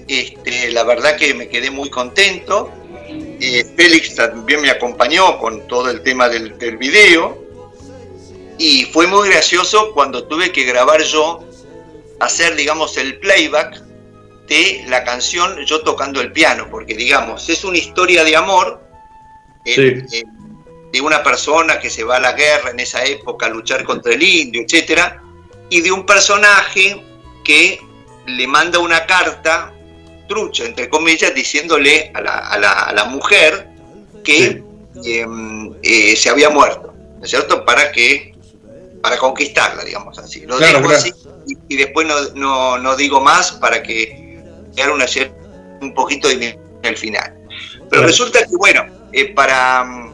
Este, 0.09 0.73
la 0.73 0.83
verdad 0.83 1.17
que 1.17 1.33
me 1.35 1.49
quedé 1.49 1.71
muy 1.71 1.89
contento. 1.89 2.73
Eh, 3.09 3.65
Félix 3.77 4.17
también 4.17 4.61
me 4.61 4.71
acompañó 4.71 5.39
con 5.39 5.67
todo 5.69 5.91
el 5.91 6.03
tema 6.03 6.29
del, 6.29 6.59
del 6.59 6.77
video. 6.77 7.39
Y 8.59 8.85
fue 8.87 9.07
muy 9.07 9.29
gracioso 9.29 9.93
cuando 9.93 10.25
tuve 10.25 10.53
que 10.53 10.65
grabar 10.65 11.03
yo, 11.03 11.45
hacer, 12.19 12.57
digamos, 12.57 12.97
el 12.97 13.19
playback 13.19 13.81
de 14.49 14.85
la 14.89 15.05
canción 15.05 15.65
yo 15.65 15.81
tocando 15.83 16.21
el 16.21 16.33
piano, 16.33 16.69
porque, 16.71 16.95
digamos, 16.95 17.49
es 17.49 17.65
una 17.65 17.79
historia 17.79 18.25
de 18.25 18.37
amor 18.37 18.83
de 20.93 21.01
una 21.01 21.23
persona 21.23 21.79
que 21.79 21.91
se 21.91 22.05
va 22.05 22.17
a 22.17 22.21
la 22.21 22.33
guerra 22.33 22.71
en 22.71 22.81
esa 22.81 23.05
época 23.05 23.47
a 23.47 23.49
luchar 23.49 23.85
contra 23.85 24.13
el 24.13 24.23
indio, 24.23 24.63
etcétera, 24.63 25.23
y 25.69 25.81
de 25.81 25.93
un 25.93 26.05
personaje 26.05 27.03
que 27.45 27.81
le 28.27 28.47
manda 28.47 28.79
una 28.79 29.07
carta 29.07 29.73
trucha, 30.29 30.65
entre 30.65 30.89
comillas, 30.89 31.35
diciéndole 31.35 32.13
a 32.15 32.93
la, 32.93 33.05
mujer 33.05 33.69
que 34.25 34.63
em, 35.05 35.75
eh, 35.83 36.17
se 36.17 36.29
había 36.29 36.51
muerto. 36.51 36.93
¿no 37.19 37.25
es 37.25 37.31
cierto? 37.31 37.65
Para 37.65 37.93
que, 37.93 38.35
para 39.03 39.19
conquistarla, 39.19 39.85
digamos 39.85 40.19
así. 40.19 40.47
Lo 40.47 40.59
dejo 40.59 40.89
así 40.91 41.13
y, 41.69 41.77
después 41.77 42.07
no, 42.35 42.79
no, 42.79 42.97
digo 42.97 43.21
más 43.21 43.53
para 43.53 43.83
que 43.83 44.43
quede 44.77 44.91
una, 44.91 45.07
un 45.81 45.95
poquito 45.95 46.29
en 46.31 46.59
el 46.83 46.97
final. 46.97 47.35
Pero 47.89 48.05
resulta 48.05 48.41
que, 48.41 48.57
bueno, 48.57 48.87
eh, 49.13 49.33
para, 49.35 50.10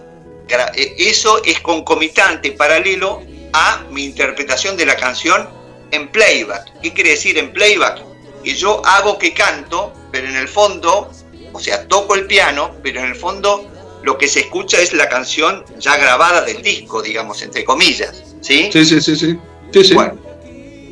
eso 0.99 1.43
es 1.45 1.61
concomitante, 1.61 2.53
paralelo 2.53 3.23
a 3.53 3.85
mi 3.91 4.05
interpretación 4.05 4.77
de 4.77 4.87
la 4.87 4.97
canción 4.97 5.49
en 5.91 6.09
playback. 6.09 6.81
¿Qué 6.83 6.93
quiere 6.93 7.11
decir 7.11 7.39
en 7.39 7.53
playback? 7.53 8.03
Que 8.45 8.55
yo 8.55 8.85
hago 8.85 9.19
que 9.19 9.33
canto, 9.33 9.93
pero 10.13 10.29
en 10.29 10.37
el 10.37 10.49
fondo, 10.49 11.11
o 11.53 11.61
sea, 11.61 11.87
toco 11.89 12.15
el 12.15 12.27
piano, 12.27 12.77
pero 12.83 13.01
en 13.01 13.07
el 13.07 13.17
fondo 13.17 13.71
lo 14.03 14.19
que 14.19 14.29
se 14.29 14.41
escucha 14.41 14.81
es 14.81 14.93
la 14.93 15.09
canción 15.09 15.65
ya 15.79 15.97
grabada 15.97 16.43
del 16.43 16.63
disco, 16.63 17.03
digamos, 17.03 17.43
entre 17.43 17.65
comillas. 17.65 18.23
¿Sí? 18.41 18.71
Sí, 18.73 18.85
sí, 18.85 19.01
sí, 19.01 19.17
sí. 19.17 19.95
Bueno, 19.95 20.17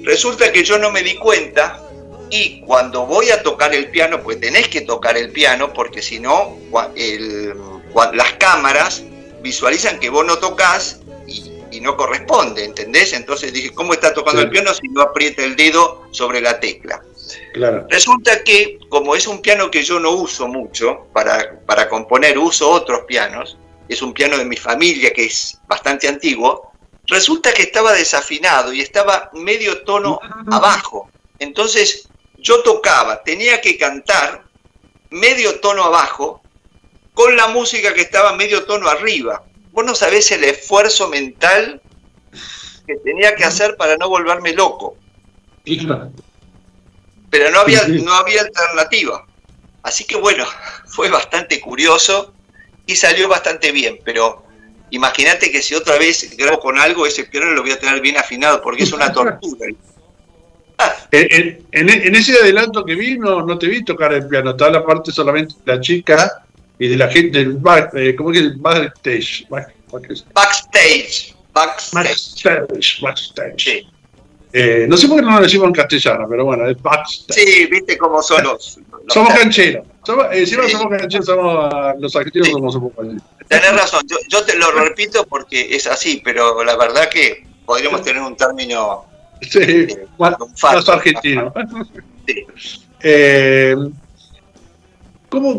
resulta 0.02 0.50
que 0.50 0.64
yo 0.64 0.78
no 0.78 0.90
me 0.90 1.02
di 1.02 1.14
cuenta 1.14 1.80
y 2.30 2.60
cuando 2.60 3.06
voy 3.06 3.30
a 3.30 3.42
tocar 3.42 3.74
el 3.74 3.88
piano, 3.90 4.20
pues 4.22 4.40
tenés 4.40 4.68
que 4.68 4.80
tocar 4.80 5.16
el 5.16 5.30
piano 5.30 5.72
porque 5.72 6.02
si 6.02 6.18
no, 6.18 6.58
las 8.12 8.32
cámaras 8.32 9.04
visualizan 9.44 10.00
que 10.00 10.08
vos 10.08 10.24
no 10.24 10.38
tocas 10.38 11.00
y, 11.28 11.52
no 11.80 11.96
corresponde, 11.96 12.64
¿entendés? 12.64 13.12
Entonces 13.12 13.52
dije, 13.52 13.74
¿cómo 13.74 13.92
está 13.92 14.14
tocando 14.14 14.40
el 14.40 14.48
piano 14.48 14.72
si 14.72 14.88
no 14.88 15.02
aprieta 15.02 15.44
el 15.44 15.54
dedo 15.54 16.06
sobre 16.12 16.40
la 16.40 16.58
tecla? 16.58 17.02
Claro. 17.52 17.86
Resulta 17.90 18.42
que, 18.42 18.78
como 18.88 19.14
es 19.14 19.26
un 19.26 19.42
piano 19.42 19.70
que 19.70 19.82
yo 19.82 20.00
no 20.00 20.12
uso 20.12 20.46
mucho 20.48 21.08
para, 21.12 21.60
para 21.66 21.88
componer, 21.88 22.38
uso 22.38 22.70
otros 22.70 23.00
pianos, 23.06 23.58
es 23.88 24.00
un 24.00 24.14
piano 24.14 24.38
de 24.38 24.46
mi 24.46 24.56
familia 24.56 25.12
que 25.12 25.26
es 25.26 25.58
bastante 25.66 26.08
antiguo, 26.08 26.72
resulta 27.08 27.52
que 27.52 27.64
estaba 27.64 27.92
desafinado 27.92 28.72
y 28.72 28.80
estaba 28.80 29.30
medio 29.34 29.82
tono 29.82 30.20
abajo. 30.52 31.10
Entonces 31.38 32.08
yo 32.38 32.62
tocaba, 32.62 33.22
tenía 33.24 33.60
que 33.60 33.76
cantar 33.76 34.44
medio 35.10 35.60
tono 35.60 35.84
abajo 35.84 36.43
con 37.14 37.36
la 37.36 37.48
música 37.48 37.94
que 37.94 38.02
estaba 38.02 38.34
medio 38.36 38.64
tono 38.64 38.88
arriba. 38.88 39.44
Vos 39.72 39.84
no 39.84 39.94
sabés 39.94 40.30
el 40.32 40.44
esfuerzo 40.44 41.08
mental 41.08 41.80
que 42.86 42.96
tenía 42.96 43.34
que 43.34 43.44
hacer 43.44 43.76
para 43.76 43.96
no 43.96 44.08
volverme 44.08 44.52
loco. 44.52 44.96
Pero 45.64 47.50
no 47.50 47.60
había, 47.60 47.86
no 47.88 48.12
había 48.14 48.42
alternativa. 48.42 49.26
Así 49.82 50.04
que 50.04 50.16
bueno, 50.16 50.44
fue 50.86 51.08
bastante 51.08 51.60
curioso 51.60 52.32
y 52.86 52.96
salió 52.96 53.28
bastante 53.28 53.72
bien, 53.72 53.98
pero 54.04 54.44
imagínate 54.90 55.50
que 55.50 55.62
si 55.62 55.74
otra 55.74 55.98
vez 55.98 56.36
grabo 56.36 56.60
con 56.60 56.78
algo, 56.78 57.06
ese 57.06 57.24
piano 57.24 57.46
lo 57.52 57.62
voy 57.62 57.70
a 57.70 57.78
tener 57.78 58.00
bien 58.00 58.18
afinado 58.18 58.60
porque 58.60 58.82
es 58.82 58.92
una 58.92 59.10
tortura. 59.12 59.68
en, 61.12 61.64
en, 61.72 62.14
ese 62.14 62.36
adelanto 62.36 62.84
que 62.84 62.94
vi, 62.94 63.18
no, 63.18 63.42
no 63.42 63.56
te 63.58 63.68
vi 63.68 63.84
tocar 63.84 64.12
el 64.12 64.26
piano, 64.26 64.50
estaba 64.50 64.72
la 64.72 64.84
parte 64.84 65.12
solamente 65.12 65.54
la 65.64 65.80
chica 65.80 66.44
y 66.78 66.88
de 66.88 66.96
la 66.96 67.08
gente 67.08 67.38
del 67.38 67.54
back, 67.54 67.94
eh, 67.94 68.14
¿cómo 68.16 68.30
que 68.32 68.38
el 68.38 68.54
backstage? 68.56 69.46
backstage. 69.48 71.34
Backstage. 71.52 73.00
Backstage. 73.00 73.86
Eh, 74.52 74.86
no 74.88 74.96
sé 74.96 75.08
por 75.08 75.18
qué 75.18 75.22
no 75.22 75.36
lo 75.36 75.42
decimos 75.42 75.66
en 75.66 75.72
castellano, 75.72 76.26
pero 76.28 76.44
bueno, 76.44 76.68
es 76.68 76.80
backstage. 76.80 77.38
Sí, 77.38 77.66
viste 77.66 77.98
cómo 77.98 78.22
son 78.22 78.44
los. 78.44 78.78
somos 79.08 79.34
cancheros. 79.34 79.86
Somos, 80.04 80.26
eh, 80.32 80.46
somos 80.46 80.98
cancheros, 80.98 81.26
somos, 81.26 81.94
los 81.98 82.14
argentinos 82.14 82.48
somos 82.48 82.74
un 82.76 82.90
poco 82.90 83.02
Tenés 83.48 83.72
razón, 83.72 84.02
yo, 84.06 84.16
yo, 84.28 84.44
te 84.44 84.56
lo 84.56 84.70
repito 84.72 85.26
porque 85.26 85.74
es 85.74 85.86
así, 85.86 86.20
pero 86.24 86.62
la 86.62 86.76
verdad 86.76 87.08
que 87.08 87.46
podríamos 87.64 88.02
tener 88.02 88.22
un 88.22 88.36
término. 88.36 89.06
Sí, 89.42 89.60
eh, 89.60 90.06
más, 90.18 90.88
argentino. 90.88 91.52
Sí. 92.26 92.46
Eh, 93.06 93.76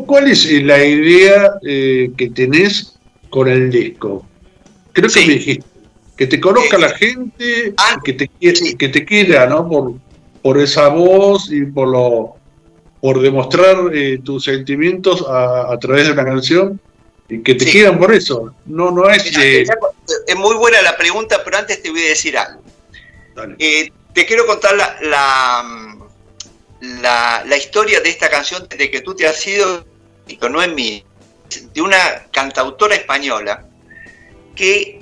¿Cuál 0.05 0.29
es 0.29 0.51
la 0.63 0.83
idea 0.83 1.51
eh, 1.65 2.11
que 2.17 2.29
tenés 2.29 2.97
con 3.29 3.47
el 3.47 3.71
disco? 3.71 4.25
Creo 4.93 5.09
que 5.09 5.25
me 5.25 5.33
dijiste, 5.33 5.65
que 6.15 6.27
te 6.27 6.39
conozca 6.39 6.77
la 6.77 6.89
gente, 6.89 7.73
ah, 7.77 7.97
que 8.03 8.13
te, 8.13 8.29
que 8.29 8.89
te 8.89 9.05
quiera, 9.05 9.45
¿no? 9.47 9.67
Por, 9.67 9.93
por 10.41 10.59
esa 10.59 10.87
voz 10.89 11.51
y 11.51 11.65
por 11.65 11.87
lo 11.89 12.35
por 13.01 13.21
demostrar 13.21 13.77
eh, 13.93 14.19
tus 14.23 14.45
sentimientos 14.45 15.23
a, 15.29 15.77
través 15.79 16.07
de 16.07 16.13
una 16.13 16.25
canción 16.25 16.79
y 17.29 17.43
que 17.43 17.53
te 17.53 17.65
quieran 17.65 17.99
por 17.99 18.11
eso. 18.11 18.51
No, 18.65 18.89
no 18.89 19.07
es. 19.09 19.31
es 19.37 20.35
muy 20.35 20.55
buena 20.55 20.81
la 20.81 20.97
pregunta, 20.97 21.41
pero 21.45 21.57
antes 21.57 21.83
te 21.83 21.91
voy 21.91 22.01
a 22.01 22.09
decir 22.09 22.35
algo. 22.35 22.63
Eh, 23.59 23.91
te 24.11 24.25
quiero 24.25 24.47
contar 24.47 24.75
la 24.75 24.97
la, 25.03 25.84
historia 27.57 27.99
de 28.01 28.09
esta 28.09 28.29
canción 28.29 28.67
de 28.69 28.91
que 28.91 29.01
tú 29.01 29.15
te 29.15 29.27
has 29.27 29.39
sido, 29.39 29.85
no 30.49 30.61
es 30.61 30.73
mí, 30.73 31.03
de 31.73 31.81
una 31.81 32.27
cantautora 32.31 32.95
española 32.95 33.65
que 34.55 34.99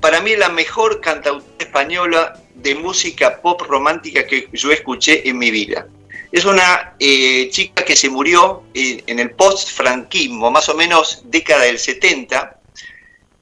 para 0.00 0.20
mí 0.20 0.32
es 0.32 0.38
la 0.38 0.48
mejor 0.48 1.00
cantautora 1.00 1.52
española 1.58 2.40
de 2.54 2.74
música 2.74 3.40
pop 3.40 3.62
romántica 3.62 4.26
que 4.26 4.48
yo 4.52 4.70
escuché 4.70 5.28
en 5.28 5.38
mi 5.38 5.50
vida. 5.50 5.86
Es 6.32 6.44
una 6.44 6.94
eh, 6.98 7.48
chica 7.50 7.84
que 7.84 7.94
se 7.94 8.08
murió 8.08 8.64
en, 8.74 9.18
el 9.18 9.30
post-franquismo, 9.30 10.50
más 10.50 10.68
o 10.68 10.74
menos 10.74 11.22
década 11.24 11.64
del 11.64 11.78
70, 11.78 12.60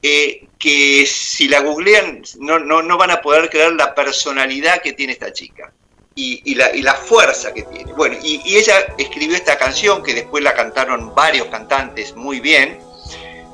eh, 0.01 0.47
que 0.59 1.05
si 1.07 1.47
la 1.47 1.61
googlean 1.61 2.21
no, 2.39 2.59
no 2.59 2.97
van 2.97 3.11
a 3.11 3.21
poder 3.21 3.49
creer 3.49 3.73
la 3.73 3.95
personalidad 3.95 4.81
que 4.81 4.93
tiene 4.93 5.13
esta 5.13 5.33
chica 5.33 5.73
y, 6.15 6.55
la, 6.55 6.93
fuerza 6.93 7.53
que 7.53 7.63
tiene. 7.63 7.93
Bueno, 7.93 8.17
y, 8.23 8.41
ella 8.55 8.73
escribió 8.97 9.35
esta 9.35 9.57
canción, 9.57 10.03
que 10.03 10.13
después 10.13 10.43
la 10.43 10.53
cantaron 10.53 11.13
varios 11.15 11.47
cantantes 11.47 12.15
muy 12.15 12.39
bien, 12.39 12.79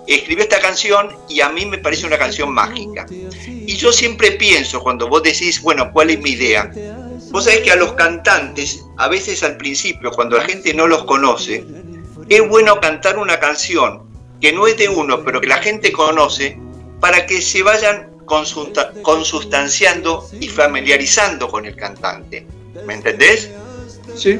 escribió 0.08 0.44
esta 0.44 0.60
canción 0.60 1.16
y 1.28 1.42
a 1.42 1.50
mí 1.50 1.66
me 1.66 1.78
parece 1.78 2.06
una 2.06 2.18
canción 2.18 2.52
mágica. 2.52 3.06
Y 3.10 3.76
yo 3.76 3.92
siempre 3.92 4.32
pienso, 4.32 4.82
cuando 4.82 5.08
vos 5.08 5.24
decís, 5.24 5.62
bueno, 5.62 5.92
¿cuál 5.94 6.10
es 6.10 6.20
mi 6.20 6.32
idea? 6.32 6.72
Vos 7.32 7.46
sabés 7.46 7.60
que 7.62 7.72
a 7.72 7.76
los 7.76 7.94
cantantes, 7.94 8.84
a 8.98 9.08
veces 9.08 9.44
al 9.44 9.58
principio, 9.58 10.12
cuando 10.12 10.38
la 10.38 10.44
gente 10.44 10.74
no 10.74 10.88
los 10.88 11.04
conoce, 11.04 11.64
es 12.28 12.48
bueno 12.48 12.80
cantar 12.80 13.18
una 13.18 13.40
canción 13.40 14.10
que 14.42 14.52
no 14.52 14.68
es 14.68 14.78
de 14.78 14.90
uno, 14.90 15.24
pero 15.24 15.42
que 15.42 15.48
la 15.48 15.58
gente 15.58 15.92
conoce, 15.92 16.58
para 17.00 17.26
que 17.26 17.42
se 17.42 17.62
vayan 17.62 18.10
consustanciando 19.02 20.30
y 20.40 20.48
familiarizando 20.48 21.50
con 21.50 21.66
el 21.66 21.76
cantante. 21.76 22.46
¿Me 22.86 22.94
entendés? 22.94 23.50
Sí. 24.16 24.40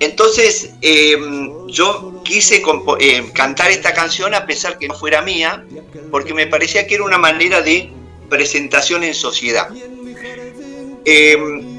Entonces, 0.00 0.70
em, 0.80 1.66
yo 1.66 2.22
quise 2.22 2.62
em, 3.00 3.30
cantar 3.32 3.70
esta 3.70 3.92
canción 3.92 4.32
a 4.34 4.46
pesar 4.46 4.78
que 4.78 4.86
no 4.86 4.94
fuera 4.94 5.22
mía, 5.22 5.64
porque 6.10 6.32
me 6.34 6.46
parecía 6.46 6.86
que 6.86 6.94
era 6.94 7.04
una 7.04 7.18
manera 7.18 7.60
de 7.62 7.90
presentación 8.28 9.02
en 9.02 9.14
sociedad. 9.14 9.68
Em, 11.04 11.78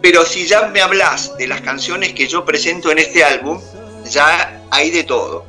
pero 0.00 0.24
si 0.24 0.46
ya 0.46 0.68
me 0.68 0.80
hablas 0.80 1.36
de 1.36 1.46
las 1.46 1.60
canciones 1.60 2.14
que 2.14 2.26
yo 2.26 2.44
presento 2.44 2.90
en 2.90 2.98
este 2.98 3.22
álbum, 3.22 3.60
ya 4.10 4.62
hay 4.70 4.90
de 4.90 5.04
todo. 5.04 5.44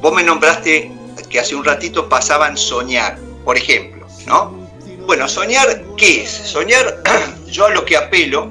Vos 0.00 0.12
me 0.12 0.22
nombraste 0.22 0.92
que 1.30 1.40
hace 1.40 1.54
un 1.54 1.64
ratito 1.64 2.08
pasaban 2.08 2.56
Soñar, 2.56 3.18
por 3.44 3.56
ejemplo. 3.56 4.03
¿No? 4.26 4.64
Bueno, 5.06 5.28
soñar, 5.28 5.84
¿qué 5.96 6.22
es? 6.22 6.30
Soñar, 6.30 7.02
yo 7.46 7.66
a 7.66 7.70
lo 7.70 7.84
que 7.84 7.96
apelo, 7.96 8.50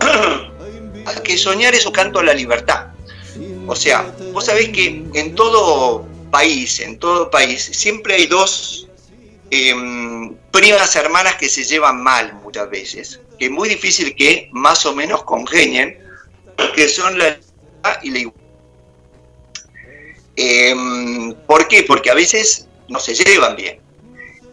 a 1.06 1.14
que 1.22 1.36
soñar 1.36 1.74
es 1.74 1.86
un 1.86 1.92
canto 1.92 2.20
a 2.20 2.24
la 2.24 2.34
libertad. 2.34 2.88
O 3.66 3.76
sea, 3.76 4.12
vos 4.32 4.46
sabés 4.46 4.70
que 4.70 5.04
en 5.14 5.34
todo 5.34 6.06
país, 6.30 6.80
en 6.80 6.98
todo 6.98 7.30
país, 7.30 7.62
siempre 7.72 8.14
hay 8.14 8.26
dos 8.26 8.88
em, 9.50 10.34
primas 10.50 10.94
hermanas 10.96 11.36
que 11.36 11.48
se 11.48 11.64
llevan 11.64 12.02
mal 12.02 12.34
muchas 12.42 12.70
veces, 12.70 13.20
que 13.38 13.46
es 13.46 13.50
muy 13.50 13.68
difícil 13.68 14.14
que 14.14 14.48
más 14.52 14.86
o 14.86 14.94
menos 14.94 15.24
congenien, 15.24 15.98
que 16.74 16.88
son 16.88 17.18
la 17.18 17.30
libertad 17.30 18.02
y 18.02 18.10
la 18.10 18.18
igualdad. 18.18 18.42
Em, 20.36 21.34
¿Por 21.46 21.66
qué? 21.68 21.82
Porque 21.82 22.10
a 22.10 22.14
veces 22.14 22.68
no 22.88 23.00
se 23.00 23.14
llevan 23.14 23.56
bien. 23.56 23.80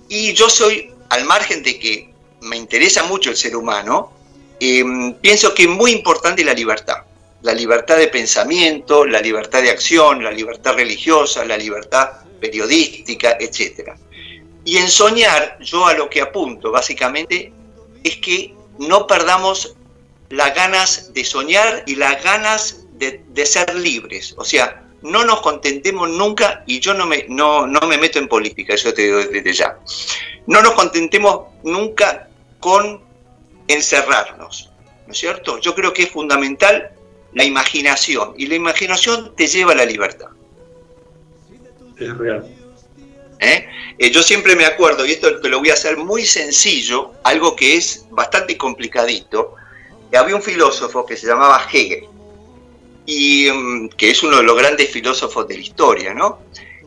Y 0.10 0.34
yo 0.34 0.49
soy, 0.49 0.91
al 1.10 1.26
margen 1.26 1.64
de 1.64 1.80
que 1.80 2.10
me 2.41 2.58
interesa 2.58 3.03
mucho 3.03 3.30
el 3.30 3.38
ser 3.38 3.56
humano, 3.56 4.12
em, 4.60 5.14
pienso 5.16 5.53
que 5.53 5.64
es 5.64 5.70
muy 5.70 5.91
importante 5.91 6.43
la 6.43 6.53
libertad. 6.53 7.03
La 7.41 7.53
libertad 7.53 7.97
de 7.97 8.08
pensamiento, 8.08 9.06
la 9.06 9.20
libertad 9.20 9.62
de 9.62 9.70
acción, 9.70 10.24
la 10.24 10.32
libertad 10.32 10.74
religiosa, 10.76 11.45
la 11.45 11.58
libertad 11.58 12.10
periodística, 12.39 13.38
etc. 13.39 13.91
Y 14.64 14.78
en 14.78 14.89
soñar, 14.89 15.58
yo 15.62 15.86
a 15.86 15.93
lo 15.93 16.10
que 16.10 16.22
apunto 16.22 16.72
básicamente 16.72 17.51
es 18.03 18.18
que 18.18 18.53
no 18.80 19.08
perdamos 19.08 19.76
las 20.30 20.56
ganas 20.56 21.14
de 21.14 21.24
soñar 21.24 21.84
y 21.86 21.95
las 21.95 22.24
ganas 22.24 22.86
de, 22.93 23.24
de 23.30 23.45
ser 23.45 23.76
libres. 23.76 24.34
O 24.38 24.43
sea, 24.43 24.85
no 25.06 25.24
nos 25.24 25.41
contentemos 25.41 26.10
nunca, 26.10 26.64
y 26.66 26.80
yo 26.80 26.93
no 26.93 27.06
me, 27.06 27.26
no, 27.30 27.68
me 27.68 27.97
meto 27.97 28.18
en 28.18 28.28
política, 28.28 28.74
eso 28.74 28.93
te 28.93 29.03
digo 29.03 29.18
desde 29.18 29.53
ya, 29.53 29.78
no 30.47 30.62
nos 30.62 30.74
contentemos 30.74 31.47
nunca 31.64 32.28
con 32.60 33.01
encerrarnos, 33.68 34.72
¿no 35.06 35.14
es 35.14 35.20
cierto? 35.20 35.60
Yo 35.60 35.76
creo 35.76 35.93
que 35.93 36.03
es 36.03 36.10
fundamental 36.10 36.91
la 37.34 37.43
imaginación 37.43 38.34
y 38.38 38.47
la 38.47 38.56
imaginación 38.56 39.36
te 39.36 39.45
lleva 39.47 39.74
a 39.74 39.76
la 39.76 39.86
libertad. 39.86 40.30
Es 41.99 42.18
real. 42.18 42.47
¿Eh? 43.39 43.68
Eh, 43.99 44.12
yo 44.12 44.24
siempre 44.24 44.56
me 44.56 44.66
acuerdo, 44.66 45.06
y 45.06 45.12
esto 45.12 45.39
te 45.39 45.49
lo 45.49 45.60
voy 45.60 45.70
a 45.70 45.74
hacer 45.74 45.97
muy 45.97 46.26
sencillo, 46.26 47.14
algo 47.24 47.56
que 47.56 47.76
es 47.76 48.06
bastante 48.10 48.58
complicadito, 48.58 49.53
que 50.10 50.18
había 50.18 50.36
un 50.36 50.41
filósofo 50.41 51.06
que 51.06 51.16
se 51.16 51.28
llamaba 51.28 51.62
Hegel, 51.72 52.08
y, 53.06 53.49
mm, 53.51 53.89
que 53.89 54.12
es 54.12 54.24
uno 54.24 54.38
de 54.38 54.43
los 54.43 54.58
grandes 54.58 54.89
filósofos 54.89 55.47
de 55.47 55.56
la 55.56 55.62
historia, 55.62 56.14
¿no? 56.14 56.39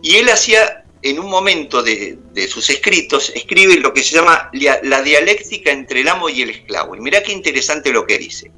Y 0.03 0.17
él 0.17 0.29
hacía, 0.29 0.85
en 1.03 1.19
un 1.19 1.31
momento 1.31 1.83
de, 1.83 2.19
sus 2.49 2.71
escritos, 2.71 3.33
escribe 3.35 3.77
lo 3.77 3.93
que 3.93 4.03
se 4.03 4.17
llama 4.17 4.51
la 4.53 5.03
dialéctica 5.03 5.73
entre 5.73 6.01
el 6.03 6.09
amo 6.09 6.29
y 6.29 6.43
el 6.43 6.51
esclavo. 6.51 6.95
Y 6.95 7.01
mira 7.01 7.23
qué 7.23 7.33
interesante 7.33 7.91
lo 7.93 8.07
que 8.07 8.19
dice. 8.19 8.51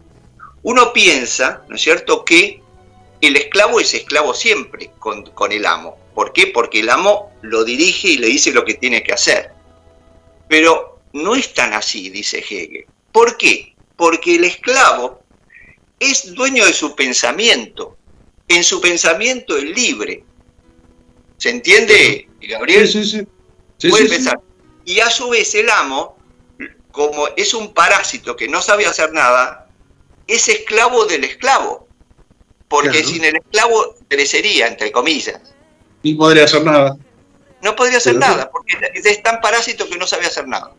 Uno 0.63 0.93
piensa, 0.93 1.63
¿no 1.69 1.77
es 1.77 1.83
cierto?, 1.83 2.25
que 2.25 2.61
el 3.21 3.37
esclavo 3.37 3.81
es 3.81 3.95
esclavo 3.95 4.35
siempre 4.35 4.91
con, 4.99 5.23
con 5.31 5.53
el 5.53 5.65
amo. 5.65 5.99
¿Por 6.15 6.33
qué? 6.33 6.49
Porque 6.49 6.81
el 6.81 6.91
amo 6.91 7.33
lo 7.43 7.65
dirige 7.65 8.09
y 8.09 8.17
le 8.19 8.27
dice 8.27 8.53
lo 8.53 8.65
que 8.65 8.75
tiene 8.75 9.03
que 9.03 9.13
hacer. 9.13 9.53
Pero 10.49 11.01
no 11.13 11.35
es 11.35 11.55
tan 11.55 11.73
así, 11.73 12.11
dice 12.11 12.39
Hegel. 12.39 12.87
¿Por 13.13 13.37
qué? 13.37 13.75
Porque 13.97 14.37
el 14.37 14.45
esclavo 14.45 15.23
es 16.01 16.35
dueño 16.35 16.65
de 16.65 16.73
su 16.73 16.97
pensamiento. 16.97 17.97
En 18.49 18.65
su 18.65 18.81
pensamiento 18.81 19.57
es 19.57 19.65
libre. 19.65 20.25
¿Se 21.37 21.51
entiende, 21.51 22.29
Gabriel? 22.41 22.89
Sí, 22.89 23.05
sí, 23.05 23.27
sí. 23.79 23.89
Puede 23.89 24.09
pensar. 24.09 24.41
Y 24.85 24.99
a 25.01 25.11
su 25.11 25.29
vez 25.29 25.55
el 25.55 25.71
amo, 25.71 26.17
como 26.91 27.29
es 27.37 27.55
un 27.55 27.73
parásito 27.73 28.35
que 28.35 28.49
no 28.49 28.61
sabe 28.61 28.87
hacer 28.87 29.13
nada, 29.13 29.69
es 30.27 30.49
esclavo 30.49 31.07
del 31.07 31.25
esclavo. 31.25 31.87
Porque 32.67 33.05
sin 33.05 33.25
el 33.25 33.37
esclavo 33.37 33.97
crecería, 34.09 34.69
entre 34.69 34.93
comillas. 34.93 35.41
Y 36.03 36.15
podría 36.15 36.45
hacer 36.45 36.65
nada. 36.65 36.97
No 37.63 37.77
podría 37.77 37.99
hacer 37.99 38.17
nada, 38.17 38.51
porque 38.51 38.79
es 38.95 39.23
tan 39.23 39.41
parásito 39.41 39.89
que 39.89 39.99
no 39.99 40.07
sabe 40.07 40.27
hacer 40.27 40.49
nada. 40.49 40.73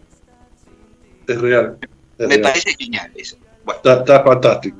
Es 1.27 1.39
real. 1.39 1.77
Me 2.17 2.39
parece 2.39 2.75
genial 2.75 3.11
eso. 3.15 3.37
Está, 3.83 4.23
fantástico. 4.23 4.77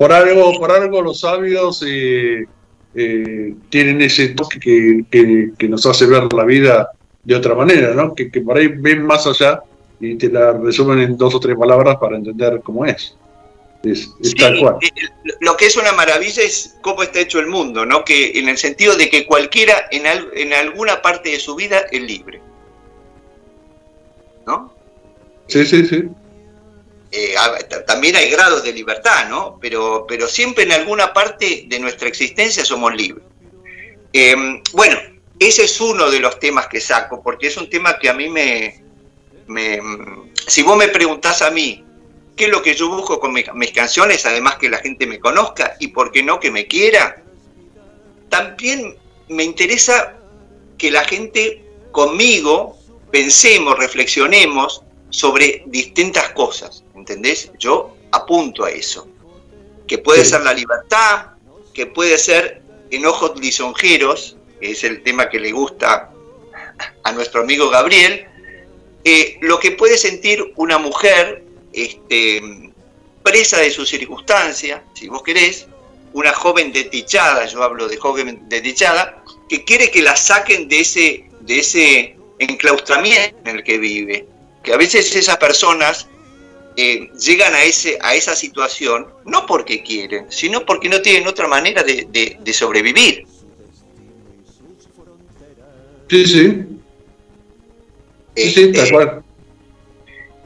Por 0.00 0.14
algo, 0.14 0.58
por 0.58 0.72
algo 0.72 1.02
los 1.02 1.20
sabios 1.20 1.84
eh, 1.86 2.46
eh, 2.94 3.54
tienen 3.68 4.00
ese 4.00 4.28
toque 4.28 4.58
que, 5.10 5.68
nos 5.68 5.84
hace 5.84 6.06
ver 6.06 6.32
la 6.32 6.44
vida 6.46 6.88
de 7.22 7.34
otra 7.34 7.54
manera, 7.54 7.92
¿no? 7.92 8.14
Que, 8.14 8.30
que 8.30 8.40
por 8.40 8.56
ahí 8.56 8.68
ven 8.68 9.04
más 9.04 9.26
allá 9.26 9.62
y 10.00 10.14
te 10.14 10.30
la 10.30 10.52
resumen 10.54 11.00
en 11.00 11.18
dos 11.18 11.34
o 11.34 11.38
tres 11.38 11.54
palabras 11.54 11.98
para 12.00 12.16
entender 12.16 12.62
cómo 12.64 12.86
es. 12.86 13.14
Es, 13.82 14.08
Lo 15.40 15.58
que 15.58 15.66
es 15.66 15.76
una 15.76 15.92
maravilla 15.92 16.44
es 16.44 16.78
cómo 16.80 17.02
está 17.02 17.20
hecho 17.20 17.38
el 17.38 17.48
mundo, 17.48 17.84
¿no? 17.84 18.02
Que 18.02 18.38
en 18.38 18.48
el 18.48 18.56
sentido 18.56 18.96
de 18.96 19.10
que 19.10 19.26
cualquiera 19.26 19.86
en, 19.90 20.04
en 20.34 20.54
alguna 20.54 21.02
parte 21.02 21.28
de 21.28 21.40
su 21.40 21.56
vida 21.56 21.80
es 21.92 22.00
libre. 22.00 22.40
¿No? 24.46 24.72
Sí, 25.46 25.66
sí, 25.66 25.84
sí. 25.84 26.04
Eh, 27.12 27.34
también 27.86 28.16
hay 28.16 28.30
grados 28.30 28.62
de 28.62 28.72
libertad, 28.72 29.28
¿no? 29.28 29.58
Pero, 29.60 30.06
pero 30.08 30.28
siempre 30.28 30.64
en 30.64 30.72
alguna 30.72 31.12
parte 31.12 31.64
de 31.66 31.78
nuestra 31.80 32.08
existencia 32.08 32.64
somos 32.64 32.94
libres. 32.94 33.24
Em, 34.12 34.62
bueno, 34.72 34.98
ese 35.38 35.64
es 35.64 35.80
uno 35.80 36.10
de 36.10 36.20
los 36.20 36.38
temas 36.38 36.68
que 36.68 36.80
saco, 36.80 37.22
porque 37.22 37.48
es 37.48 37.56
un 37.56 37.68
tema 37.68 37.98
que 37.98 38.08
a 38.08 38.14
mí 38.14 38.28
me, 38.28 38.82
me 39.46 39.80
si 40.46 40.62
vos 40.62 40.76
me 40.76 40.88
preguntás 40.88 41.42
a 41.42 41.50
mí, 41.50 41.84
¿Qué 42.40 42.46
es 42.46 42.52
lo 42.52 42.62
que 42.62 42.74
yo 42.74 42.88
busco 42.88 43.20
con 43.20 43.34
mis 43.34 43.72
canciones? 43.72 44.24
Además 44.24 44.56
que 44.56 44.70
la 44.70 44.78
gente 44.78 45.06
me 45.06 45.20
conozca 45.20 45.76
y, 45.78 45.88
¿por 45.88 46.10
qué 46.10 46.22
no, 46.22 46.40
que 46.40 46.50
me 46.50 46.66
quiera? 46.66 47.22
También 48.30 48.96
me 49.28 49.44
interesa 49.44 50.16
que 50.78 50.90
la 50.90 51.04
gente 51.04 51.62
conmigo 51.92 52.78
pensemos, 53.10 53.78
reflexionemos 53.78 54.82
sobre 55.10 55.64
distintas 55.66 56.30
cosas, 56.30 56.82
¿entendés? 57.00 57.50
Yo 57.58 57.96
apunto 58.12 58.64
a 58.64 58.70
eso, 58.70 59.08
que 59.86 59.98
puede 59.98 60.24
ser 60.24 60.42
la 60.42 60.54
libertad, 60.54 61.26
que 61.74 61.86
puede 61.86 62.18
ser 62.18 62.62
enojos 62.90 63.38
lisonjeros, 63.40 64.36
que 64.60 64.70
es 64.72 64.84
el 64.84 65.02
tema 65.02 65.28
que 65.28 65.40
le 65.40 65.52
gusta 65.52 66.10
a 67.02 67.12
nuestro 67.12 67.42
amigo 67.42 67.68
Gabriel, 67.70 68.26
eh, 69.04 69.38
lo 69.40 69.58
que 69.58 69.72
puede 69.72 69.96
sentir 69.96 70.52
una 70.56 70.78
mujer 70.78 71.42
este, 71.72 72.72
presa 73.22 73.58
de 73.58 73.70
su 73.70 73.86
circunstancia, 73.86 74.82
si 74.94 75.08
vos 75.08 75.22
querés, 75.22 75.66
una 76.12 76.32
joven 76.32 76.72
desdichada, 76.72 77.46
yo 77.46 77.62
hablo 77.62 77.88
de 77.88 77.96
joven 77.96 78.48
desdichada, 78.48 79.22
que 79.48 79.64
quiere 79.64 79.90
que 79.90 80.02
la 80.02 80.16
saquen 80.16 80.68
de 80.68 80.80
ese, 80.80 81.24
de 81.40 81.58
ese 81.58 82.16
enclaustramiento 82.38 83.36
en 83.44 83.56
el 83.56 83.62
que 83.62 83.78
vive. 83.78 84.26
Que 84.62 84.72
a 84.74 84.76
veces 84.76 85.14
esas 85.14 85.38
personas 85.38 86.08
eh, 86.76 87.10
llegan 87.18 87.54
a, 87.54 87.64
ese, 87.64 87.98
a 88.00 88.14
esa 88.14 88.36
situación 88.36 89.08
no 89.24 89.46
porque 89.46 89.82
quieren, 89.82 90.26
sino 90.30 90.64
porque 90.64 90.88
no 90.88 91.02
tienen 91.02 91.26
otra 91.26 91.48
manera 91.48 91.82
de, 91.82 92.52
sobrevivir. 92.52 93.26
Sí, 96.08 96.26
sí. 96.26 96.62
Sí, 98.36 98.50
sí, 98.50 98.72
tal 98.72 98.82
este, 98.82 98.92
cual. 98.92 99.24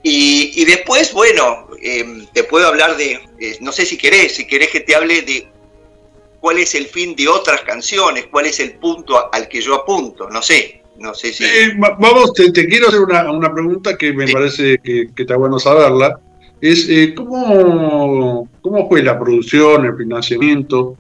Y, 0.03 0.65
después, 0.67 1.13
bueno, 1.13 1.69
em, 1.81 2.27
te 2.27 2.45
puedo 2.45 2.67
hablar 2.67 2.97
de, 2.97 3.13
eh, 3.41 3.57
no 3.61 3.73
sé 3.73 3.87
si 3.87 3.97
querés, 3.97 4.35
si 4.35 4.47
querés 4.47 4.69
que 4.69 4.81
te 4.81 4.95
hable 4.95 5.23
de 5.23 5.49
cuál 6.41 6.59
es 6.59 6.75
el 6.75 6.87
fin 6.87 7.17
de 7.17 7.27
otras 7.27 7.63
canciones, 7.63 8.27
cuál 8.27 8.45
es 8.47 8.61
el 8.61 8.75
punto 8.75 9.33
al 9.33 9.49
que 9.49 9.63
yo 9.63 9.75
apunto, 9.75 10.29
no 10.29 10.43
sé, 10.43 10.84
no 10.99 11.15
sé 11.15 11.33
si... 11.33 11.45
Eh, 11.45 11.75
vamos, 11.77 12.33
te, 12.35 12.53
quiero 12.53 12.89
hacer 12.89 13.01
una, 13.01 13.53
pregunta 13.53 13.97
que 13.97 14.13
me 14.13 14.27
parece 14.29 14.79
que, 14.79 15.09
está 15.17 15.37
bueno 15.37 15.59
saberla. 15.59 16.19
Es, 16.61 16.89
eh, 16.89 17.15
¿cómo, 17.15 18.49
¿cómo 18.63 18.89
fue 18.89 19.03
la 19.03 19.19
producción, 19.19 19.85
el 19.85 19.97
financiamiento? 19.97 20.97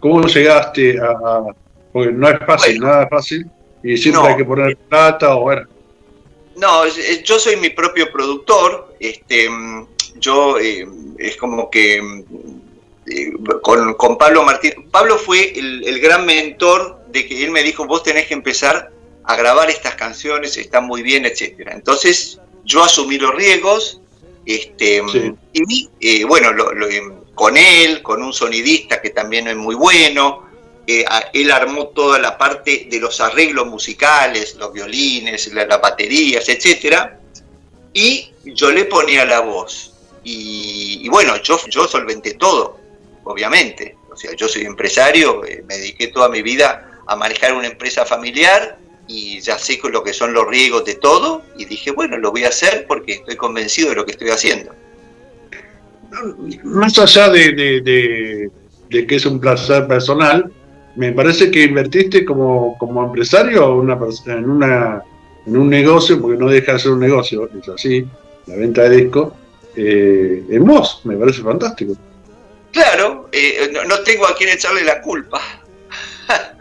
¿Cómo 0.00 0.26
llegaste 0.26 0.98
a...? 0.98 1.42
porque 1.92 2.12
no 2.12 2.28
es 2.28 2.38
fácil, 2.46 2.78
nada 2.80 3.04
es 3.04 3.08
fácil, 3.08 3.46
y 3.82 3.96
siempre 3.96 4.28
hay 4.28 4.36
que 4.36 4.44
poner 4.44 4.76
plata 4.76 5.34
o 5.34 5.44
bueno 5.44 5.66
no, 6.56 6.86
yo 7.22 7.38
soy 7.38 7.56
mi 7.56 7.70
propio 7.70 8.10
productor. 8.10 8.96
Este, 8.98 9.48
yo 10.16 10.58
eh, 10.58 10.88
es 11.18 11.36
como 11.36 11.70
que 11.70 11.96
eh, 13.06 13.32
con, 13.62 14.18
Pablo 14.18 14.42
Martín. 14.42 14.88
Pablo 14.90 15.18
fue 15.18 15.52
el, 15.58 16.00
gran 16.00 16.26
mentor 16.26 17.00
de 17.08 17.26
que 17.26 17.44
él 17.44 17.50
me 17.50 17.62
dijo: 17.62 17.86
Vos 17.86 18.02
tenés 18.02 18.26
que 18.26 18.34
empezar 18.34 18.90
a 19.26 19.36
grabar 19.36 19.68
estas 19.68 19.94
canciones, 19.96 20.56
están 20.56 20.86
muy 20.86 21.02
bien, 21.02 21.26
etcétera. 21.26 21.72
Entonces 21.74 22.38
yo 22.64 22.82
asumí 22.82 23.18
los 23.18 23.34
riesgos. 23.34 24.00
Este, 24.44 25.02
Y 25.52 25.88
eh, 26.00 26.24
bueno, 26.24 26.50
con 27.34 27.56
él, 27.56 28.02
con 28.02 28.22
un 28.22 28.32
sonidista 28.32 29.02
que 29.02 29.10
también 29.10 29.48
es 29.48 29.56
muy 29.56 29.74
bueno, 29.74 30.46
él 30.86 31.50
armó 31.50 31.88
toda 31.88 32.18
la 32.18 32.38
parte 32.38 32.86
de 32.88 33.00
los 33.00 33.20
arreglos 33.20 33.66
musicales, 33.66 34.54
los 34.54 34.72
violines, 34.72 35.52
las 35.52 35.80
baterías, 35.80 36.48
etc. 36.48 37.10
Y 37.92 38.30
yo 38.44 38.70
le 38.70 38.84
ponía 38.84 39.24
la 39.24 39.40
voz. 39.40 39.92
Y, 40.22 41.08
bueno, 41.08 41.36
yo, 41.42 41.58
yo 41.68 41.86
solventé 41.86 42.34
todo, 42.34 42.78
obviamente. 43.24 43.96
O 44.10 44.16
sea, 44.16 44.34
yo 44.34 44.48
soy 44.48 44.62
empresario, 44.62 45.44
eh, 45.44 45.64
me 45.66 45.76
dediqué 45.76 46.08
toda 46.08 46.28
mi 46.28 46.42
vida 46.42 47.02
a 47.06 47.16
manejar 47.16 47.54
una 47.54 47.66
empresa 47.66 48.04
familiar 48.04 48.78
y 49.08 49.40
ya 49.40 49.58
sé 49.58 49.78
lo 49.90 50.02
que 50.02 50.12
son 50.12 50.32
los 50.32 50.46
riesgos 50.48 50.84
de 50.84 50.94
todo 50.94 51.42
y 51.56 51.64
dije, 51.64 51.90
bueno, 51.92 52.16
lo 52.18 52.32
voy 52.32 52.44
a 52.44 52.48
hacer 52.48 52.86
porque 52.88 53.12
estoy 53.12 53.36
convencido 53.36 53.90
de 53.90 53.96
lo 53.96 54.04
que 54.04 54.12
estoy 54.12 54.30
haciendo. 54.30 54.72
Más 56.64 56.98
allá 56.98 57.30
de 57.30 58.50
que 58.90 59.14
es 59.14 59.26
un 59.26 59.40
placer 59.40 59.86
personal, 59.86 60.50
me 60.96 61.12
parece 61.12 61.50
que 61.50 61.64
invertiste 61.64 62.24
como, 62.24 62.76
como 62.78 63.04
empresario 63.04 63.76
una, 63.76 63.98
en, 64.26 64.50
una, 64.50 65.02
en 65.46 65.56
un 65.56 65.68
negocio, 65.68 66.20
porque 66.20 66.38
no 66.38 66.48
deja 66.48 66.72
de 66.72 66.78
ser 66.78 66.92
un 66.92 67.00
negocio, 67.00 67.48
es 67.60 67.68
así, 67.68 68.06
la 68.46 68.56
venta 68.56 68.88
de 68.88 68.96
disco, 68.96 69.36
eh, 69.76 70.42
en 70.48 70.64
vos, 70.64 71.02
me 71.04 71.16
parece 71.16 71.42
fantástico. 71.42 71.94
Claro, 72.72 73.28
eh, 73.30 73.70
no, 73.86 73.98
tengo 74.00 74.26
a 74.26 74.34
quien 74.34 74.50
echarle 74.50 74.84
la 74.84 75.00
culpa. 75.00 75.40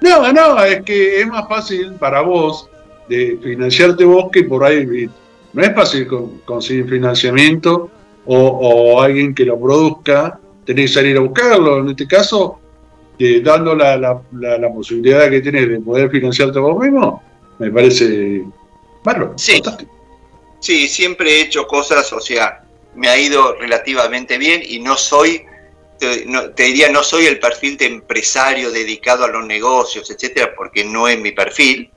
No, 0.01 0.31
no, 0.33 0.63
es 0.63 0.83
que 0.83 1.21
es 1.21 1.27
más 1.27 1.47
fácil 1.47 1.93
para 1.93 2.21
vos 2.21 2.69
de 3.07 3.37
financiarte 3.41 4.03
vos 4.03 4.29
que 4.31 4.43
por 4.43 4.63
ahí 4.63 5.09
no 5.53 5.61
es 5.61 5.75
fácil 5.75 6.07
conseguir 6.43 6.89
financiamiento 6.89 7.89
o, 8.25 8.37
o 8.37 9.01
alguien 9.01 9.33
que 9.33 9.45
lo 9.45 9.59
produzca, 9.59 10.39
tenés 10.65 10.91
que 10.91 10.95
salir 10.95 11.17
a 11.17 11.21
buscarlo. 11.21 11.79
En 11.79 11.89
este 11.89 12.07
caso, 12.07 12.59
dando 13.43 13.75
la, 13.75 13.97
la, 13.97 14.21
la, 14.31 14.73
posibilidad 14.73 15.29
que 15.29 15.41
tienes 15.41 15.69
de 15.69 15.79
poder 15.79 16.09
financiarte 16.09 16.59
vos 16.59 16.77
mismo, 16.79 17.23
me 17.59 17.71
parece 17.71 18.43
bárbaro. 19.03 19.33
Sí. 19.37 19.61
sí, 20.59 20.87
siempre 20.87 21.31
he 21.31 21.41
hecho 21.41 21.65
cosas, 21.67 22.11
o 22.11 22.19
sea, 22.19 22.63
me 22.95 23.07
ha 23.07 23.17
ido 23.17 23.55
relativamente 23.55 24.37
bien 24.37 24.61
y 24.67 24.79
no 24.79 24.97
soy, 24.97 25.43
te, 25.99 26.63
diría, 26.63 26.89
no 26.89 27.03
soy 27.03 27.25
el 27.25 27.39
perfil 27.39 27.77
de 27.77 27.85
empresario 27.85 28.71
dedicado 28.71 29.25
a 29.25 29.29
los 29.29 29.45
negocios, 29.45 30.09
etcétera, 30.09 30.53
porque 30.55 30.83
no 30.83 31.07
es 31.07 31.19
mi 31.19 31.31
perfil, 31.31 31.89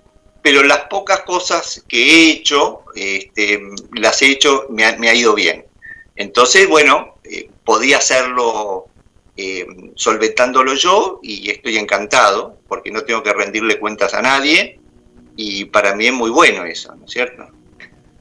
pero 0.42 0.62
las 0.62 0.82
pocas 0.88 1.20
cosas 1.20 1.84
que 1.88 1.98
he 1.98 2.30
hecho, 2.30 2.84
este, 2.94 3.60
las 3.94 4.22
he 4.22 4.30
hecho, 4.30 4.66
me 4.70 4.84
ha, 4.84 5.14
ido 5.14 5.34
bien. 5.34 5.64
Entonces, 6.16 6.68
bueno, 6.68 7.18
eh, 7.24 7.48
podía 7.64 7.98
hacerlo 7.98 8.86
eh, 9.36 9.66
solventándolo 9.94 10.74
yo 10.74 11.20
y 11.22 11.50
estoy 11.50 11.78
encantado 11.78 12.58
porque 12.66 12.90
no 12.90 13.02
tengo 13.02 13.22
que 13.22 13.32
rendirle 13.32 13.78
cuentas 13.78 14.14
a 14.14 14.22
nadie 14.22 14.80
y 15.36 15.64
para 15.66 15.94
mí 15.94 16.06
es 16.08 16.12
muy 16.12 16.30
bueno 16.30 16.64
eso, 16.64 16.94
¿no 16.96 17.04
es 17.04 17.12
cierto? 17.12 17.48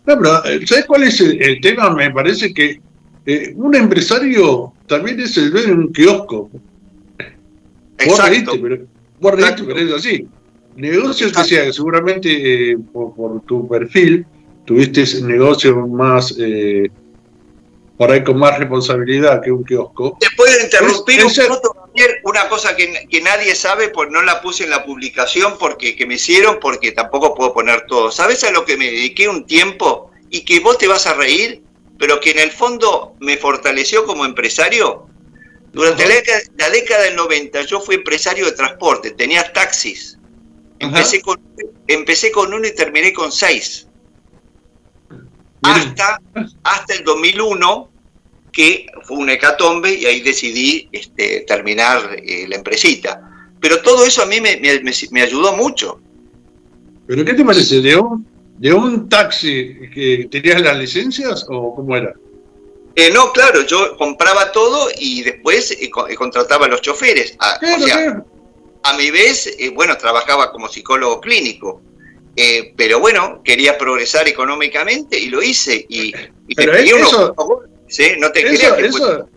Eh, 0.08 0.60
¿sabes 0.66 0.86
cuál 0.86 1.04
es 1.04 1.20
el, 1.20 1.60
tema? 1.60 1.90
Me 1.90 2.12
parece 2.12 2.54
que 2.54 2.80
eh, 3.28 3.54
un 3.56 3.76
empresario 3.76 4.74
también 4.88 5.20
es 5.20 5.38
el 5.38 5.52
dueño 5.52 5.68
de 5.68 5.74
un 5.74 5.94
kiosco. 5.94 6.50
Exacto. 8.00 8.54
pero, 8.62 8.86
pero 9.22 9.78
es 9.78 9.94
así. 9.94 10.28
Negocios 10.76 11.32
que 11.32 11.44
sea, 11.44 11.74
seguramente 11.74 12.78
por, 12.92 13.42
tu 13.42 13.68
perfil 13.68 14.26
tuviste 14.66 15.04
negocios 15.22 15.76
más 15.88 16.36
por 17.98 18.12
ahí 18.12 18.24
con 18.24 18.38
más 18.38 18.58
responsabilidad 18.60 19.42
que 19.42 19.52
un 19.52 19.64
kiosco. 19.64 20.18
Te 20.20 20.28
puedo 20.38 20.54
interrumpir 20.64 21.26
un 21.26 21.32
minuto, 21.32 21.76
una 22.24 22.48
cosa 22.48 22.76
que, 22.76 23.22
nadie 23.22 23.56
sabe, 23.56 23.90
pues 23.90 24.10
no 24.12 24.22
la 24.22 24.40
puse 24.42 24.66
en 24.66 24.70
la 24.70 24.86
publicación 24.86 25.56
porque 25.60 25.96
que 25.96 26.06
me 26.06 26.14
hicieron, 26.14 26.60
porque 26.62 26.92
tampoco 26.92 27.34
puedo 27.34 27.54
poner 27.54 27.86
todo. 27.88 28.12
¿Sabes 28.12 28.44
a 28.44 28.52
lo 28.52 28.66
que 28.66 28.78
me 28.78 28.86
dediqué 28.86 29.28
un 29.28 29.46
tiempo 29.46 30.12
y 30.30 30.42
que 30.46 30.60
vos 30.60 30.78
te 30.78 30.88
vas 30.88 31.08
a 31.08 31.16
reír, 31.16 31.64
pero 31.98 32.20
que 32.20 32.32
en 32.32 32.40
el 32.40 32.52
fondo 32.52 33.16
me 33.20 33.38
fortaleció 33.38 34.06
como 34.06 34.26
empresario? 34.26 35.08
Durante 35.74 36.08
la, 36.08 36.70
década, 36.70 37.04
del 37.04 37.16
90 37.16 37.62
yo 37.64 37.80
fui 37.80 37.96
empresario 37.96 38.46
de 38.46 38.54
transporte, 38.54 39.12
tenía 39.12 39.52
taxis. 39.54 40.18
Empecé 40.80 41.22
con, 41.22 41.40
empecé 41.88 42.32
con 42.32 42.54
uno 42.54 42.68
y 42.68 42.74
terminé 42.74 43.14
con 43.14 43.32
seis 43.32 43.88
hasta, 45.62 46.22
hasta 46.64 46.94
el 46.94 47.04
2001, 47.04 47.90
que 48.52 48.88
fue 49.04 49.18
un 49.18 49.30
hecatombe 49.30 49.94
y 49.94 50.06
ahí 50.06 50.22
decidí 50.22 50.90
este, 50.92 51.42
terminar 51.42 52.16
eh, 52.24 52.46
la 52.48 52.56
empresita. 52.56 53.22
Pero 53.60 53.82
todo 53.82 54.06
eso 54.06 54.24
a 54.24 54.26
mí 54.26 54.40
me, 54.40 55.22
ayudó 55.22 55.56
mucho. 55.56 56.00
¿Pero 57.08 57.26
qué 57.26 57.34
te 57.34 57.44
parece? 57.44 57.82
¿De 57.82 57.96
un, 57.96 58.26
de 58.58 58.74
un 58.74 59.08
taxi 59.08 59.90
que 59.94 60.28
tenías 60.32 60.62
las 60.62 60.78
licencias 60.78 61.46
o 61.50 61.76
cómo 61.76 61.96
era? 61.96 62.14
Eh, 62.96 63.12
no, 63.14 63.32
claro, 63.32 63.62
yo 63.62 63.96
compraba 63.96 64.52
todo 64.52 64.90
y 65.00 65.22
después 65.22 65.72
eh, 65.72 65.90
contrataba 66.16 66.66
a 66.66 66.70
los 66.70 66.82
choferes. 66.82 67.36
A, 67.40 67.60
o 67.62 67.80
sea, 67.80 68.24
a 68.84 68.98
mi 68.98 69.12
vez, 69.12 69.56
bueno, 69.76 69.96
trabajaba 69.98 70.52
como 70.52 70.68
psicólogo 70.68 71.22
clínico. 71.22 71.82
Eh, 72.36 72.74
pero 72.78 73.00
bueno, 73.00 73.42
quería 73.44 73.78
progresar 73.78 74.28
económicamente 74.28 75.20
y 75.20 75.28
lo 75.28 75.42
hice. 75.42 75.86
Y, 75.90 76.12
te 76.12 76.68
pedí 76.68 76.90
eso, 76.90 77.34
¿sí? 77.88 78.12
No 78.20 78.32
te 78.32 78.42
creas 78.42 78.74
que 78.74 78.86
eso, 78.86 79.28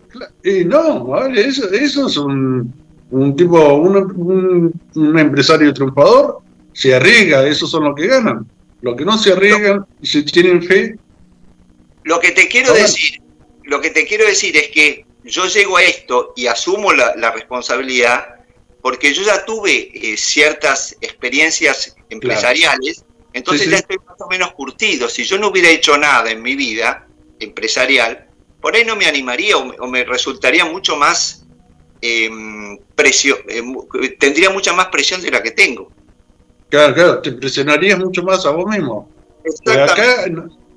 no, 0.65 1.05
vale, 1.05 1.47
eso, 1.47 1.69
eso 1.71 2.07
es 2.07 2.17
un, 2.17 2.73
un 3.09 3.35
tipo, 3.35 3.73
un, 3.73 4.73
un, 4.95 5.19
empresario 5.19 5.73
triunfador, 5.73 6.39
se 6.73 6.93
arriesga, 6.93 7.47
esos 7.47 7.71
son 7.71 7.85
los 7.85 7.95
que 7.95 8.07
ganan. 8.07 8.45
Los 8.81 8.95
que 8.95 9.05
no 9.05 9.17
se 9.17 9.33
arriesgan 9.33 9.85
y 10.01 10.07
se 10.07 10.23
tienen 10.23 10.63
fe. 10.63 10.95
Lo 12.03 12.19
que 12.19 12.31
te 12.31 12.47
quiero 12.47 12.73
decir, 12.73 13.21
lo 13.63 13.79
que 13.79 13.91
te 13.91 14.05
quiero 14.05 14.25
decir 14.25 14.57
es 14.57 14.69
que 14.69 15.05
yo 15.23 15.45
llego 15.45 15.77
a 15.77 15.83
esto 15.83 16.33
y 16.35 16.47
asumo 16.47 16.91
la, 16.93 17.15
la 17.15 17.31
responsabilidad 17.31 18.41
porque 18.81 19.13
yo 19.13 19.23
ya 19.23 19.45
tuve 19.45 19.91
eh, 19.93 20.17
ciertas 20.17 20.97
experiencias 21.01 21.95
empresariales, 22.09 23.05
entonces 23.33 23.69
ya 23.69 23.77
estoy 23.77 23.97
más 24.07 24.19
o 24.19 24.27
menos 24.27 24.51
curtido. 24.53 25.07
Si 25.07 25.23
yo 25.23 25.37
no 25.37 25.49
hubiera 25.49 25.69
hecho 25.69 25.97
nada 25.97 26.31
en 26.31 26.41
mi 26.41 26.55
vida 26.55 27.07
empresarial, 27.39 28.27
por 28.59 28.75
ahí 28.75 28.83
no 28.83 28.95
me 28.95 29.05
animaría 29.05 29.57
o 29.57 29.87
me, 29.87 30.03
resultaría 30.03 30.65
mucho 30.65 30.95
más 30.95 31.45
em, 32.01 32.77
presión, 32.95 33.37
em, 33.47 33.75
tendría 34.19 34.49
mucha 34.49 34.73
más 34.73 34.87
presión 34.87 35.21
de 35.21 35.31
la 35.31 35.41
que 35.41 35.51
tengo. 35.51 35.91
Claro, 36.71 36.93
claro, 36.93 37.19
te 37.19 37.33
presionarías 37.33 37.99
mucho 37.99 38.23
más 38.23 38.45
a 38.45 38.51
vos 38.51 38.65
mismo. 38.65 39.09
Acá 39.65 40.25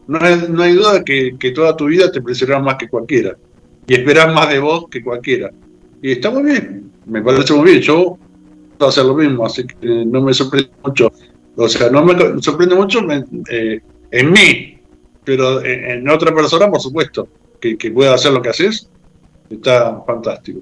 no, 0.09 0.19
hay, 0.21 0.75
duda 0.75 1.05
que, 1.05 1.37
que, 1.39 1.53
toda 1.53 1.77
tu 1.77 1.87
vida 1.87 2.11
te 2.11 2.21
presionarás 2.21 2.65
más 2.65 2.77
que 2.77 2.89
cualquiera 2.89 3.37
y 3.87 3.95
esperás 3.95 4.35
más 4.35 4.49
de 4.49 4.59
vos 4.59 4.87
que 4.91 5.05
cualquiera. 5.05 5.53
Y 6.03 6.11
está 6.11 6.33
muy 6.33 6.43
bien, 6.43 6.91
me 7.07 7.23
parece 7.23 7.53
muy 7.55 7.71
bien. 7.71 7.81
Yo 7.81 8.19
voy 8.77 8.87
a 8.87 8.87
hacer 8.87 9.05
lo 9.05 9.15
mismo, 9.15 9.47
así 9.47 9.65
que 9.65 10.05
no 10.05 10.21
me 10.21 10.35
sorprende 10.35 10.71
mucho. 10.83 11.13
O 11.55 11.69
sea, 11.69 11.89
no 11.91 12.05
me 12.05 12.43
sorprende 12.43 12.75
mucho 12.75 12.99
eh, 13.49 13.81
en 14.11 14.33
mí, 14.33 14.81
pero 15.23 15.65
en, 15.65 16.09
otra 16.09 16.35
persona, 16.35 16.69
por 16.69 16.81
supuesto, 16.81 17.29
que, 17.61 17.77
pueda 17.93 18.15
hacer 18.15 18.33
lo 18.33 18.43
que 18.43 18.49
haces, 18.49 18.91
está 19.49 20.03
fantástico. 20.05 20.61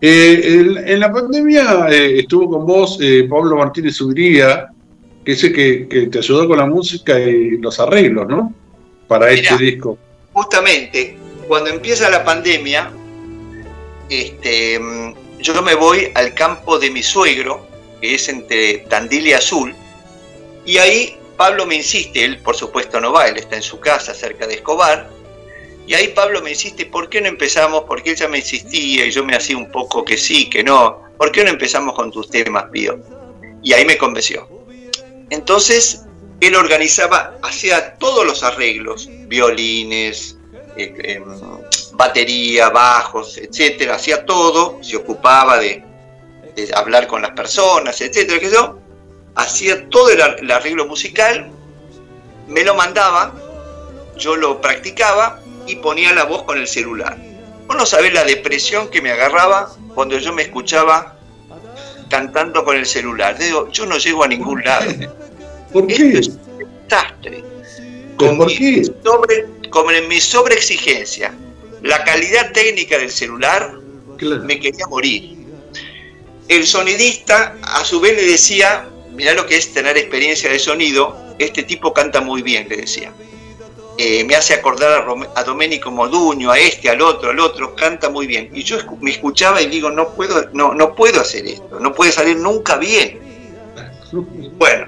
Eh, 0.00 0.82
en, 0.86 1.00
la 1.00 1.12
pandemia 1.12 1.88
eh, 1.90 2.20
estuvo 2.20 2.50
con 2.50 2.66
vos 2.66 2.98
Pablo 3.28 3.56
Martínez 3.56 4.00
Ugría, 4.00 4.68
que 5.24 5.32
es 5.32 5.44
el 5.44 5.52
que, 5.52 6.08
te 6.10 6.18
ayudó 6.18 6.48
con 6.48 6.56
la 6.58 6.66
música 6.66 7.18
y 7.18 7.58
los 7.58 7.78
arreglos, 7.78 8.26
¿no? 8.28 8.54
Para 9.06 9.30
este 9.30 9.56
disco. 9.58 9.98
Justamente, 10.32 11.16
cuando 11.46 11.70
empieza 11.70 12.08
la 12.08 12.24
pandemia, 12.24 12.90
este, 14.08 14.80
yo 15.38 15.62
me 15.62 15.74
voy 15.74 16.10
al 16.14 16.34
campo 16.34 16.78
de 16.78 16.90
mi 16.90 17.02
suegro, 17.02 17.66
que 18.00 18.14
es 18.14 18.28
entre 18.28 18.78
Tandil 18.88 19.26
y 19.26 19.32
Azul, 19.32 19.74
y 20.64 20.78
ahí 20.78 21.16
Pablo 21.36 21.66
me 21.66 21.76
insiste, 21.76 22.24
él 22.24 22.38
por 22.38 22.54
supuesto 22.54 23.00
no 23.00 23.12
va, 23.12 23.26
él 23.26 23.36
está 23.36 23.56
en 23.56 23.62
su 23.62 23.80
casa 23.80 24.14
cerca 24.14 24.46
de 24.46 24.54
Escobar, 24.54 25.08
y 25.90 25.94
ahí 25.94 26.06
Pablo 26.14 26.40
me 26.40 26.50
insiste, 26.50 26.86
¿por 26.86 27.08
qué 27.08 27.20
no 27.20 27.26
empezamos? 27.26 27.82
Porque 27.82 28.10
él 28.10 28.16
ya 28.16 28.28
me 28.28 28.38
insistía 28.38 29.06
y 29.06 29.10
yo 29.10 29.24
me 29.24 29.34
hacía 29.34 29.56
un 29.56 29.72
poco 29.72 30.04
que 30.04 30.16
sí, 30.16 30.48
que 30.48 30.62
no, 30.62 31.02
¿por 31.18 31.32
qué 31.32 31.42
no 31.42 31.50
empezamos 31.50 31.96
con 31.96 32.12
tus 32.12 32.30
temas, 32.30 32.66
Pío? 32.70 33.00
Y 33.60 33.72
ahí 33.72 33.84
me 33.84 33.98
convenció. 33.98 34.48
Entonces, 35.30 36.02
él 36.38 36.54
organizaba, 36.54 37.36
hacía 37.42 37.96
todos 37.96 38.24
los 38.24 38.44
arreglos, 38.44 39.08
violines, 39.26 40.38
eh, 40.76 40.94
em, 41.02 41.24
batería, 41.94 42.68
bajos, 42.68 43.36
etcétera, 43.38 43.96
hacía 43.96 44.24
todo, 44.24 44.78
se 44.84 44.96
ocupaba 44.96 45.58
de, 45.58 45.82
hablar 46.72 47.08
con 47.08 47.22
las 47.22 47.32
personas, 47.32 48.00
etcétera, 48.00 48.38
que 48.38 48.48
yo 48.48 48.78
hacía 49.34 49.88
todo 49.88 50.08
el, 50.10 50.52
arreglo 50.52 50.86
musical, 50.86 51.50
me 52.46 52.62
lo 52.62 52.76
mandaba, 52.76 53.34
yo 54.16 54.36
lo 54.36 54.60
practicaba 54.60 55.40
y 55.70 55.76
ponía 55.76 56.12
la 56.12 56.24
voz 56.24 56.42
con 56.42 56.58
el 56.58 56.66
celular. 56.66 57.16
Vos 57.66 57.76
no 57.76 57.86
sabés 57.86 58.12
la 58.12 58.24
depresión 58.24 58.88
que 58.88 59.00
me 59.00 59.10
agarraba 59.10 59.72
cuando 59.94 60.18
yo 60.18 60.32
me 60.32 60.42
escuchaba 60.42 61.16
cantando 62.08 62.64
con 62.64 62.76
el 62.76 62.86
celular. 62.86 63.38
Digo, 63.38 63.70
yo 63.70 63.86
no 63.86 63.98
llego 63.98 64.24
a 64.24 64.28
ningún 64.28 64.62
lado. 64.64 64.90
¿Por 65.72 65.86
qué? 65.86 66.18
es 66.18 66.28
un 66.28 66.58
desastre. 66.88 67.44
Con 68.16 68.36
¿Por 68.36 68.48
qué? 68.48 68.82
Sobre, 69.04 69.46
como 69.70 69.92
en 69.92 70.08
mi 70.08 70.20
sobreexigencia 70.20 71.32
la 71.82 72.04
calidad 72.04 72.52
técnica 72.52 72.98
del 72.98 73.10
celular 73.10 73.72
me 74.44 74.60
quería 74.60 74.86
morir. 74.86 75.38
El 76.48 76.66
sonidista 76.66 77.56
a 77.62 77.84
su 77.84 78.00
vez 78.00 78.16
le 78.16 78.26
decía, 78.26 78.86
mirá 79.12 79.34
lo 79.34 79.46
que 79.46 79.56
es 79.56 79.72
tener 79.72 79.96
experiencia 79.96 80.50
de 80.50 80.58
sonido, 80.58 81.16
este 81.38 81.62
tipo 81.62 81.94
canta 81.94 82.20
muy 82.20 82.42
bien, 82.42 82.68
le 82.68 82.78
decía. 82.78 83.12
Eh, 83.98 84.24
me 84.24 84.34
hace 84.34 84.54
acordar 84.54 85.06
a, 85.34 85.44
Domenico 85.44 85.90
Moduño, 85.90 86.50
a 86.50 86.58
este, 86.58 86.88
al 86.88 87.02
otro, 87.02 87.30
al 87.30 87.40
otro, 87.40 87.74
canta 87.74 88.08
muy 88.08 88.26
bien. 88.26 88.50
Y 88.54 88.62
yo 88.62 88.78
me 89.00 89.10
escuchaba 89.10 89.60
y 89.60 89.66
digo, 89.66 89.90
no 89.90 90.14
puedo, 90.14 90.48
no, 90.52 90.74
no 90.74 90.94
puedo 90.94 91.20
hacer 91.20 91.46
esto, 91.46 91.78
no 91.80 91.92
puede 91.92 92.12
salir 92.12 92.36
nunca 92.36 92.76
bien. 92.76 93.18
Bueno, 94.58 94.86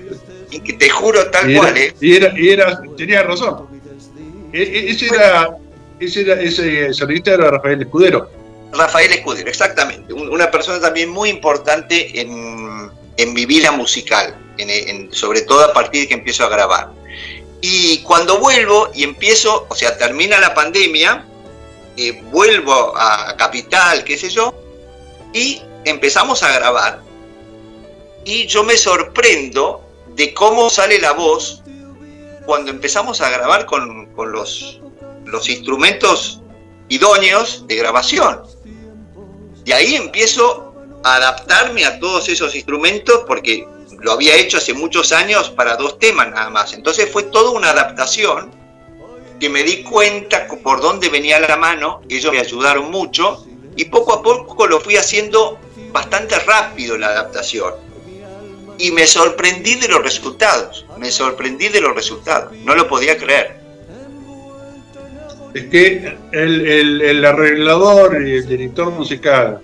y 0.50 0.60
que 0.60 0.72
te 0.74 0.88
juro 0.88 1.30
tal 1.30 1.54
cual, 1.54 1.76
¿eh? 1.76 1.94
Y, 2.00 2.16
era, 2.16 2.32
y 2.38 2.48
era, 2.48 2.80
tenía 2.96 3.22
razón. 3.22 3.66
E, 4.52 4.62
e, 4.62 4.90
ese 4.90 5.06
era 5.06 5.56
ese, 6.04 6.44
ese 6.44 6.94
solista 6.94 7.32
era 7.32 7.50
Rafael 7.50 7.80
Escudero. 7.82 8.30
Rafael 8.72 9.12
Escudero, 9.12 9.48
exactamente. 9.48 10.12
Una 10.12 10.50
persona 10.50 10.80
también 10.80 11.08
muy 11.10 11.28
importante 11.28 12.20
en, 12.20 12.90
mi 13.34 13.46
vida 13.46 13.70
musical, 13.70 14.34
sobre 15.10 15.42
todo 15.42 15.64
a 15.64 15.72
partir 15.72 16.02
de 16.02 16.08
que 16.08 16.14
empiezo 16.14 16.44
a 16.44 16.48
grabar. 16.48 16.88
Y 17.62 17.98
cuando 18.02 18.40
vuelvo 18.40 18.90
y 18.92 19.04
empiezo, 19.04 19.66
o 19.70 19.74
sea, 19.74 19.96
termina 19.96 20.40
la 20.40 20.52
pandemia, 20.52 21.24
eh, 21.96 22.20
vuelvo 22.32 22.92
a 22.96 23.36
Capital, 23.36 24.02
qué 24.02 24.18
sé 24.18 24.30
yo, 24.30 24.52
y 25.32 25.62
empezamos 25.84 26.42
a 26.42 26.52
grabar. 26.52 27.00
Y 28.24 28.46
yo 28.46 28.64
me 28.64 28.76
sorprendo 28.76 29.80
de 30.08 30.34
cómo 30.34 30.70
sale 30.70 30.98
la 30.98 31.12
voz 31.12 31.62
cuando 32.46 32.72
empezamos 32.72 33.20
a 33.20 33.30
grabar 33.30 33.64
con, 33.66 34.08
los, 34.16 34.80
los 35.24 35.48
instrumentos 35.48 36.40
idóneos 36.88 37.64
de 37.68 37.76
grabación. 37.76 38.42
Y 39.64 39.70
ahí 39.70 39.94
empiezo 39.94 40.74
a 41.04 41.14
adaptarme 41.14 41.84
a 41.84 42.00
todos 42.00 42.28
esos 42.28 42.56
instrumentos 42.56 43.22
porque 43.26 43.66
lo 44.02 44.12
había 44.12 44.36
hecho 44.36 44.58
hace 44.58 44.74
muchos 44.74 45.12
años 45.12 45.50
para 45.50 45.76
dos 45.76 45.98
temas 45.98 46.30
nada 46.30 46.50
más. 46.50 46.74
Entonces 46.74 47.10
fue 47.10 47.24
toda 47.24 47.50
una 47.50 47.70
adaptación 47.70 48.50
que 49.40 49.48
me 49.48 49.62
di 49.62 49.82
cuenta 49.82 50.46
por 50.62 50.80
dónde 50.80 51.08
venía 51.08 51.40
la 51.40 51.56
mano, 51.56 52.02
ellos 52.08 52.32
me 52.32 52.38
ayudaron 52.38 52.90
mucho 52.90 53.44
y 53.76 53.86
poco 53.86 54.14
a 54.14 54.22
poco 54.22 54.66
lo 54.66 54.80
fui 54.80 54.96
haciendo 54.96 55.58
bastante 55.90 56.38
rápido 56.40 56.96
la 56.96 57.08
adaptación. 57.08 57.74
Y 58.78 58.90
me 58.90 59.06
sorprendí 59.06 59.76
de 59.76 59.88
los 59.88 60.02
resultados, 60.02 60.86
me 60.98 61.10
sorprendí 61.10 61.68
de 61.68 61.80
los 61.80 61.94
resultados, 61.94 62.52
no 62.64 62.74
lo 62.74 62.88
podía 62.88 63.16
creer. 63.16 63.60
Es 65.54 65.64
que 65.64 66.16
el, 66.32 67.24
arreglador 67.24 68.26
y 68.26 68.36
el 68.36 68.48
director 68.48 68.90
musical, 68.90 69.60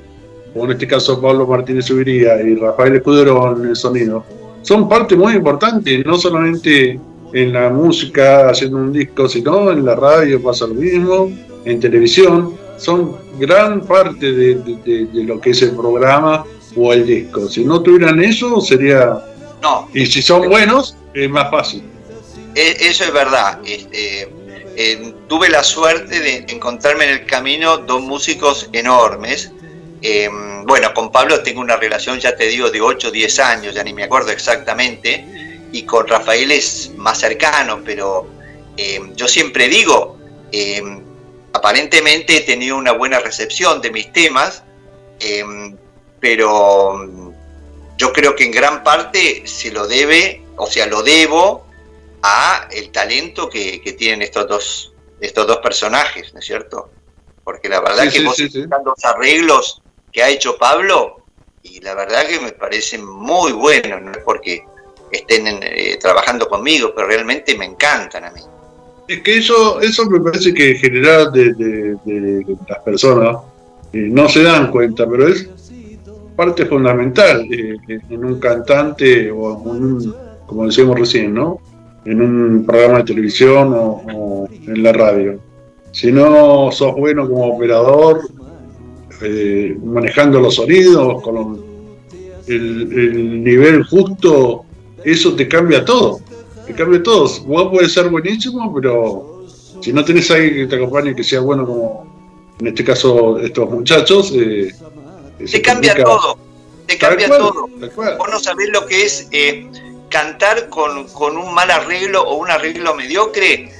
como 0.53 0.67
en 0.67 0.73
este 0.73 0.87
caso 0.87 1.21
Pablo 1.21 1.47
Martínez 1.47 1.87
Subiría 1.87 2.41
y 2.41 2.55
Rafael 2.55 2.97
Escudero 2.97 3.57
en 3.57 3.69
el 3.69 3.77
sonido, 3.77 4.25
son 4.63 4.89
parte 4.89 5.17
muy 5.17 5.35
importante, 5.35 6.03
no 6.05 6.19
solamente 6.19 6.99
en 7.33 7.53
la 7.53 7.71
música 7.71 8.49
haciendo 8.49 8.79
un 8.79 8.93
disco, 8.93 9.29
sino 9.29 9.71
en 9.71 9.85
la 9.85 9.95
radio 9.95 10.43
pasa 10.43 10.67
lo 10.67 10.75
mismo, 10.75 11.31
en 11.65 11.81
televisión, 11.81 12.57
son 12.79 13.17
gran 13.39 13.83
parte 13.83 14.33
de, 14.33 15.09
lo 15.13 15.41
que 15.41 15.51
es 15.51 15.63
el 15.63 15.73
programa 15.73 16.45
o 16.77 16.93
el 16.93 17.07
disco. 17.07 17.49
Si 17.49 17.65
no 17.65 17.83
tuvieran 17.83 18.23
eso, 18.23 18.61
sería... 18.61 19.19
No. 19.63 19.89
Y 19.93 20.07
si 20.07 20.23
son 20.23 20.49
buenos, 20.49 20.97
es 21.15 21.29
más 21.29 21.51
fácil. 21.51 21.83
E, 22.55 22.77
eso 22.81 23.05
es 23.05 23.13
verdad. 23.13 23.59
Este, 23.65 24.29
eh, 24.77 25.15
tuve 25.27 25.49
la 25.49 25.65
suerte 25.65 26.21
de 26.21 26.47
encontrarme 26.49 27.05
en 27.05 27.11
el 27.11 27.27
camino 27.27 27.79
dos 27.79 28.01
músicos 28.01 28.69
enormes. 28.73 29.53
Em, 30.01 30.65
bueno, 30.65 30.95
con 30.95 31.11
Pablo 31.11 31.43
tengo 31.43 31.61
una 31.61 31.77
relación, 31.77 32.21
ya 32.21 32.37
te 32.37 32.47
digo, 32.47 32.71
de 32.71 32.81
8 32.81 33.09
o 33.09 33.11
10 33.11 33.39
años, 33.41 33.75
ya 33.75 33.83
ni 33.83 33.93
me 33.93 34.05
acuerdo 34.05 34.31
exactamente, 34.31 35.25
y 35.73 35.83
con 35.83 36.07
Rafael 36.07 36.51
es 36.53 36.93
más 36.97 37.19
cercano, 37.19 37.83
pero 37.85 38.29
em, 38.77 39.15
yo 39.17 39.27
siempre 39.27 39.69
digo, 39.69 40.17
em, 40.53 41.03
aparentemente 41.53 42.37
he 42.37 42.41
tenido 42.43 42.77
una 42.77 42.93
buena 42.93 43.19
recepción 43.19 43.81
de 43.81 43.91
mis 43.91 44.13
temas, 44.13 44.63
pero 46.21 47.33
yo 47.97 48.13
creo 48.13 48.37
que 48.37 48.45
en 48.45 48.53
gran 48.53 48.85
parte 48.85 49.43
se 49.47 49.73
lo 49.73 49.89
debe, 49.89 50.43
o 50.57 50.67
sea, 50.67 50.87
lo 50.87 51.03
debo 51.03 51.67
a 52.23 52.69
el 52.71 52.91
talento 52.91 53.51
que, 53.51 53.81
tienen 53.99 54.23
estos 54.23 54.47
dos, 54.47 54.93
estos 55.21 55.47
dos 55.47 55.59
personajes, 55.59 56.33
¿no 56.33 56.39
es 56.39 56.47
cierto? 56.47 56.91
Porque 57.43 57.69
la 57.69 57.81
verdad 57.81 58.11
que 58.13 58.23
vos 58.23 58.39
los 58.39 59.05
arreglos 59.05 59.83
que 60.13 60.23
ha 60.23 60.29
hecho 60.29 60.57
Pablo, 60.57 61.17
y 61.63 61.81
la 61.81 61.95
verdad 61.95 62.27
que 62.27 62.41
me 62.41 62.53
parecen 62.53 63.05
muy 63.05 63.53
buenos, 63.53 64.03
no 64.03 64.13
es 64.13 64.19
porque 64.19 64.63
estén 65.11 65.47
eh, 65.63 65.99
trabajando 66.01 66.49
conmigo, 66.49 66.93
pero 66.95 67.09
realmente 67.09 67.57
me 67.57 67.65
encantan 67.65 68.25
a 68.25 68.31
mí. 68.31 68.41
Es 69.07 69.23
que 69.23 69.39
eso, 69.39 69.81
eso 69.81 70.05
me 70.07 70.21
parece 70.21 70.53
que 70.53 70.73
en 70.73 70.77
general 70.77 71.33
de, 71.33 71.97
las 72.69 72.79
personas 72.81 73.39
eh, 73.93 74.09
no 74.11 74.29
se 74.29 74.43
dan 74.43 74.71
cuenta, 74.71 75.09
pero 75.09 75.29
es 75.29 75.49
parte 76.37 76.67
fundamental 76.67 77.47
eh, 77.51 77.77
en 78.11 78.25
un 78.25 78.39
cantante 78.39 79.31
o 79.31 79.53
en 79.53 79.69
un, 79.69 80.17
como 80.47 80.67
decíamos 80.67 80.99
recién, 80.99 81.35
¿no? 81.35 81.61
en 82.09 82.23
un 82.23 82.65
programa 82.65 82.99
de 82.99 83.05
televisión 83.05 83.75
o, 83.75 84.49
en 84.51 84.83
la 84.83 84.93
radio. 84.93 85.39
Si 85.93 86.11
no 86.11 86.71
sos 86.73 86.95
bueno 86.95 87.29
como 87.29 87.47
operador, 87.49 88.21
eh, 89.23 89.77
manejando 89.83 90.41
los 90.41 90.55
sonidos, 90.55 91.23
con 91.23 91.63
el, 92.47 93.45
nivel 93.45 93.85
justo, 93.85 94.65
eso 95.05 95.35
te 95.35 95.49
cambia 95.49 95.85
todo. 95.85 96.21
Te 96.67 96.75
cambia 96.75 97.03
todo. 97.03 97.29
Vos 97.45 97.69
puedes 97.71 97.93
ser 97.93 98.09
buenísimo, 98.09 98.75
pero 98.75 99.47
si 99.81 99.93
no 99.93 100.05
tenés 100.05 100.31
alguien 100.31 100.55
que 100.55 100.67
te 100.67 100.77
acompañe 100.77 101.15
que 101.15 101.25
sea 101.25 101.41
bueno 101.41 101.67
como 101.67 102.55
en 102.61 102.67
este 102.67 102.85
caso 102.85 103.39
estos 103.39 103.71
muchachos, 103.71 104.33
eh, 104.35 104.75
te 105.51 105.63
cambia 105.63 105.95
todo. 106.03 106.37
Te 106.87 106.99
cambia 106.99 107.29
todo. 107.29 107.69
Vos 108.19 108.29
no 108.31 108.41
sabés 108.41 108.69
lo 108.71 108.87
que 108.87 109.05
es. 109.05 109.29
Eh, 109.31 109.67
cantar 110.09 110.69
con, 110.69 111.37
un 111.37 111.55
mal 111.55 111.71
arreglo 111.71 112.23
o 112.23 112.37
un 112.37 112.51
arreglo 112.51 112.95
mediocre, 112.95 113.71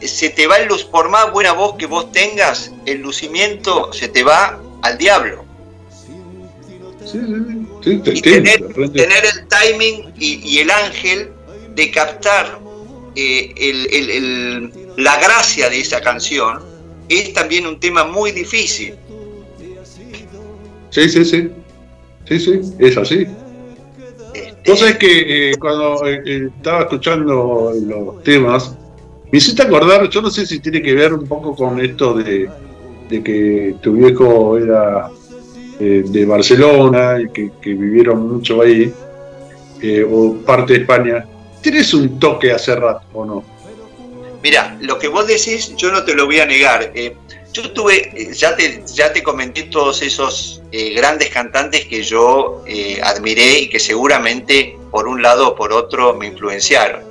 se 0.00 0.30
te 0.30 0.46
va 0.46 0.56
el 0.56 0.68
luz, 0.68 0.84
por 0.84 1.08
más 1.08 1.32
buena 1.32 1.52
voz 1.52 1.76
que 1.76 1.86
vos 1.86 2.10
tengas, 2.12 2.72
el 2.86 3.02
lucimiento 3.02 3.92
se 3.92 4.08
te 4.08 4.22
va 4.22 4.60
al 4.82 4.98
diablo. 4.98 5.44
y 7.84 8.20
tener, 8.20 8.60
el 8.64 9.48
timing 9.48 10.12
y, 10.18 10.58
el 10.58 10.70
ángel 10.70 11.30
de 11.74 11.90
captar 11.90 12.58
eh, 13.14 14.70
la 14.96 15.18
gracia 15.18 15.68
de 15.68 15.80
esa 15.80 16.00
canción 16.00 16.60
es 17.08 17.32
también 17.32 17.66
un 17.66 17.78
tema 17.80 18.04
muy 18.04 18.32
difícil. 18.32 18.94
Sí, 20.90 21.08
sí, 21.08 21.24
sí. 21.24 21.50
Sí, 22.28 22.38
sí, 22.38 22.60
es 22.78 22.96
así. 22.96 23.26
Vos 24.66 24.78
sabés 24.78 24.96
que 24.96 25.50
eh, 25.50 25.56
cuando 25.58 26.06
eh, 26.06 26.50
estaba 26.56 26.82
escuchando 26.82 27.72
los 27.84 28.22
temas, 28.22 28.76
me 29.30 29.38
hiciste 29.38 29.62
acordar, 29.62 30.08
yo 30.08 30.22
no 30.22 30.30
sé 30.30 30.46
si 30.46 30.60
tiene 30.60 30.80
que 30.80 30.94
ver 30.94 31.12
un 31.12 31.26
poco 31.26 31.56
con 31.56 31.80
esto 31.80 32.14
de, 32.14 32.48
que 33.08 33.74
tu 33.82 33.92
viejo 33.92 34.58
era 34.58 35.10
de 35.78 36.24
Barcelona 36.24 37.18
y 37.20 37.28
que, 37.30 37.74
vivieron 37.74 38.28
mucho 38.32 38.62
ahí, 38.62 38.92
o 40.10 40.34
parte 40.46 40.74
de 40.74 40.78
España. 40.80 41.24
¿Tienes 41.60 41.92
un 41.94 42.18
toque 42.18 42.52
a 42.52 42.58
Serrat 42.58 43.02
o 43.12 43.24
no? 43.24 43.44
Mira, 44.42 44.76
lo 44.80 44.98
que 44.98 45.08
vos 45.08 45.26
decís, 45.26 45.74
yo 45.76 45.92
no 45.92 46.04
te 46.04 46.14
lo 46.14 46.26
voy 46.26 46.40
a 46.40 46.46
negar. 46.46 46.92
Yo 47.52 47.70
tuve, 47.72 48.10
eh, 48.14 48.32
ya 48.32 48.56
te, 48.56 48.82
ya 48.86 49.12
te 49.12 49.22
comenté 49.22 49.64
todos 49.64 50.00
esos 50.00 50.62
eh, 50.72 50.94
grandes 50.94 51.28
cantantes 51.28 51.84
que 51.84 52.02
yo 52.02 52.64
eh, 52.66 52.98
admiré 53.02 53.60
y 53.60 53.68
que 53.68 53.78
seguramente 53.78 54.78
por 54.90 55.06
un 55.06 55.22
lado 55.22 55.48
o 55.48 55.54
por 55.54 55.72
otro 55.72 56.14
me 56.14 56.26
influenciaron. 56.28 57.02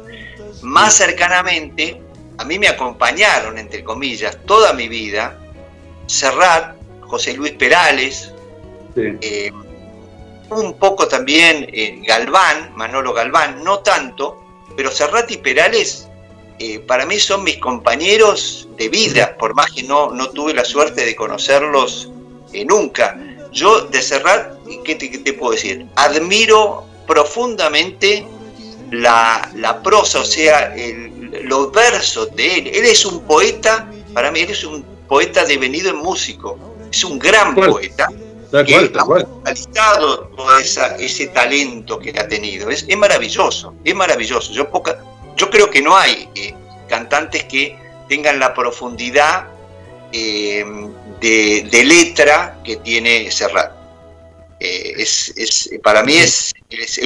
Más 0.64 0.96
cercanamente, 0.96 2.02
a 2.38 2.46
mí 2.46 2.58
me 2.58 2.68
acompañaron, 2.68 3.60
entre 3.60 3.84
comillas, 3.84 4.38
toda 4.46 4.74
mi 4.74 4.88
vida, 4.88 5.38
Serrat, 6.12 6.76
José 7.02 7.34
Luis 7.34 7.54
Perales, 7.54 8.32
un 10.50 10.74
poco 10.78 11.08
también 11.08 11.68
Galván, 12.06 12.74
Manolo 12.76 13.14
Galván, 13.14 13.64
no 13.64 13.80
tanto, 13.80 14.44
pero 14.76 14.92
Serrat 14.92 15.32
y 15.32 15.38
Perales 15.38 16.08
eh, 16.64 16.78
para 16.78 17.08
mí 17.08 17.20
son 17.20 17.44
mis 17.44 17.58
compañeros 17.58 18.68
de 18.78 18.88
vida, 18.88 19.36
por 19.36 19.56
más 19.56 19.72
que 19.72 19.82
no, 19.82 20.12
no 20.12 20.30
tuve 20.30 20.54
la 20.54 20.64
suerte 20.64 21.04
de 21.04 21.16
conocerlos 21.16 22.12
eh, 22.54 22.64
nunca. 22.66 23.18
Yo 23.52 23.82
de 23.82 24.00
Serrat, 24.00 24.54
¿qué 24.86 24.94
te, 24.94 25.34
puedo 25.34 25.54
decir? 25.54 25.88
Admiro 25.96 26.86
profundamente 27.08 28.28
la, 28.92 29.80
prosa, 29.84 30.20
o 30.20 30.24
sea, 30.24 30.72
los 31.46 31.72
versos 31.72 32.36
de 32.36 32.60
él. 32.60 32.68
Él 32.68 32.86
es 32.86 33.06
un 33.06 33.22
poeta, 33.22 33.92
para 34.14 34.30
mí 34.30 34.42
él 34.42 34.52
es 34.52 34.64
un 34.64 34.86
poeta 35.12 35.44
devenido 35.44 35.90
en 35.90 35.98
músico, 35.98 36.58
es 36.90 37.04
un 37.04 37.20
gran 37.20 37.54
poeta. 37.54 38.08
que 38.66 38.76
ha 38.76 39.98
todo 40.00 40.58
ese 40.58 41.28
talento 41.28 42.00
que 42.00 42.12
ha 42.18 42.26
tenido. 42.30 42.70
Es, 42.70 42.86
es 42.88 42.98
maravilloso, 42.98 43.76
es 43.84 43.94
maravilloso. 43.94 44.54
Yo 44.54 44.72
poca, 44.72 45.04
yo 45.36 45.50
creo 45.50 45.70
que 45.70 45.82
no 45.82 45.98
hay 45.98 46.30
eh, 46.34 46.54
cantantes 46.88 47.44
que 47.44 47.78
tengan 48.08 48.40
la 48.40 48.54
profundidad 48.54 49.50
eh, 50.14 50.64
de, 51.20 51.84
letra 51.84 52.62
que 52.64 52.78
tiene 52.78 53.30
Serrat. 53.32 53.74
Eh, 54.62 54.94
es, 54.98 55.72
para 55.84 56.04
mí 56.04 56.16
es, 56.16 56.54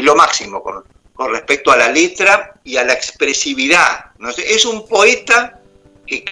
lo 0.03 0.15
máximo 0.15 0.61
con, 0.61 0.83
respecto 1.31 1.71
a 1.71 1.77
la 1.77 1.89
letra 1.89 2.53
y 2.63 2.77
a 2.77 2.83
la 2.83 2.93
expresividad. 2.93 4.11
¿no? 4.19 4.29
Es 4.29 4.63
un 4.63 4.87
poeta 4.87 5.59
que 6.05 6.23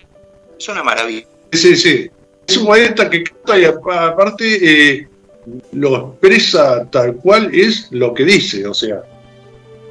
es 0.60 0.68
una 0.68 0.84
maravilla. 0.84 1.33
Sí, 1.54 1.76
sí. 1.76 2.10
Es 2.48 2.58
un 2.58 2.66
poeta 2.66 3.10
que 3.10 3.24
canta 3.24 3.58
y 3.58 3.66
aparte 3.66 5.08
lo 5.72 6.10
expresa 6.12 6.86
tal 6.90 7.16
cual 7.16 7.50
es 7.54 7.88
lo 7.92 8.14
que 8.14 8.24
dice, 8.24 8.66
o 8.66 8.74
sea, 8.74 9.04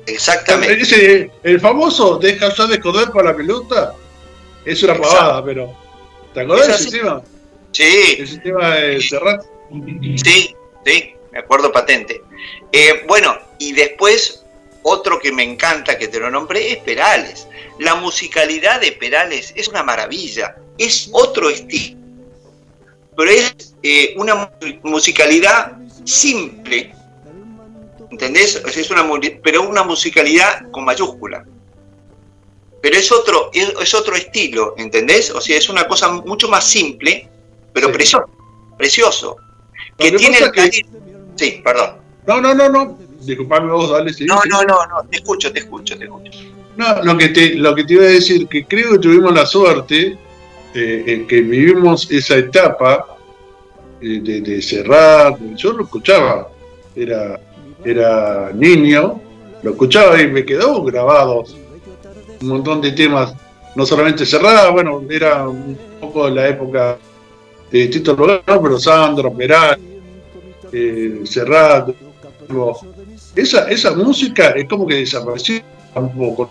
Exactamente. 0.07 1.31
el 1.43 1.61
famoso 1.61 2.19
deja 2.19 2.53
ya 2.55 2.67
de 2.67 2.81
joder 2.81 3.11
para 3.11 3.31
la 3.31 3.37
pelota 3.37 3.95
es 4.65 4.83
una 4.83 4.97
pavada, 4.97 5.45
pero. 5.45 5.75
¿Te 6.35 6.41
acordás 6.41 6.69
de 6.69 6.75
ese 6.75 6.99
tema? 6.99 7.23
Sí. 7.73 8.17
Ese 8.19 8.39
tema 8.39 8.77
de 8.77 9.01
Serrat. 9.01 9.45
Sí, 10.23 10.55
sí, 10.85 11.15
me 11.33 11.39
acuerdo 11.39 11.73
patente. 11.73 12.23
Eh, 12.71 13.05
bueno, 13.07 13.37
y 13.59 13.73
después 13.73 14.45
otro 14.83 15.19
que 15.19 15.33
me 15.33 15.43
encanta, 15.43 15.99
que 15.99 16.09
te 16.09 16.21
lo 16.21 16.31
nombré, 16.31 16.73
es 16.73 16.79
Perales. 16.79 17.47
La 17.83 17.97
musicalidad 17.97 18.81
de 18.81 18.93
Perales 18.93 19.53
es 19.57 19.67
una 19.67 19.83
maravilla, 19.83 20.57
es 20.79 21.11
otro 21.13 21.51
estilo, 21.51 21.99
pero 23.17 23.31
es 23.31 23.75
eh, 23.83 24.15
una 24.17 24.53
musicalidad 24.85 25.73
simple, 26.05 26.95
¿entendés? 28.09 28.55
Es 28.55 28.91
una, 28.91 29.05
pero 29.43 29.69
una 29.69 29.83
musicalidad 29.83 30.71
con 30.71 30.85
mayúscula. 30.85 31.45
Pero 32.81 32.97
es 32.97 33.11
otro, 33.11 33.51
es, 33.53 33.95
otro 33.95 34.15
estilo, 34.15 34.75
¿entendés? 34.79 35.33
O 35.33 35.41
sea, 35.41 35.57
es 35.57 35.69
una 35.69 35.89
cosa 35.89 36.09
mucho 36.13 36.49
más 36.49 36.69
simple, 36.69 37.29
pero 37.73 37.91
precioso, 37.91 38.29
precioso. 38.79 39.37
Que 39.99 40.13
tiene 40.13 40.39
el 40.39 40.53
que... 40.53 40.71
Sí, 41.35 41.61
perdón. 41.65 41.97
No, 42.29 42.41
no, 42.41 42.55
no, 42.55 42.69
no. 42.69 42.99
Disculpame 43.21 43.73
vos, 43.73 43.91
dale. 43.91 44.13
Sí, 44.13 44.25
no, 44.25 44.41
no, 44.49 44.63
no, 44.63 44.87
no, 44.87 45.03
te 45.11 45.17
escucho, 45.17 45.53
te 45.53 45.61
escucho, 45.61 45.99
te 45.99 46.05
escucho. 46.05 46.31
No, 46.77 47.03
lo 47.03 47.19
que 47.19 47.29
te, 47.29 47.55
lo 47.55 47.75
que 47.75 47.85
te 47.85 47.95
iba 47.95 48.05
a 48.05 48.09
decir, 48.09 48.47
que 48.49 48.65
creo 48.65 48.93
que 48.93 48.99
tuvimos 48.99 49.35
la 49.35 49.45
suerte 49.45 50.17
eh, 50.75 51.05
en 51.07 51.27
que 51.27 51.43
vivimos 51.43 52.11
esa 52.11 52.37
etapa 52.37 53.19
eh, 54.01 54.21
de, 54.23 54.41
de 54.41 54.63
cerrar, 54.63 55.37
yo 55.55 55.73
lo 55.73 55.85
escuchaba, 55.85 56.49
era, 56.97 57.39
era 57.85 58.51
niño, 58.55 59.21
lo 59.63 59.71
escuchaba 59.71 60.21
y 60.21 60.29
me 60.29 60.45
quedó 60.45 60.83
grabado 60.83 61.45
un 62.41 62.49
montón 62.49 62.81
de 62.81 62.93
temas, 62.93 63.35
no 63.75 63.85
solamente 63.85 64.25
cerrada, 64.25 64.71
bueno, 64.71 65.03
era 65.09 65.47
un 65.47 65.79
poco 66.01 66.29
la 66.29 66.49
época 66.49 66.99
de 67.71 67.79
distintos 67.79 68.19
lugares, 68.19 68.43
pero 68.47 68.79
Sandro, 68.79 69.33
Peral, 69.33 69.79
eh, 70.73 71.21
Cerrado, 71.25 71.95
esa, 73.37 73.71
esa 73.71 73.95
música 73.95 74.51
es 74.51 74.67
como 74.69 74.87
que 74.87 74.97
desapareció 74.97 75.63
un 76.01 76.17
poco, 76.17 76.51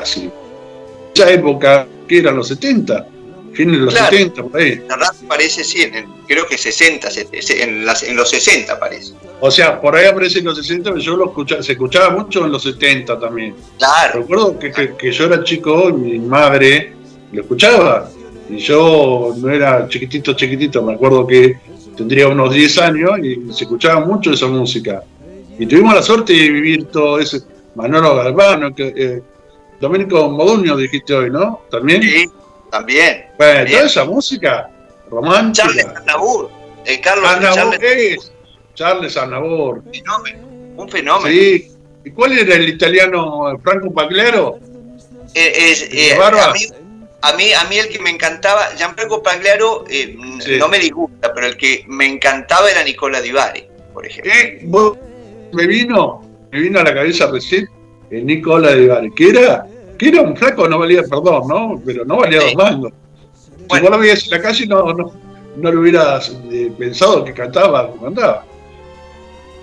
así. 0.00 0.30
Esa 1.14 1.30
época 1.30 1.86
que 2.08 2.18
eran 2.18 2.36
los 2.36 2.48
70, 2.48 3.06
fines 3.52 3.78
de 3.78 3.84
los 3.84 3.94
70, 3.94 4.42
por 4.42 4.60
ahí. 4.60 4.82
parece, 5.28 5.64
sí, 5.64 5.82
en, 5.82 6.06
creo 6.26 6.46
que 6.46 6.58
60, 6.58 7.08
en, 7.60 7.86
las, 7.86 8.02
en 8.02 8.16
los 8.16 8.30
60 8.30 8.78
parece. 8.78 9.14
O 9.40 9.50
sea, 9.50 9.80
por 9.80 9.94
ahí 9.94 10.06
aparece 10.06 10.40
en 10.40 10.46
los 10.46 10.56
60, 10.56 10.90
pero 10.90 11.02
yo 11.02 11.16
lo 11.16 11.26
escuchaba, 11.26 11.62
se 11.62 11.72
escuchaba 11.72 12.10
mucho 12.10 12.44
en 12.44 12.52
los 12.52 12.62
70 12.62 13.18
también. 13.18 13.54
Claro. 13.78 14.20
Recuerdo 14.20 14.58
que, 14.58 14.72
que, 14.96 15.12
yo 15.12 15.24
era 15.26 15.42
chico 15.44 15.90
y 15.90 15.92
mi 15.92 16.18
madre 16.18 16.92
lo 17.32 17.42
escuchaba. 17.42 18.10
Y 18.48 18.58
yo 18.58 19.34
no 19.38 19.48
era 19.50 19.88
chiquitito, 19.88 20.34
chiquitito, 20.34 20.82
me 20.82 20.94
acuerdo 20.94 21.26
que 21.26 21.58
tendría 21.96 22.28
unos 22.28 22.52
10 22.52 22.78
años 22.78 23.10
y 23.22 23.52
se 23.52 23.64
escuchaba 23.64 24.04
mucho 24.04 24.32
esa 24.32 24.46
música. 24.46 25.02
Y 25.58 25.66
tuvimos 25.66 25.94
la 25.94 26.02
suerte 26.02 26.32
de 26.32 26.50
vivir 26.50 26.86
todo 26.86 27.20
ese. 27.20 27.40
Manolo 27.74 28.16
Galvano, 28.16 28.74
que, 28.74 28.92
eh, 28.96 29.22
Domenico 29.80 30.28
Moduño 30.28 30.76
dijiste 30.76 31.14
hoy, 31.14 31.30
¿no? 31.30 31.62
También. 31.70 32.02
Sí, 32.02 32.30
también. 32.70 33.26
Bueno, 33.36 33.70
toda 33.70 33.86
esa 33.86 34.04
música 34.04 34.70
romántica. 35.10 35.66
Charles 35.66 35.86
Aznavour, 35.86 36.50
el 36.84 37.00
Carlos 37.00 37.28
Aznavour, 37.28 37.78
Charles, 37.78 38.32
Charles 38.74 39.16
Aznavour. 39.16 39.78
Un 39.78 39.92
fenómeno, 39.92 40.38
un 40.76 40.88
fenómeno. 40.88 41.34
Sí. 41.34 41.70
¿Y 42.04 42.10
cuál 42.10 42.38
era 42.38 42.54
el 42.56 42.68
italiano 42.68 43.58
Franco 43.62 43.92
Pagliaro? 43.92 44.58
Eh, 45.34 45.70
es, 45.70 45.88
eh, 45.90 46.14
a, 46.14 47.32
mí, 47.32 47.52
a, 47.52 47.64
mí, 47.64 47.78
el 47.78 47.88
que 47.88 47.98
me 47.98 48.10
encantaba, 48.10 48.66
Gianfranco 48.76 49.22
Pagliaro 49.22 49.84
eh, 49.88 50.14
no 50.58 50.68
me 50.68 50.78
disgusta, 50.78 51.32
pero 51.34 51.46
el 51.46 51.56
que 51.56 51.84
me 51.88 52.06
encantaba 52.06 52.70
era 52.70 52.84
Nicola 52.84 53.20
Di 53.20 53.32
Bari, 53.32 53.66
por 53.92 54.06
ejemplo. 54.06 54.32
¿Eh? 54.32 54.68
Me 55.52 55.66
vino, 55.66 56.23
me 56.54 56.60
vino 56.60 56.78
a 56.78 56.84
la 56.84 56.94
cabeza 56.94 57.26
recién 57.26 57.68
el 58.10 58.24
Nicola 58.24 58.72
Di 58.76 58.86
Bari, 58.86 59.10
que 59.10 59.30
era, 59.30 59.66
que 59.98 60.08
era 60.08 60.22
un 60.22 60.36
flaco, 60.36 60.68
no 60.68 60.78
valía, 60.78 61.02
perdón, 61.02 61.48
¿no? 61.48 61.82
Pero 61.84 62.04
no 62.04 62.18
valía 62.18 62.38
dos 62.42 62.54
mangos. 62.54 62.92
Si 63.72 63.80
vos 63.80 63.90
lo 63.90 63.98
veías 63.98 64.24
en 64.24 64.30
la 64.30 64.40
calle 64.40 64.66
no, 64.66 64.92
no, 64.92 65.12
no 65.56 65.72
lo 65.72 65.80
hubieras 65.80 66.32
eh, 66.52 66.70
pensado 66.78 67.24
que 67.24 67.34
cantaba 67.34 67.90
como 67.90 68.04
cantaba. 68.04 68.46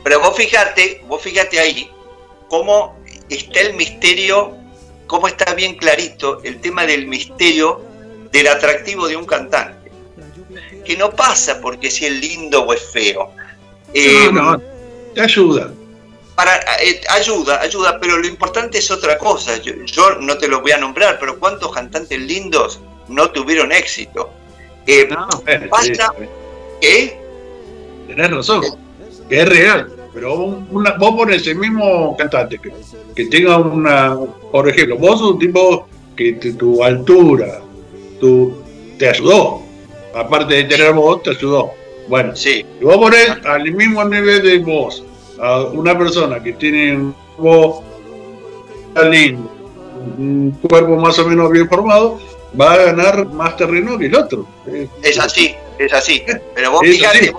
Pero 0.03 0.19
vos 0.19 0.35
fíjate, 0.35 1.01
vos 1.07 1.21
fíjate 1.21 1.61
ahí 1.61 1.89
cómo 2.49 2.97
está 3.29 3.61
el 3.61 3.73
misterio, 3.75 4.57
cómo 5.07 5.29
está 5.29 5.53
bien 5.53 5.75
clarito 5.75 6.41
el 6.43 6.59
tema 6.59 6.85
del 6.85 7.07
misterio 7.07 7.79
del 8.33 8.47
atractivo 8.47 9.07
de 9.07 9.15
un 9.15 9.25
cantante. 9.25 9.89
Que 10.83 10.97
no 10.97 11.11
pasa 11.11 11.61
porque 11.61 11.89
si 11.89 12.05
es 12.05 12.19
lindo 12.19 12.63
o 12.63 12.73
es 12.73 12.81
feo. 12.91 13.31
no, 14.33 14.55
eh, 14.55 14.59
te 15.15 15.21
ayuda. 15.21 15.71
Para, 16.41 16.55
eh, 16.83 16.99
ayuda, 17.09 17.61
ayuda, 17.61 17.99
pero 17.99 18.17
lo 18.17 18.25
importante 18.25 18.79
es 18.79 18.89
otra 18.89 19.15
cosa. 19.19 19.57
Yo, 19.57 19.73
yo, 19.85 20.15
no 20.15 20.39
te 20.39 20.47
lo 20.47 20.59
voy 20.59 20.71
a 20.71 20.77
nombrar, 20.79 21.19
pero 21.19 21.37
¿cuántos 21.37 21.71
cantantes 21.71 22.19
lindos 22.19 22.81
no 23.09 23.29
tuvieron 23.29 23.71
éxito? 23.71 24.31
Eh, 24.87 25.07
no, 25.07 25.27
pasa 25.69 26.11
que... 26.81 27.15
Tenés 28.07 28.31
razón, 28.31 28.63
que 29.29 29.39
es 29.39 29.47
real. 29.47 29.91
Pero 30.15 30.33
una, 30.71 30.97
vos 30.97 31.15
pones 31.15 31.45
el 31.45 31.57
mismo 31.57 32.17
cantante 32.17 32.57
que, 32.57 32.73
que, 33.15 33.25
tenga 33.27 33.59
una. 33.59 34.17
Por 34.51 34.67
ejemplo, 34.67 34.97
vos 34.97 35.19
sos 35.19 35.33
un 35.33 35.39
tipo 35.39 35.87
que 36.15 36.33
tu 36.33 36.83
altura 36.83 37.61
tu, 38.19 38.63
te 38.97 39.09
ayudó. 39.09 39.61
Aparte 40.15 40.55
de 40.55 40.63
tener 40.63 40.91
voz, 40.93 41.21
te 41.21 41.29
ayudó. 41.29 41.69
Bueno, 42.07 42.35
sí. 42.35 42.65
si 42.79 42.83
vos 42.83 42.97
pones 42.97 43.29
al 43.45 43.71
mismo 43.73 44.03
nivel 44.05 44.41
de 44.41 44.57
voz 44.57 45.03
a 45.41 45.63
una 45.63 45.97
persona 45.97 46.41
que 46.41 46.53
tiene 46.53 46.95
un 46.95 47.15
voz 47.37 47.83
lindo, 49.09 49.49
un 50.17 50.51
cuerpo 50.61 50.95
más 50.97 51.17
o 51.19 51.27
menos 51.27 51.51
bien 51.51 51.67
formado, 51.67 52.19
va 52.59 52.73
a 52.73 52.77
ganar 52.77 53.25
más 53.27 53.57
terreno 53.57 53.97
que 53.97 54.05
el 54.05 54.15
otro. 54.15 54.47
Es 55.01 55.19
así, 55.19 55.55
es 55.79 55.91
así. 55.93 56.23
Pero 56.55 56.71
vos 56.71 56.81
fíjate, 56.81 57.33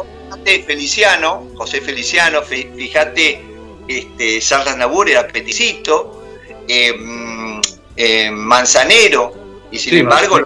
Feliciano, 0.66 1.46
José 1.56 1.80
Feliciano, 1.80 2.42
fíjate, 2.42 3.40
este, 3.86 4.40
Sardas 4.40 4.76
Nabur 4.76 5.08
era 5.08 5.28
peticito, 5.28 6.22
eh, 6.66 6.92
mm, 6.92 7.60
eh, 7.96 8.30
Manzanero, 8.30 9.32
y 9.70 9.78
sin 9.78 9.94
embargo, 9.98 10.38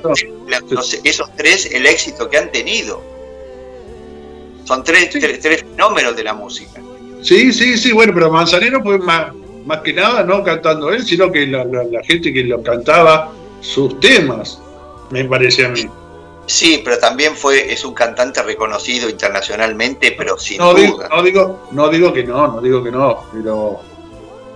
esos 1.05 1.37
tres, 1.37 1.67
el 1.73 1.87
éxito 1.87 2.29
que 2.29 2.39
han 2.39 2.53
tenido. 2.53 3.03
Son 4.65 4.85
tres, 4.85 5.11
tres, 5.11 5.41
fenómenos 5.41 6.15
de 6.17 6.25
la 6.25 6.35
música. 6.35 6.81
Sí, 7.27 7.53
sí, 7.53 7.77
sí, 7.77 7.91
bueno, 7.91 8.13
pero 8.15 8.31
Manzanero 8.31 8.81
fue 8.85 8.99
más, 8.99 9.33
más 9.65 9.81
que 9.81 9.93
nada 9.93 10.23
no 10.23 10.45
cantando 10.45 10.93
él, 10.93 11.05
sino 11.05 11.33
que 11.33 11.45
la, 11.49 11.67
gente 12.05 12.33
que 12.33 12.45
lo 12.45 12.63
cantaba 12.63 13.33
sus 13.61 13.99
temas, 13.99 14.63
me 15.11 15.25
parece 15.25 15.67
a 15.67 15.71
mí. 15.71 15.87
Sí, 16.47 16.83
pero 16.85 16.99
también 16.99 17.35
fue 17.35 17.73
es 17.73 17.85
un 17.85 17.95
cantante 17.95 18.41
reconocido 18.45 19.11
internacionalmente, 19.11 20.15
pero 20.17 20.39
sin 20.39 20.59
no, 20.59 20.73
duda. 20.73 20.81
Digo, 20.81 21.03
no 21.11 21.23
digo, 21.25 21.69
no 21.73 21.89
digo 21.89 22.13
que 22.13 22.23
no, 22.23 22.47
no 22.47 22.61
digo 22.61 22.85
que 22.85 22.93
no, 22.93 23.25
pero 23.33 23.81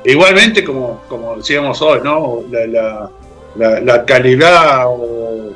igualmente 0.05 0.62
como, 0.62 1.02
como 1.09 1.36
decíamos 1.38 1.82
hoy, 1.82 1.98
¿no? 2.05 2.44
La, 2.48 3.10
la, 3.80 4.05
calidad 4.05 4.84
o 4.86 5.51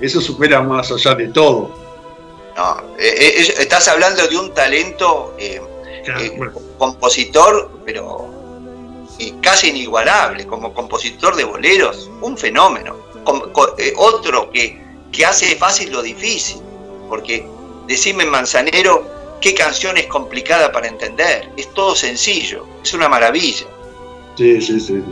eso 0.00 0.20
supera 0.20 0.62
más 0.62 0.92
allá 0.92 1.16
de 1.16 1.26
todo. 1.30 1.74
No, 2.56 2.76
eh, 2.96 3.12
eh, 3.18 3.54
estás 3.58 3.88
hablando 3.88 4.24
de 4.28 4.36
un 4.36 4.54
talento 4.54 5.34
eh, 5.36 5.60
compositor, 6.78 7.70
pero 7.84 8.30
casi 9.40 9.68
inigualable, 9.68 10.46
como 10.46 10.72
compositor 10.72 11.36
de 11.36 11.44
boleros, 11.44 12.10
un 12.22 12.36
fenómeno. 12.36 12.96
otro 13.96 14.50
que, 14.50 14.80
que 15.12 15.26
hace 15.26 15.56
fácil 15.56 15.92
lo 15.92 16.02
difícil, 16.02 16.60
porque 17.08 17.46
decime 17.86 18.24
Manzanero 18.24 19.04
qué 19.40 19.54
canción 19.54 19.96
es 19.96 20.06
complicada 20.06 20.72
para 20.72 20.88
entender, 20.88 21.50
es 21.56 21.72
todo 21.74 21.94
sencillo, 21.94 22.66
es 22.82 22.94
una 22.94 23.08
maravilla. 23.08 23.66
Sí, 24.36 24.60
sí, 24.60 24.80
sí. 24.80 25.02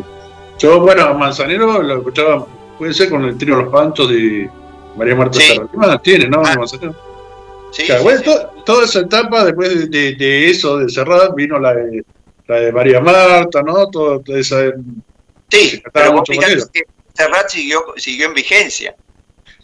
Yo, 0.59 0.81
bueno, 0.81 1.15
Manzanero 1.15 1.83
lo 1.83 1.99
escuchaba, 1.99 2.47
puede 2.79 2.95
ser 2.95 3.11
con 3.11 3.25
el 3.25 3.37
trío 3.37 3.57
Los 3.57 3.73
Pantos 3.73 4.09
de 4.09 4.51
María 4.97 5.15
Marta 5.15 5.39
sí. 5.39 5.61
tiene, 6.03 6.29
¿no? 6.29 6.43
Ah. 6.45 6.57
Sí, 7.71 7.87
bueno, 8.03 8.23
toda 8.65 8.85
esa 8.85 9.01
etapa, 9.01 9.45
después 9.45 9.91
de, 9.91 10.51
eso, 10.51 10.79
de 10.79 10.89
cerrar, 10.89 11.35
vino 11.35 11.59
la 11.59 11.75
de, 11.75 12.05
la 12.47 12.57
de 12.57 12.73
María 12.73 13.01
Marta, 13.01 13.63
¿no? 13.63 13.89
Toda, 13.91 14.21
esa. 14.39 14.73
Sí, 15.51 15.83
pero 15.93 16.13
vos 16.13 16.29
que 16.73 16.83
Serrat 17.15 17.49
siguió, 17.49 17.85
siguió 17.97 18.27
en 18.27 18.35
vigencia. 18.35 18.95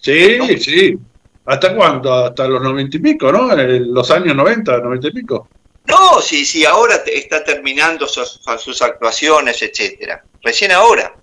Sí, 0.00 0.38
sí. 0.58 0.98
¿Hasta 1.46 1.74
cuándo? 1.74 2.12
Hasta 2.12 2.48
los 2.48 2.62
noventa 2.62 2.96
y 2.96 3.00
pico, 3.00 3.30
¿no? 3.30 3.52
En 3.58 3.92
los 3.92 4.10
años 4.10 4.34
noventa, 4.34 4.78
noventa 4.78 5.08
y 5.08 5.12
pico. 5.12 5.48
No, 5.86 6.20
sí, 6.20 6.44
sí, 6.44 6.64
ahora 6.64 7.02
está 7.06 7.44
terminando 7.44 8.08
sus, 8.08 8.40
sus 8.58 8.82
actuaciones, 8.82 9.60
etcétera. 9.62 10.24
Recién 10.42 10.72
ahora. 10.72 11.14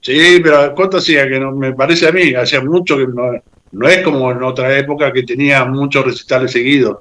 Sí, 0.00 0.38
pero 0.42 0.74
¿cuánto 0.74 0.98
hacía? 0.98 1.28
Que 1.28 1.40
no, 1.40 1.52
me 1.52 1.72
parece 1.72 2.06
a 2.08 2.12
mí, 2.12 2.32
hacía 2.34 2.60
mucho 2.60 2.96
que 2.96 3.06
no, 3.08 3.32
no 3.72 3.88
es 3.88 4.02
como 4.02 4.30
en 4.30 4.42
otra 4.42 4.76
época 4.76 5.12
que 5.12 5.22
tenía 5.22 5.64
muchos 5.64 6.04
recitales 6.04 6.52
seguidos. 6.52 6.98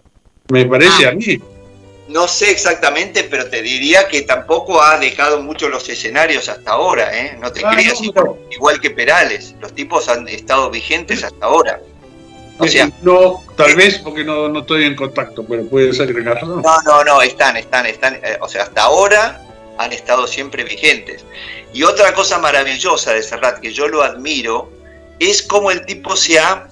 Me 0.50 0.66
parece 0.66 1.08
ah. 1.08 1.10
a 1.10 1.14
mí. 1.14 1.42
No 2.08 2.28
sé 2.28 2.52
exactamente, 2.52 3.24
pero 3.24 3.50
te 3.50 3.64
diría 3.64 4.08
que 4.08 4.22
tampoco 4.22 4.82
ha 4.82 5.00
dejado 5.00 5.42
mucho 5.42 5.70
los 5.70 5.90
escenarios 5.90 6.50
hasta 6.50 6.72
ahora, 6.72 7.18
¿eh? 7.18 7.36
No 7.42 7.52
te 7.52 7.62
ah, 7.66 7.72
creas, 7.74 8.00
igual, 8.52 8.80
que 8.80 8.92
Perales. 8.92 9.56
Los 9.60 9.74
tipos 9.74 10.08
han 10.08 10.28
estado 10.28 10.70
vigentes 10.70 11.24
hasta 11.24 11.46
ahora. 11.46 11.82
O 12.60 12.68
sea, 12.68 12.90
no, 13.02 13.44
tal 13.58 13.76
vez 13.76 13.98
porque 14.00 14.24
no, 14.24 14.48
no 14.48 14.60
estoy 14.60 14.86
en 14.86 14.96
contacto, 14.96 15.46
pero 15.46 15.68
puede 15.68 15.94
ser 15.94 16.14
que 16.14 16.22
No, 16.22 16.62
no, 16.62 17.04
no, 17.04 17.22
están, 17.22 17.58
están, 17.58 17.86
están. 17.88 18.16
Eh, 18.16 18.38
o 18.40 18.48
sea, 18.48 18.64
hasta 18.64 18.84
ahora 18.84 19.42
han 19.78 19.92
estado 19.92 20.28
siempre 20.28 20.64
vigentes. 20.64 21.26
Y 21.74 21.84
otra 21.84 22.14
cosa 22.14 22.38
maravillosa 22.38 23.14
de 23.14 23.24
Serrat, 23.24 23.60
que 23.60 23.74
yo 23.74 23.88
lo 23.88 24.04
admiro, 24.04 24.72
es 25.20 25.42
cómo 25.42 25.72
el 25.72 25.86
tipo 25.86 26.16
se 26.16 26.40
ha 26.40 26.68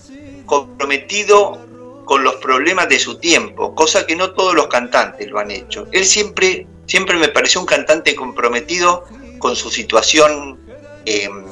comprometido 0.45 1.60
con 2.06 2.24
los 2.24 2.36
problemas 2.36 2.90
de 2.90 2.99
su 2.99 3.18
tiempo, 3.18 3.74
cosa 3.76 4.06
que 4.06 4.15
no 4.15 4.32
todos 4.32 4.53
los 4.53 4.68
cantantes 4.68 5.30
lo 5.30 5.40
han 5.40 5.52
hecho. 5.52 5.88
Él 5.91 6.06
siempre, 6.06 6.68
siempre 6.86 7.18
me 7.18 7.30
pareció 7.30 7.61
un 7.61 7.68
cantante 7.68 8.15
comprometido 8.15 9.06
con 9.40 9.56
su 9.56 9.70
situación 9.70 10.60
em, 11.06 11.45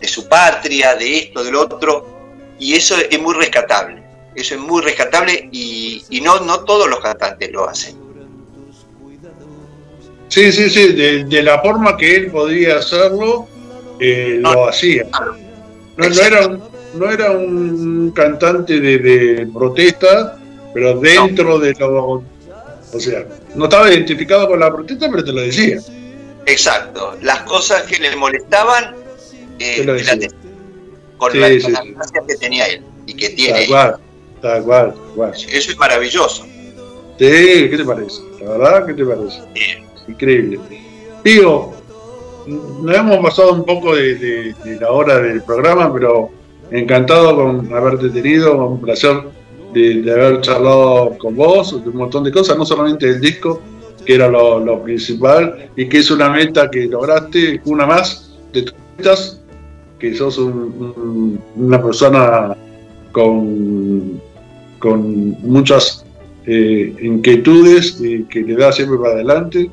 de 0.00 0.08
su 0.08 0.28
patria, 0.28 0.94
de 0.94 1.18
esto, 1.18 1.42
del 1.42 1.56
otro, 1.56 2.06
y 2.58 2.74
eso 2.74 2.96
es 2.96 3.20
muy 3.20 3.34
rescatable. 3.34 4.02
Eso 4.34 4.54
es 4.54 4.60
muy 4.60 4.82
rescatable 4.82 5.48
y, 5.50 6.20
no, 6.22 6.38
no 6.40 6.60
todos 6.60 6.88
los 6.88 7.00
cantantes 7.00 7.50
lo 7.50 7.68
hacen. 7.68 7.96
Sí, 10.28 10.52
sí, 10.52 10.70
sí, 10.70 10.92
de, 10.92 11.42
la 11.42 11.60
forma 11.60 11.96
que 11.96 12.14
él 12.14 12.30
podía 12.30 12.76
hacerlo, 12.76 13.48
eh, 13.98 14.38
lo 14.40 14.68
hacía. 14.68 15.06
No, 15.98 16.04
era 16.06 16.46
un, 16.46 16.62
no 16.94 17.10
era 17.10 17.32
un 17.32 18.12
cantante 18.12 18.80
de, 18.80 19.48
protesta, 19.52 20.38
pero 20.72 20.98
dentro 20.98 21.58
de 21.58 21.74
lo. 21.74 22.22
O 22.90 23.00
sea, 23.00 23.26
no 23.54 23.64
estaba 23.64 23.92
identificado 23.92 24.48
con 24.48 24.60
la 24.60 24.72
protesta, 24.72 25.08
pero 25.10 25.24
te 25.24 25.32
lo 25.32 25.40
decía. 25.42 25.78
Exacto. 26.46 27.16
Las 27.20 27.42
cosas 27.42 27.82
que 27.82 27.98
le 27.98 28.14
molestaban, 28.14 28.94
eh, 29.58 29.82
lo 29.84 29.94
decía. 29.94 30.28
con 31.18 31.38
las 31.38 31.50
gracias 31.50 32.12
que 32.26 32.36
tenía 32.36 32.66
él 32.66 32.82
y 33.06 33.14
que 33.14 33.30
tiene. 33.30 33.66
Tal 33.66 33.68
cual, 33.68 33.96
tal 34.40 34.62
cual, 34.62 34.94
tal 35.16 35.34
Eso 35.34 35.70
es 35.72 35.76
maravilloso. 35.76 36.44
Sí, 37.18 37.68
¿qué 37.70 37.74
te 37.76 37.84
parece? 37.84 38.22
La 38.40 38.50
verdad, 38.52 38.86
¿qué 38.86 38.94
te 38.94 39.04
parece? 39.04 39.40
Increíble. 40.06 40.60
Digo, 41.24 41.74
nos 42.48 42.96
hemos 42.96 43.18
pasado 43.18 43.52
un 43.52 43.64
poco 43.64 43.94
de, 43.94 44.54
la 44.80 44.90
hora 44.90 45.18
del 45.18 45.42
programa, 45.42 45.92
pero 45.92 46.30
encantado 46.70 47.36
con 47.36 47.72
haberte 47.74 48.10
tenido, 48.10 48.66
un 48.66 48.80
placer 48.80 49.16
de, 49.72 50.10
haber 50.10 50.40
charlado 50.40 51.16
con 51.18 51.36
vos, 51.36 51.82
de 51.82 51.90
un 51.90 51.96
montón 51.96 52.24
de 52.24 52.32
cosas, 52.32 52.56
no 52.56 52.64
solamente 52.64 53.06
del 53.06 53.20
disco, 53.20 53.60
que 54.04 54.14
era 54.14 54.28
lo, 54.28 54.82
principal, 54.82 55.70
y 55.76 55.88
que 55.88 55.98
es 55.98 56.10
una 56.10 56.30
meta 56.30 56.70
que 56.70 56.86
lograste, 56.86 57.60
una 57.64 57.86
más 57.86 58.34
de 58.52 58.62
tus 58.62 58.74
metas, 58.96 59.40
que 59.98 60.14
sos 60.14 60.38
una 60.38 61.82
persona 61.82 62.56
con, 63.12 64.20
con 64.78 65.30
muchas 65.42 66.04
eh, 66.46 66.94
inquietudes 67.02 68.00
y 68.00 68.22
que 68.24 68.40
le 68.40 68.56
da 68.56 68.72
siempre 68.72 68.96
para 68.98 69.14
adelante 69.14 69.68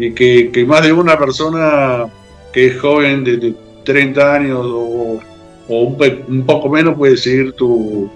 y 0.00 0.14
que, 0.14 0.64
más 0.66 0.82
de 0.82 0.94
una 0.94 1.18
persona 1.18 2.06
que 2.54 2.68
es 2.68 2.80
joven 2.80 3.22
de, 3.22 3.54
30 3.84 4.34
años 4.34 4.60
o, 4.62 5.20
un, 5.68 6.44
poco 6.46 6.68
menos 6.68 6.96
puede 6.96 7.16
seguir 7.16 7.52
tu, 7.52 8.10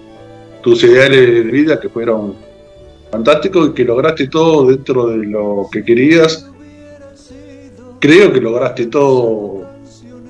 tus 0.61 0.83
ideales 0.83 1.19
de 1.19 1.41
vida 1.41 1.79
que 1.79 1.89
fueron 1.89 2.35
fantásticos 3.11 3.69
y 3.69 3.73
que 3.73 3.83
lograste 3.83 4.27
todo 4.27 4.67
dentro 4.67 5.07
de 5.07 5.17
lo 5.25 5.67
que 5.71 5.83
querías. 5.83 6.47
Creo 7.99 8.33
que 8.33 8.41
lograste 8.41 8.87
todo 8.87 9.67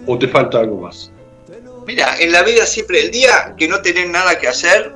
o 0.06 0.20
te 0.20 0.28
falta 0.28 0.60
algo 0.60 0.82
más. 0.82 1.12
Mira, 1.88 2.16
en 2.20 2.32
la 2.32 2.44
vida 2.44 2.66
siempre 2.66 3.02
el 3.06 3.12
día 3.12 3.56
que 3.58 3.68
no 3.68 3.82
tenés 3.82 4.10
nada 4.10 4.38
que 4.40 4.48
hacer 4.48 4.94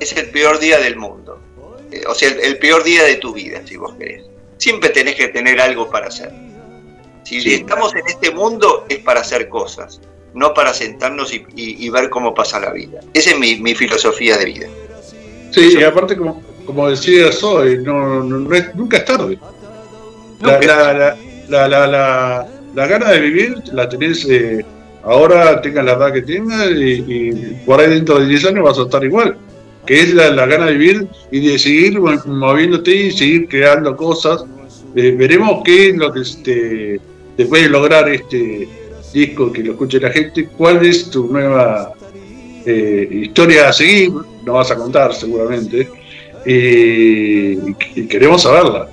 es 0.00 0.16
el 0.16 0.30
peor 0.30 0.58
día 0.58 0.78
del 0.78 0.96
mundo. 0.96 1.40
Eh, 1.92 2.02
o 2.08 2.14
sea, 2.14 2.30
el 2.30 2.58
peor 2.58 2.84
día 2.84 3.04
de 3.04 3.16
tu 3.16 3.32
vida, 3.32 3.60
si 3.64 3.76
vos 3.76 3.94
querés 3.94 4.24
siempre 4.58 4.90
tenés 4.90 5.14
que 5.14 5.28
tener 5.28 5.60
algo 5.60 5.88
para 5.88 6.08
hacer. 6.08 6.32
Si 7.22 7.52
estamos 7.52 7.94
en 7.94 8.06
este 8.06 8.30
mundo 8.30 8.86
es 8.88 8.98
para 9.00 9.20
hacer 9.20 9.48
cosas, 9.48 10.00
no 10.34 10.54
para 10.54 10.72
sentarnos 10.72 11.32
y, 11.32 11.90
ver 11.90 12.10
cómo 12.10 12.34
pasa 12.34 12.58
la 12.58 12.72
vida. 12.72 13.00
Esa 13.14 13.30
es 13.30 13.38
mi, 13.38 13.74
filosofía 13.74 14.36
de 14.36 14.44
vida. 14.44 14.66
Sí, 15.50 15.76
y 15.78 15.82
aparte, 15.82 16.16
como, 16.16 16.42
como 16.64 16.88
decías 16.88 17.42
hoy, 17.42 17.78
no, 17.78 18.22
nunca 18.22 18.96
es 18.96 19.04
tarde. 19.04 19.38
La, 20.40 21.16
la, 21.68 21.86
la, 21.86 22.86
gana 22.86 23.10
de 23.10 23.20
vivir 23.20 23.62
la 23.72 23.88
tenés 23.88 24.26
eh, 24.28 24.64
ahora, 25.02 25.60
tengas 25.60 25.84
la 25.84 25.92
edad 25.92 26.12
que 26.12 26.22
tengas, 26.22 26.70
y, 26.70 27.04
y, 27.06 27.62
por 27.66 27.80
ahí 27.80 27.90
dentro 27.90 28.20
de 28.20 28.26
10 28.26 28.46
años 28.46 28.64
vas 28.64 28.78
a 28.78 28.82
estar 28.82 29.04
igual 29.04 29.36
que 29.88 30.02
es 30.02 30.12
la, 30.12 30.28
gana 30.44 30.66
de 30.66 30.74
vivir 30.74 31.08
y 31.30 31.40
de 31.48 31.58
seguir 31.58 31.98
moviéndote 31.98 32.94
y 32.94 33.10
seguir 33.10 33.48
creando 33.48 33.96
cosas. 33.96 34.44
Eh, 34.94 35.14
veremos 35.16 35.62
qué 35.64 35.88
es 35.88 35.96
lo 35.96 36.12
que 36.12 36.20
este, 36.20 37.00
después 37.38 37.62
de 37.62 37.70
lograr 37.70 38.06
este 38.10 38.68
disco 39.14 39.50
que 39.50 39.62
lo 39.62 39.72
escuche 39.72 39.98
la 39.98 40.10
gente, 40.10 40.46
cuál 40.58 40.84
es 40.84 41.08
tu 41.08 41.28
nueva 41.28 41.94
eh, 42.66 43.08
historia 43.10 43.70
a 43.70 43.72
seguir, 43.72 44.12
no 44.44 44.52
vas 44.52 44.70
a 44.70 44.76
contar 44.76 45.14
seguramente, 45.14 45.90
y, 46.44 47.74
queremos 48.08 48.42
saberla. 48.42 48.90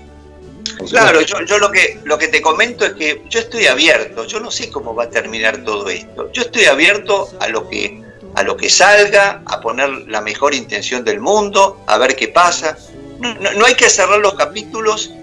claro, 0.89 1.21
yo, 1.23 1.43
yo, 1.45 1.57
lo 1.59 1.71
que 1.71 1.99
lo 2.05 2.17
que 2.17 2.29
te 2.29 2.41
comento 2.41 2.85
es 2.85 2.93
que 2.93 3.21
yo 3.29 3.39
estoy 3.39 3.65
abierto, 3.65 4.25
yo 4.25 4.39
no 4.39 4.49
sé 4.49 4.69
cómo 4.69 4.95
va 4.95 5.03
a 5.03 5.09
terminar 5.09 5.65
todo 5.65 5.89
esto. 5.89 6.31
Yo 6.31 6.43
estoy 6.43 6.65
abierto 6.65 7.27
a 7.41 7.49
lo 7.49 7.67
que 7.67 8.04
a 8.35 8.43
lo 8.43 8.57
que 8.57 8.69
salga, 8.69 9.41
a 9.45 9.61
poner 9.61 9.89
la 10.07 10.21
mejor 10.21 10.53
intención 10.53 11.03
del 11.03 11.19
mundo, 11.19 11.81
a 11.87 11.97
ver 11.97 12.15
qué 12.15 12.27
pasa. 12.27 12.77
No, 13.19 13.65
hay 13.65 13.75
que 13.75 13.89
cerrar 13.89 14.19
los 14.19 14.33
capítulos 14.35 15.13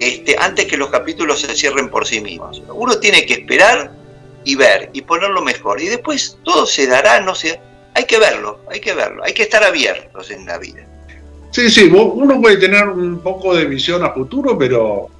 este, 0.00 0.36
antes 0.38 0.64
que 0.66 0.76
los 0.76 0.88
capítulos 0.88 1.40
se 1.40 1.54
cierren 1.54 1.88
por 1.88 2.06
sí 2.06 2.20
mismos. 2.20 2.62
Uno 2.72 2.98
tiene 2.98 3.26
que 3.26 3.34
esperar 3.34 3.92
y 4.44 4.56
ver 4.56 4.90
y 4.92 5.02
ponerlo 5.02 5.42
mejor. 5.42 5.80
Y 5.80 5.86
después 5.86 6.38
todo 6.42 6.66
se 6.66 6.86
dará, 6.86 7.20
no 7.20 7.34
sé. 7.34 7.60
Hay 7.94 8.04
que 8.04 8.18
verlo, 8.18 8.60
hay 8.70 8.80
que 8.80 8.94
verlo, 8.94 9.22
hay 9.22 9.34
que 9.34 9.42
estar 9.42 9.62
abiertos 9.62 10.30
en 10.30 10.46
la 10.46 10.58
vida. 10.58 10.86
Sí, 11.50 11.68
sí, 11.68 11.84
uno 11.92 12.40
puede 12.40 12.56
tener 12.56 12.88
un 12.88 13.20
poco 13.20 13.54
de 13.54 13.66
visión 13.66 14.02
a 14.02 14.14
futuro, 14.14 14.56
pero 14.56 15.10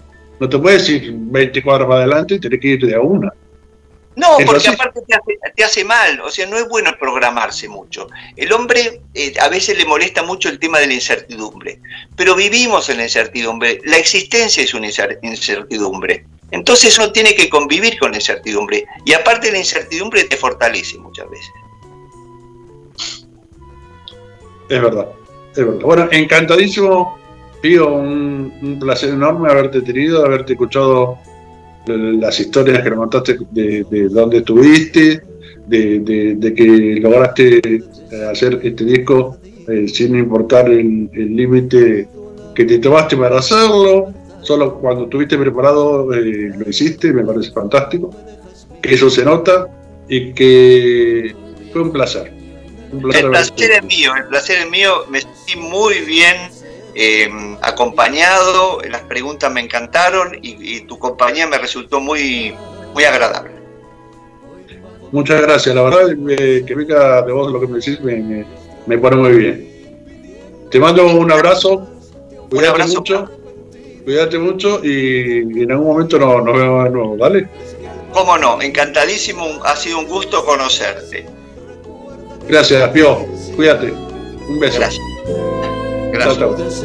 no 0.41 0.49
te 0.49 0.59
puedes 0.59 0.89
ir 0.89 1.12
24 1.15 1.87
para 1.87 2.01
adelante 2.01 2.35
y 2.35 2.41
tener 2.41 2.59
que 2.59 2.69
ir 2.69 2.87
de 2.87 2.95
a 2.95 3.01
una. 3.01 3.31
No, 4.14 4.36
porque 4.44 4.68
aparte 4.68 5.01
te 5.56 5.64
hace, 5.64 5.84
mal, 5.84 6.20
o 6.20 6.30
sea, 6.30 6.47
no 6.47 6.59
es 6.59 6.68
bueno 6.68 6.90
programarse 6.98 7.68
mucho. 7.68 8.09
El 8.36 8.52
hombre 8.52 9.01
eh, 9.14 9.32
a 9.40 9.48
veces 9.48 9.78
le 9.78 9.86
molesta 9.86 10.22
mucho 10.22 10.51
el 10.51 10.59
tema 10.59 10.78
de 10.80 10.86
la 10.86 10.94
incertidumbre, 10.94 11.80
pero 12.14 12.34
vivimos 12.34 12.89
en 12.90 12.98
la 12.98 13.05
incertidumbre, 13.05 13.80
la 13.84 13.97
existencia 13.97 14.62
es 14.62 14.74
una 14.74 14.89
incertidumbre. 15.22 16.26
Entonces 16.51 16.98
uno 16.98 17.10
tiene 17.12 17.34
que 17.34 17.48
convivir 17.48 17.98
con 17.98 18.10
la 18.10 18.18
incertidumbre 18.18 18.84
y 19.06 19.14
aparte 19.14 19.51
la 19.51 19.59
incertidumbre 19.59 20.24
te 20.24 20.36
fortalece 20.36 20.98
muchas 20.98 21.30
veces. 21.30 21.51
Es 24.68 24.82
verdad, 24.82 25.09
es 25.52 25.66
verdad. 25.66 25.80
Bueno, 25.80 26.09
encantadísimo, 26.10 27.18
pido 27.62 27.94
un, 27.94 28.52
un 28.60 28.78
placer 28.78 29.09
enorme 29.09 29.51
haberte 29.51 29.80
tenido, 29.80 30.24
haberte 30.26 30.52
escuchado 30.52 31.18
las 31.86 32.38
historias 32.38 32.82
que 32.82 32.90
nos 32.90 32.98
contaste 32.98 33.38
de, 33.50 33.84
de 33.90 34.09
dónde 34.09 34.38
estuviste, 34.38 35.22
de, 35.66 36.54
que 36.56 37.00
lograste 37.00 37.59
eh, 37.59 37.82
hacer 38.30 38.60
este 38.62 38.84
disco 38.84 39.38
eh, 39.68 39.88
sin 39.88 40.16
importar 40.16 40.68
el 40.68 41.09
límite 41.12 42.09
que 42.54 42.64
te 42.64 42.78
tomaste 42.78 43.16
para 43.16 43.38
hacerlo, 43.38 44.12
solo 44.42 44.78
cuando 44.80 45.04
estuviste 45.04 45.38
preparado 45.38 46.12
eh, 46.12 46.52
lo 46.56 46.68
hiciste, 46.68 47.12
me 47.12 47.24
parece 47.24 47.50
fantástico, 47.52 48.10
que 48.80 48.94
eso 48.94 49.09
se 49.09 49.24
nota 49.24 49.68
y 50.09 50.32
que 50.32 51.34
fue 51.72 51.82
un 51.82 51.92
placer. 51.92 52.32
Un 52.92 53.02
placer 53.02 53.24
el 53.24 53.30
placer 53.30 53.70
es 53.70 53.84
mío, 53.84 54.12
el 54.16 54.26
placer 54.26 54.59
es 54.59 54.70
mío, 54.70 54.92
me 55.09 55.20
sentí 55.20 55.56
muy 55.56 56.00
bien 56.00 56.36
eh, 56.94 57.31
acompañado, 57.62 58.81
las 58.89 59.02
preguntas 59.02 59.51
me 59.51 59.60
encantaron 59.60 60.39
y, 60.43 60.81
tu 60.82 60.98
compañía 60.98 61.47
me 61.47 61.59
resultó 61.59 62.01
muy, 62.01 62.55
muy 62.93 63.05
agradable. 63.05 63.52
Muchas 65.10 65.43
gracias, 65.43 65.74
la 65.74 65.82
verdad 65.82 66.09
que 66.66 66.74
venga 66.74 67.23
de 67.23 67.32
vos 67.32 67.52
lo 67.52 67.60
que 67.60 67.66
me 67.66 67.78
decís 67.78 68.01
me, 68.01 68.98
pone 68.98 69.16
muy 69.16 69.32
bien. 69.32 69.69
Te 70.70 70.78
mando 70.78 71.06
un 71.06 71.31
abrazo, 71.31 71.86
cuídate 72.51 72.85
mucho, 72.85 73.31
cuídate 74.05 74.39
mucho 74.39 74.81
y, 74.82 75.62
en 75.62 75.70
algún 75.70 75.89
momento 75.89 76.19
nos, 76.19 76.44
vemos 76.44 76.85
de 76.85 76.90
nuevo, 76.90 77.16
¿vale? 77.16 77.48
Cómo 78.12 78.36
no, 78.36 78.60
encantadísimo, 78.60 79.47
ha 79.64 79.77
sido 79.77 79.98
un 79.98 80.09
gusto 80.09 80.44
conocerte. 80.44 81.27
Gracias, 82.48 82.89
Pio, 82.90 83.27
cuídate, 83.55 83.93
un 83.93 84.60
beso. 84.60 84.78
Gracias. 84.78 85.72
Gracias. 86.12 86.84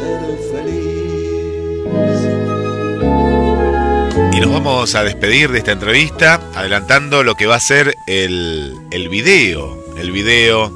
Y 4.32 4.40
nos 4.40 4.52
vamos 4.52 4.94
a 4.94 5.04
despedir 5.04 5.50
de 5.50 5.58
esta 5.58 5.72
entrevista 5.72 6.40
adelantando 6.54 7.22
lo 7.22 7.34
que 7.34 7.46
va 7.46 7.56
a 7.56 7.60
ser 7.60 7.96
el, 8.06 8.74
el 8.90 9.08
video. 9.08 9.76
El 9.96 10.12
video, 10.12 10.72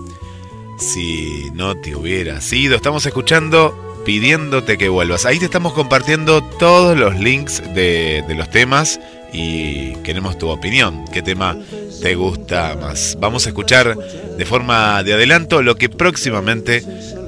si 0.78 1.50
no 1.54 1.76
te 1.76 1.94
hubiera 1.94 2.40
sido, 2.40 2.76
estamos 2.76 3.06
escuchando 3.06 4.02
pidiéndote 4.04 4.76
que 4.76 4.88
vuelvas. 4.88 5.26
Ahí 5.26 5.38
te 5.38 5.44
estamos 5.46 5.72
compartiendo 5.72 6.42
todos 6.42 6.98
los 6.98 7.16
links 7.18 7.62
de, 7.72 8.24
de 8.26 8.34
los 8.34 8.50
temas 8.50 9.00
y 9.32 9.94
queremos 10.04 10.38
tu 10.38 10.48
opinión. 10.48 11.04
¿Qué 11.12 11.22
tema 11.22 11.56
te 12.00 12.14
gusta 12.14 12.76
más? 12.80 13.16
Vamos 13.18 13.46
a 13.46 13.50
escuchar 13.50 13.96
de 13.96 14.44
forma 14.44 15.02
de 15.02 15.14
adelanto 15.14 15.62
lo 15.62 15.76
que 15.76 15.88
próximamente 15.88 16.82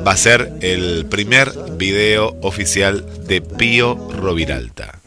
va 0.06 0.12
a 0.12 0.16
ser 0.16 0.52
el 0.60 1.06
primer 1.06 1.52
video 1.76 2.36
oficial 2.42 3.04
de 3.26 3.40
Pío 3.40 4.10
Roviralta. 4.10 5.03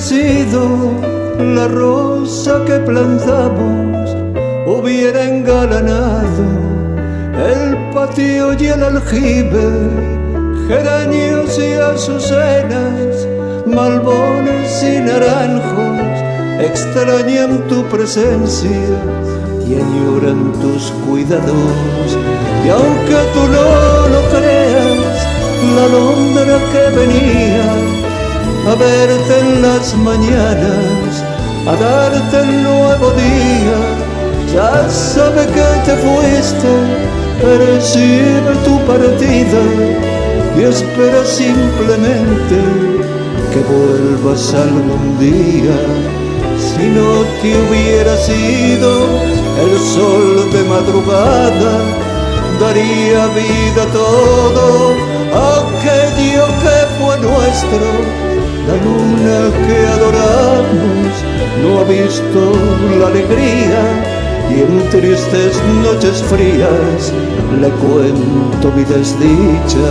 Sido 0.00 0.92
la 1.38 1.66
rosa 1.68 2.64
que 2.64 2.78
plantamos, 2.78 4.16
hubiera 4.66 5.24
engalanado 5.24 6.44
el 7.36 7.76
patio 7.92 8.54
y 8.54 8.66
el 8.66 8.82
aljibe, 8.82 9.68
geranios 10.68 11.58
y 11.58 11.72
azucenas, 11.72 13.26
malbones 13.66 14.82
y 14.82 15.00
naranjos, 15.00 15.98
extrañan 16.60 17.66
tu 17.68 17.82
presencia 17.84 18.70
y 19.66 19.74
añoran 19.74 20.52
tus 20.60 20.92
cuidados. 21.06 22.18
Y 22.64 22.68
aunque 22.68 23.16
tú 23.34 23.42
no 23.56 24.08
lo 24.14 24.20
creas, 24.30 25.26
la 25.74 25.86
londra 25.88 26.58
que 26.72 26.96
venía 26.96 27.97
a 28.68 28.74
verte 28.74 29.38
en 29.40 29.62
las 29.62 29.94
mañanas, 29.96 31.24
a 31.66 31.74
darte 31.76 32.36
el 32.40 32.62
nuevo 32.62 33.10
día. 33.12 33.78
Ya 34.52 34.90
sabe 34.90 35.46
que 35.46 35.68
te 35.86 35.94
fuiste, 36.04 36.72
percibe 37.40 38.52
tu 38.66 38.78
partida 38.90 39.62
y 40.56 40.62
espera 40.64 41.24
simplemente 41.24 42.58
que 43.52 43.60
vuelvas 43.72 44.52
algún 44.52 45.18
día. 45.18 45.78
Si 46.58 46.84
no 46.88 47.24
te 47.40 47.48
hubiera 47.62 48.16
sido 48.18 48.90
el 49.64 49.78
sol 49.94 50.50
de 50.52 50.62
madrugada, 50.64 51.74
daría 52.60 53.26
vida 53.28 53.82
a 53.82 53.92
todo 53.92 54.92
aquello 55.56 56.46
que 56.62 56.76
fue 56.98 57.16
nuestro 57.18 58.27
la 58.68 58.76
luna 58.84 59.38
que 59.66 59.78
adoramos 59.96 61.12
no 61.62 61.80
ha 61.80 61.84
visto 61.84 62.40
la 63.00 63.06
alegría 63.08 63.82
y 64.50 64.60
en 64.60 64.90
tristes 64.90 65.56
noches 65.82 66.22
frías 66.24 67.12
le 67.60 67.70
cuento 67.82 68.70
mi 68.76 68.84
desdicha 68.84 69.88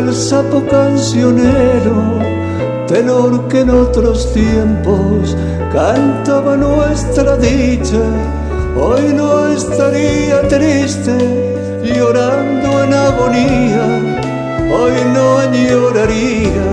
el 0.00 0.14
sapo 0.14 0.64
cancionero, 0.66 2.18
tenor 2.86 3.48
que 3.48 3.60
en 3.60 3.70
otros 3.70 4.32
tiempos 4.32 5.36
cantaba 5.72 6.56
nuestra 6.56 7.36
dicha, 7.36 8.00
hoy 8.80 9.12
no 9.14 9.48
estaría 9.48 10.40
triste 10.48 11.12
llorando 11.84 12.84
en 12.84 12.94
agonía, 12.94 13.84
hoy 14.72 14.94
no 15.14 15.38
añoraría 15.38 16.66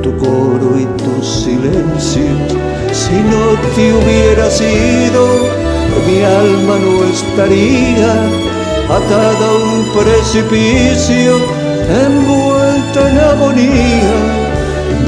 tu 0.00 0.16
coro 0.16 0.78
y 0.78 0.84
tu 1.02 1.24
silencio, 1.24 2.30
si 2.92 3.16
no 3.32 3.44
te 3.74 3.92
hubiera 3.92 4.48
sido, 4.50 5.26
mi 6.06 6.22
alma 6.22 6.76
no 6.78 7.04
estaría 7.12 8.12
atada 8.88 9.46
a 9.46 9.52
un 9.52 9.84
precipicio 9.98 11.59
envuelta 11.90 13.10
en 13.10 13.18
agonía, 13.18 14.14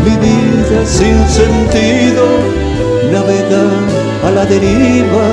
mi 0.05 0.17
vida 0.27 0.85
sin 0.85 1.17
sentido, 1.29 2.25
navega 3.13 3.65
a 4.27 4.31
la 4.31 4.45
deriva, 4.45 5.27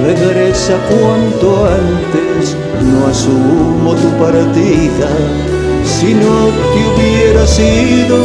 regresa 0.00 0.74
cuanto 0.88 1.66
antes, 1.66 2.56
no 2.82 3.06
asumo 3.08 3.94
tu 3.94 4.10
partida, 4.22 5.08
si 5.84 6.14
no 6.14 6.36
te 6.72 6.80
hubiera 6.88 7.46
sido, 7.46 8.16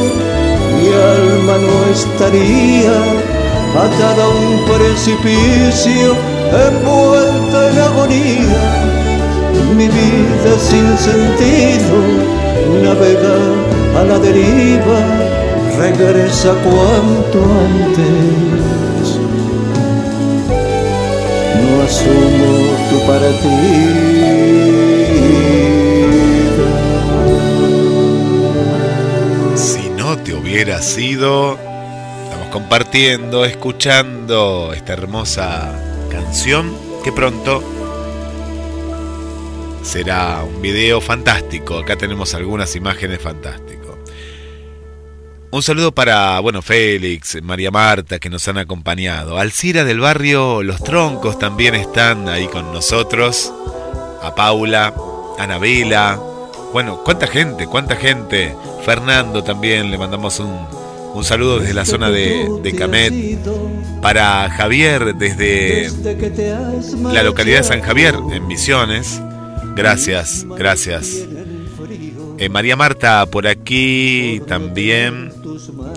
mi 0.76 0.88
alma 0.88 1.58
no 1.58 1.78
estaría 1.92 2.96
atada 3.76 4.24
a 4.24 4.30
un 4.30 4.66
precipicio, 4.66 6.16
envuelta 6.70 7.72
en 7.72 7.80
agonía 7.80 8.92
mi 9.76 9.88
vida 9.88 10.60
sin 10.60 10.98
sentido 10.98 12.41
navega 12.84 13.36
a 14.00 14.04
la 14.04 14.20
deriva, 14.20 15.00
regresa 15.78 16.54
cuanto 16.64 17.44
antes. 17.68 19.20
No 21.62 21.84
asumo 21.84 22.52
tu 22.90 22.98
partida. 23.08 24.32
Si 29.56 29.90
no 29.90 30.18
te 30.18 30.34
hubiera 30.34 30.82
sido, 30.82 31.58
estamos 32.26 32.50
compartiendo, 32.52 33.46
escuchando 33.46 34.74
esta 34.74 34.94
hermosa 34.94 35.74
canción 36.10 36.74
que 37.04 37.12
pronto 37.12 37.64
será 39.92 40.42
un 40.46 40.62
video 40.62 41.02
fantástico. 41.02 41.78
Acá 41.78 41.98
tenemos 41.98 42.34
algunas 42.34 42.78
imágenes 42.78 43.20
fantásticas. 43.20 43.90
Un 45.52 45.62
saludo 45.62 45.92
para, 45.92 46.40
bueno, 46.40 46.62
Félix, 46.62 47.38
María 47.44 47.72
Marta, 47.72 48.18
que 48.18 48.30
nos 48.30 48.48
han 48.48 48.58
acompañado. 48.58 49.38
Alcira 49.38 49.84
del 49.84 50.00
barrio 50.00 50.64
Los 50.64 50.82
Troncos 50.82 51.38
también 51.38 51.76
están 51.76 52.30
ahí 52.30 52.48
con 52.48 52.72
nosotros. 52.72 53.52
A 54.24 54.34
Paula, 54.34 54.94
Anabela. 55.38 56.18
Bueno, 56.72 57.02
cuánta 57.04 57.28
gente, 57.28 57.68
cuánta 57.68 57.98
gente. 57.98 58.56
Fernando 58.86 59.44
también, 59.44 59.92
le 59.92 59.98
mandamos 59.98 60.40
un, 60.40 60.68
un 61.14 61.24
saludo 61.26 61.60
desde 61.60 61.74
la 61.74 61.84
zona 61.84 62.10
de, 62.10 62.48
de 62.64 62.74
Camet. 62.74 63.14
Para 64.02 64.50
Javier, 64.52 65.16
desde 65.16 65.90
la 67.12 67.24
localidad 67.24 67.58
de 67.58 67.64
San 67.66 67.82
Javier, 67.82 68.16
en 68.32 68.48
Misiones. 68.48 69.22
Gracias, 69.76 70.46
gracias. 70.58 71.26
Eh, 72.38 72.50
María 72.50 72.76
Marta, 72.76 73.26
por 73.28 73.48
aquí 73.48 74.42
también 74.48 75.32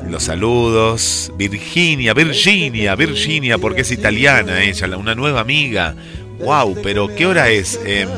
los 0.09 0.25
saludos. 0.25 1.33
Virginia, 1.37 2.15
Virginia, 2.15 2.95
Virginia, 2.95 3.59
porque 3.59 3.81
es 3.81 3.91
italiana 3.91 4.63
ella, 4.63 4.97
una 4.97 5.15
nueva 5.15 5.41
amiga. 5.41 5.95
Wow, 6.39 6.77
pero 6.83 7.09
¿qué 7.15 7.27
hora 7.27 7.49
es 7.49 7.81
en, 7.85 8.09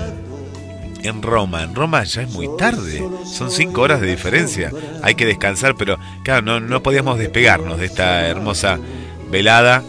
en 1.03 1.23
Roma? 1.23 1.63
En 1.63 1.75
Roma 1.75 2.03
ya 2.05 2.23
es 2.23 2.31
muy 2.33 2.49
tarde, 2.59 3.03
son 3.25 3.51
cinco 3.51 3.83
horas 3.83 4.01
de 4.01 4.09
diferencia. 4.09 4.73
Hay 5.03 5.15
que 5.15 5.27
descansar, 5.27 5.77
pero 5.77 5.99
claro, 6.25 6.43
no, 6.43 6.61
no 6.61 6.83
podíamos 6.83 7.19
despegarnos 7.19 7.79
de 7.79 7.87
esta 7.87 8.27
hermosa 8.27 8.79
velada 9.31 9.83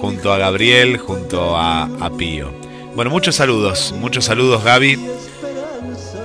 junto 0.00 0.32
a 0.32 0.38
Gabriel, 0.38 0.96
junto 0.98 1.56
a, 1.56 1.84
a 1.84 2.10
Pío. 2.16 2.59
Bueno, 2.94 3.10
muchos 3.10 3.36
saludos, 3.36 3.94
muchos 3.98 4.24
saludos 4.24 4.64
Gaby. 4.64 4.98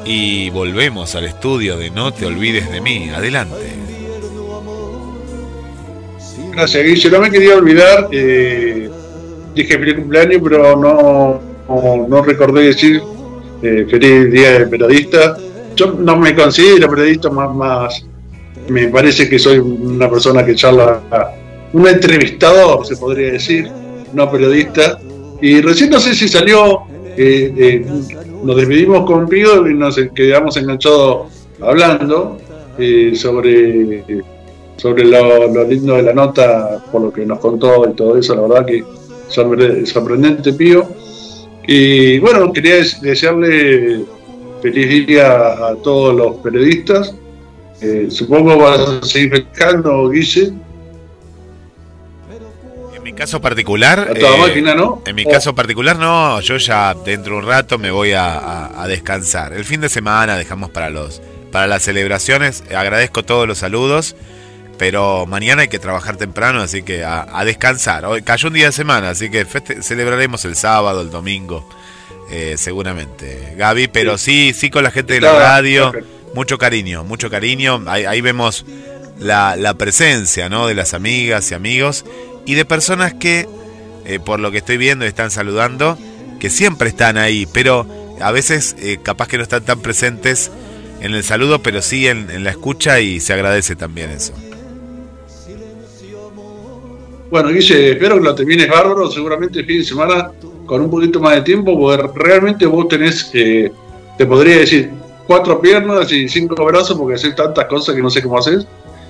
Y 0.03 0.49
volvemos 0.49 1.15
al 1.15 1.25
estudio 1.25 1.77
de 1.77 1.89
No 1.89 2.13
te 2.13 2.25
olvides 2.25 2.71
de 2.71 2.81
mí. 2.81 3.09
Adelante. 3.09 3.73
Gracias, 6.51 6.83
Guille. 6.83 7.09
No 7.09 7.19
me 7.21 7.31
quería 7.31 7.55
olvidar, 7.55 8.07
eh, 8.11 8.89
dije 9.53 9.77
feliz 9.77 9.95
cumpleaños, 9.95 10.41
pero 10.43 10.75
no, 10.75 12.07
no, 12.07 12.21
recordé 12.21 12.67
decir 12.67 13.01
eh, 13.61 13.85
feliz 13.89 14.31
día 14.31 14.59
de 14.59 14.67
periodista. 14.67 15.37
Yo 15.75 15.91
no 15.91 16.15
me 16.15 16.33
considero 16.33 16.89
periodista 16.89 17.29
más, 17.29 17.53
más, 17.53 18.05
me 18.69 18.87
parece 18.87 19.27
que 19.27 19.37
soy 19.37 19.59
una 19.59 20.09
persona 20.09 20.45
que 20.45 20.55
charla, 20.55 21.01
un 21.73 21.87
entrevistador, 21.87 22.85
se 22.85 22.95
podría 22.95 23.33
decir, 23.33 23.69
no 24.13 24.31
periodista. 24.31 24.99
Y 25.41 25.62
recién 25.62 25.90
no 25.90 25.99
sé 25.99 26.14
si 26.14 26.28
salió, 26.28 26.82
eh, 27.18 27.53
eh, 27.57 27.86
nos 28.44 28.56
despedimos 28.56 29.06
con 29.06 29.28
Pío 29.28 29.68
y 29.68 29.74
nos 29.74 29.99
quedamos 30.14 30.57
enganchados 30.57 31.32
hablando 31.62 32.38
sobre 33.14 34.03
sobre 34.78 35.06
lo, 35.06 35.64
lindo 35.66 35.95
de 35.95 36.03
la 36.03 36.14
nota, 36.14 36.84
por 36.91 37.02
lo 37.02 37.14
que 37.14 37.26
nos 37.26 37.40
contó 37.40 37.90
y 37.90 37.94
todo 37.94 38.18
eso, 38.18 38.36
la 38.36 38.41
verdad 38.41 38.66
que 38.66 38.84
sorprendente, 39.28 40.53
Pío. 40.53 40.88
Y 41.68 42.20
bueno, 42.20 42.52
quería 42.53 42.76
desearle 43.02 44.06
feliz 44.62 45.07
día 45.07 45.68
a 45.68 45.76
todos 45.82 46.16
los 46.16 46.36
periodistas. 46.38 47.16
Eh, 47.82 48.07
supongo 48.10 48.57
vas 48.57 48.80
a 48.80 49.02
seguir 49.03 49.32
festejando, 49.32 50.10
Guille. 50.10 50.53
Caso 53.15 53.41
particular. 53.41 54.11
Eh, 54.15 54.61
¿no? 54.75 55.01
En 55.05 55.15
mi 55.15 55.25
caso 55.25 55.55
particular, 55.55 55.97
no. 55.97 56.39
Yo 56.41 56.57
ya 56.57 56.93
dentro 56.93 57.35
de 57.35 57.39
un 57.41 57.47
rato 57.47 57.77
me 57.77 57.91
voy 57.91 58.11
a, 58.13 58.81
a, 58.81 58.87
descansar. 58.87 59.53
El 59.53 59.65
fin 59.65 59.81
de 59.81 59.89
semana 59.89 60.37
dejamos 60.37 60.69
para 60.69 60.89
los 60.89 61.21
para 61.51 61.67
las 61.67 61.83
celebraciones. 61.83 62.63
Agradezco 62.75 63.23
todos 63.23 63.47
los 63.47 63.59
saludos. 63.59 64.15
Pero 64.77 65.25
mañana 65.25 65.63
hay 65.63 65.67
que 65.69 65.79
trabajar 65.79 66.17
temprano, 66.17 66.61
así 66.61 66.83
que 66.83 67.03
a, 67.05 67.45
descansar. 67.45 68.05
Hoy 68.05 68.23
cayó 68.23 68.49
un 68.49 68.55
día 68.55 68.65
de 68.65 68.71
semana, 68.71 69.11
así 69.11 69.29
que 69.29 69.45
celebraremos 69.81 70.43
el 70.45 70.55
sábado, 70.55 71.01
el 71.01 71.11
domingo, 71.11 71.67
eh, 72.29 72.55
seguramente. 72.57 73.53
Gaby, 73.57 73.87
pero 73.87 74.17
sí, 74.17 74.53
sí 74.53 74.69
con 74.69 74.83
la 74.83 74.91
gente 74.91 75.13
de 75.13 75.21
la 75.21 75.39
radio, 75.39 75.93
mucho 76.33 76.57
cariño, 76.57 77.05
mucho 77.05 77.29
cariño. 77.29 77.83
Ahí, 77.87 78.19
vemos 78.19 78.65
la, 79.17 79.73
presencia 79.77 80.49
¿no? 80.49 80.67
de 80.67 80.75
las 80.75 80.93
amigas 80.93 81.49
y 81.51 81.53
amigos 81.53 82.03
y 82.45 82.55
de 82.55 82.65
personas 82.65 83.13
que, 83.13 83.47
eh, 84.05 84.19
por 84.19 84.39
lo 84.39 84.51
que 84.51 84.57
estoy 84.59 84.77
viendo, 84.77 85.05
están 85.05 85.31
saludando, 85.31 85.97
que 86.39 86.49
siempre 86.49 86.89
están 86.89 87.17
ahí, 87.17 87.47
pero 87.51 87.88
a 88.22 88.31
veces 88.31 88.76
eh, 88.80 88.99
capaz 89.01 89.27
que 89.27 89.38
no 89.38 89.43
están 89.43 89.63
tan 89.63 89.80
presentes 89.81 90.51
en 91.01 91.13
el 91.13 91.23
saludo, 91.23 91.61
pero 91.61 91.81
sí 91.81 92.07
en 92.07 92.43
la 92.43 92.51
escucha 92.51 92.99
y 92.99 93.19
se 93.19 93.34
agradece 93.34 93.76
también 93.76 94.11
eso. 94.11 94.34
Bueno, 97.35 97.49
Guille, 97.49 97.91
espero 97.91 98.15
que 98.15 98.22
lo 98.22 98.35
termines 98.35 98.69
bárbaro, 98.69 99.11
seguramente 99.11 99.59
el 99.59 99.65
fin 99.65 99.80
de 99.80 99.84
semana 99.84 100.31
con 100.65 100.81
un 100.81 100.89
poquito 100.89 101.19
más 101.19 101.35
de 101.35 101.41
tiempo, 101.41 101.77
porque 101.77 102.07
realmente 102.15 102.65
vos 102.65 102.88
tenés, 102.88 103.30
eh, 103.34 103.72
te 104.17 104.26
podría 104.26 104.59
decir, 104.59 104.91
cuatro 105.27 105.59
piernas 105.59 106.11
y 106.11 106.30
cinco 106.30 106.63
brazos, 106.63 106.97
porque 106.97 107.15
haces 107.15 107.35
tantas 107.35 107.65
cosas 107.65 107.95
que 107.95 108.01
no 108.01 108.09
sé 108.09 108.22
cómo 108.22 108.38
haces. 108.38 108.65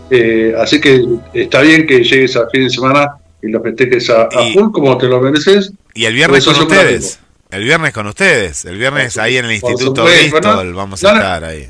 Eh, 0.09 0.53
así 0.57 0.79
que 0.79 1.05
está 1.33 1.61
bien 1.61 1.85
que 1.85 2.03
llegues 2.03 2.35
al 2.35 2.49
fin 2.51 2.63
de 2.63 2.69
semana 2.69 3.17
y 3.45 3.51
lo 3.51 3.61
festejes 3.61 4.09
a, 4.09 4.29
full 4.53 4.71
como 4.71 4.97
te 4.97 5.07
lo 5.07 5.21
mereces. 5.21 5.71
Y 5.93 6.05
el 6.05 6.13
viernes 6.13 6.45
con 6.45 6.55
ustedes. 6.55 7.19
El 7.51 7.63
viernes 7.63 7.93
con 7.93 8.07
ustedes. 8.07 8.65
El 8.65 8.77
viernes 8.77 9.17
ahí 9.17 9.37
en 9.37 9.45
el 9.45 9.53
Instituto 9.53 10.03
Bristol 10.03 10.73
vamos 10.73 11.03
a 11.03 11.13
estar 11.13 11.43
ahí. 11.43 11.69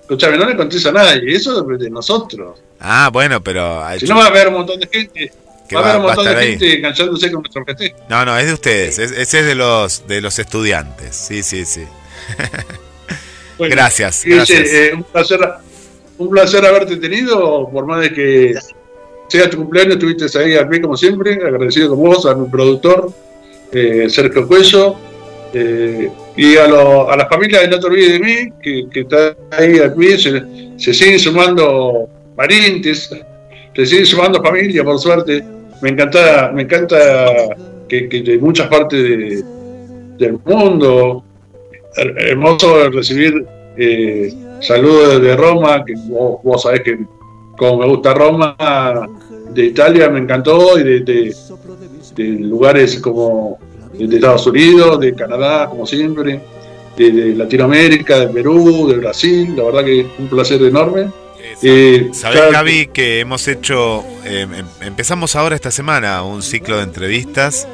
Escuchame, 0.00 0.38
no 0.38 0.48
le 0.48 0.56
contés 0.56 0.84
a 0.86 0.92
nadie, 0.92 1.34
eso 1.34 1.70
es 1.72 1.78
de 1.78 1.90
nosotros. 1.90 2.58
Ah, 2.78 3.10
bueno, 3.12 3.42
pero. 3.42 3.82
Si 3.98 4.06
no 4.06 4.16
va 4.16 4.24
a 4.24 4.28
haber 4.28 4.48
un 4.48 4.54
montón 4.54 4.80
de 4.80 4.88
gente. 4.90 5.32
Va, 5.74 5.80
a 5.80 5.82
haber 5.84 5.96
un 5.98 6.02
montón 6.02 6.24
de 6.24 6.46
gente 6.46 6.78
enganchándose 6.78 7.30
con 7.30 7.42
nuestro 7.42 7.64
festejo. 7.64 7.96
No, 8.08 8.24
no, 8.24 8.36
es 8.36 8.46
de 8.46 8.52
ustedes. 8.52 8.98
ese 8.98 9.20
es 9.20 9.46
de 9.46 9.54
los, 9.54 10.06
de 10.08 10.20
los 10.20 10.38
estudiantes. 10.38 11.14
Sí, 11.14 11.42
sí, 11.42 11.64
sí. 11.64 11.84
gracias. 13.58 14.24
gracias. 14.24 14.68
Eh, 14.72 14.92
un, 14.94 15.04
placer, 15.04 15.40
un 16.18 16.30
placer 16.30 16.64
haberte 16.66 16.96
tenido, 16.96 17.68
por 17.70 17.86
más 17.86 18.00
de 18.00 18.12
que 18.12 18.54
sea 19.30 19.48
tu 19.48 19.58
cumpleaños, 19.58 19.94
estuviste 19.94 20.26
ahí 20.38 20.54
a 20.56 20.68
pie 20.68 20.80
como 20.80 20.96
siempre. 20.96 21.34
Agradecido 21.34 21.90
con 21.90 22.00
vos, 22.00 22.26
a 22.26 22.34
mi 22.34 22.48
productor, 22.48 23.12
eh, 23.72 24.06
Sergio 24.08 24.46
Cuello. 24.46 24.96
Eh, 25.52 26.10
y 26.36 26.56
a, 26.56 26.66
lo, 26.66 27.10
a 27.10 27.16
la 27.16 27.26
familia 27.26 27.60
de 27.60 27.68
No 27.68 27.80
te 27.80 27.90
de 27.90 28.20
mí, 28.20 28.52
que, 28.62 28.88
que 28.90 29.00
está 29.00 29.36
ahí 29.50 29.78
a 29.78 29.94
pie, 29.94 30.16
se, 30.18 30.94
siguen 30.94 31.18
sumando 31.18 32.08
parientes, 32.36 33.10
se 33.74 33.86
siguen 33.86 34.06
sumando 34.06 34.42
familia, 34.42 34.82
por 34.82 34.98
suerte. 34.98 35.44
Me 35.80 35.90
encanta, 35.90 36.50
me 36.52 36.62
encanta 36.62 37.56
que, 37.88 38.08
de 38.08 38.38
muchas 38.38 38.68
partes 38.68 39.44
del 40.18 40.38
mundo, 40.44 41.24
hermoso 41.96 42.90
recibir 42.90 43.46
eh, 43.76 44.32
saludos 44.60 45.22
de 45.22 45.36
Roma, 45.36 45.84
que 45.84 45.94
vos, 46.08 46.62
sabés 46.62 46.80
que 46.80 46.98
como 47.60 47.76
me 47.76 47.86
gusta 47.86 48.14
Roma, 48.14 48.56
de 49.50 49.66
Italia 49.66 50.08
me 50.08 50.20
encantó, 50.20 50.78
y 50.78 50.82
de, 50.82 51.34
de 52.14 52.24
lugares 52.24 52.98
como 53.00 53.58
de 53.92 54.16
Estados 54.16 54.46
Unidos, 54.46 54.98
de 54.98 55.14
Canadá, 55.14 55.68
como 55.68 55.84
siempre, 55.84 56.40
de, 56.96 57.34
Latinoamérica, 57.34 58.18
de 58.18 58.28
Perú, 58.28 58.88
de 58.88 58.96
Brasil, 58.96 59.54
la 59.54 59.64
verdad 59.64 59.84
que 59.84 60.00
es 60.00 60.06
un 60.18 60.28
placer 60.28 60.62
enorme. 60.62 61.08
Eh, 61.62 62.08
¿Sabes, 62.14 62.50
Gaby, 62.50 62.86
que 62.94 63.20
hemos 63.20 63.46
hecho, 63.46 64.04
eh, 64.24 64.46
em, 64.50 64.66
empezamos 64.80 65.36
ahora 65.36 65.54
esta 65.54 65.70
semana 65.70 66.22
un 66.22 66.42
ciclo 66.42 66.78
de 66.78 66.84
entrevistas 66.84 67.68